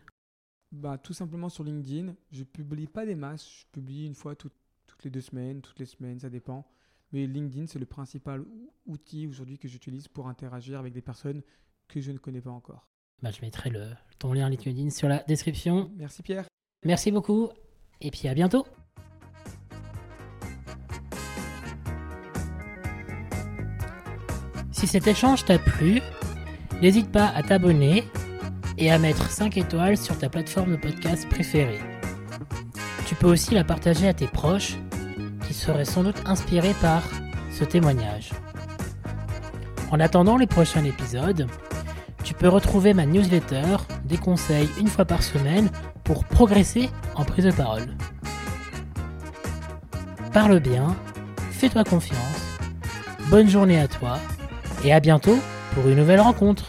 Bah, 0.72 0.98
Tout 0.98 1.14
simplement 1.14 1.50
sur 1.50 1.64
LinkedIn. 1.64 2.16
Je 2.32 2.44
publie 2.44 2.88
pas 2.88 3.06
des 3.06 3.16
masses, 3.16 3.48
je 3.60 3.66
publie 3.72 4.08
une 4.08 4.16
fois 4.16 4.36
toutes 4.36 4.56
les 5.04 5.10
deux 5.10 5.22
semaines, 5.22 5.62
toutes 5.62 5.80
les 5.80 5.86
semaines, 5.86 6.20
ça 6.20 6.30
dépend. 6.30 6.66
Mais 7.12 7.26
LinkedIn, 7.26 7.66
c'est 7.68 7.80
le 7.80 7.86
principal 7.86 8.44
outil 8.86 9.28
aujourd'hui 9.28 9.58
que 9.58 9.68
j'utilise 9.68 10.08
pour 10.08 10.28
interagir 10.28 10.80
avec 10.80 10.94
des 10.94 11.02
personnes 11.02 11.42
que 11.88 12.02
je 12.02 12.12
ne 12.12 12.18
connais 12.18 12.42
pas 12.42 12.52
encore. 12.52 12.88
Bah, 13.22 13.32
je 13.32 13.42
mettrai 13.42 13.70
le, 13.70 13.88
ton 14.20 14.34
lien 14.34 14.50
LinkedIn 14.50 14.92
sur 14.92 15.10
la 15.10 15.24
description. 15.24 15.92
Merci 15.98 16.24
Pierre. 16.24 16.46
Merci 16.86 17.12
beaucoup 17.12 17.50
et 18.00 18.12
puis 18.12 18.28
à 18.28 18.34
bientôt. 18.34 18.66
Si 24.72 24.88
cet 24.88 25.08
échange 25.08 25.44
t'a 25.44 25.60
plu, 25.60 26.00
n'hésite 26.82 27.12
pas 27.12 27.28
à 27.28 27.44
t'abonner 27.44 28.06
et 28.78 28.92
à 28.92 28.98
mettre 28.98 29.30
5 29.30 29.58
étoiles 29.58 29.98
sur 29.98 30.18
ta 30.18 30.30
plateforme 30.30 30.72
de 30.72 30.78
podcast 30.78 31.28
préférée. 31.28 31.80
Tu 33.06 33.16
peux 33.16 33.28
aussi 33.28 33.54
la 33.54 33.66
partager 33.66 34.08
à 34.08 34.14
tes 34.14 34.28
proches 34.28 34.78
qui 35.50 35.56
seraient 35.56 35.84
sans 35.84 36.04
doute 36.04 36.22
inspirés 36.28 36.76
par 36.80 37.02
ce 37.52 37.64
témoignage. 37.64 38.30
En 39.90 40.00
attendant 40.00 40.38
les 40.38 40.46
prochains 40.46 40.84
épisodes, 40.84 41.48
tu 42.24 42.36
peux 42.36 42.48
retrouver 42.48 42.94
ma 42.94 43.08
newsletter, 43.08 43.78
des 44.06 44.18
conseils 44.18 44.70
une 44.80 44.88
fois 44.88 45.06
par 45.06 45.24
semaine 45.24 45.72
pour 46.04 46.24
progresser 46.24 46.92
en 47.16 47.26
prise 47.26 47.46
de 47.46 47.52
parole. 47.52 47.88
Parle 50.34 50.60
bien, 50.60 50.96
fais-toi 51.50 51.84
confiance, 51.84 52.60
bonne 53.32 53.50
journée 53.50 53.80
à 53.80 53.88
toi 53.88 54.20
et 54.84 54.94
à 54.94 55.00
bientôt 55.00 55.40
pour 55.74 55.90
une 55.90 55.98
nouvelle 55.98 56.22
rencontre. 56.22 56.68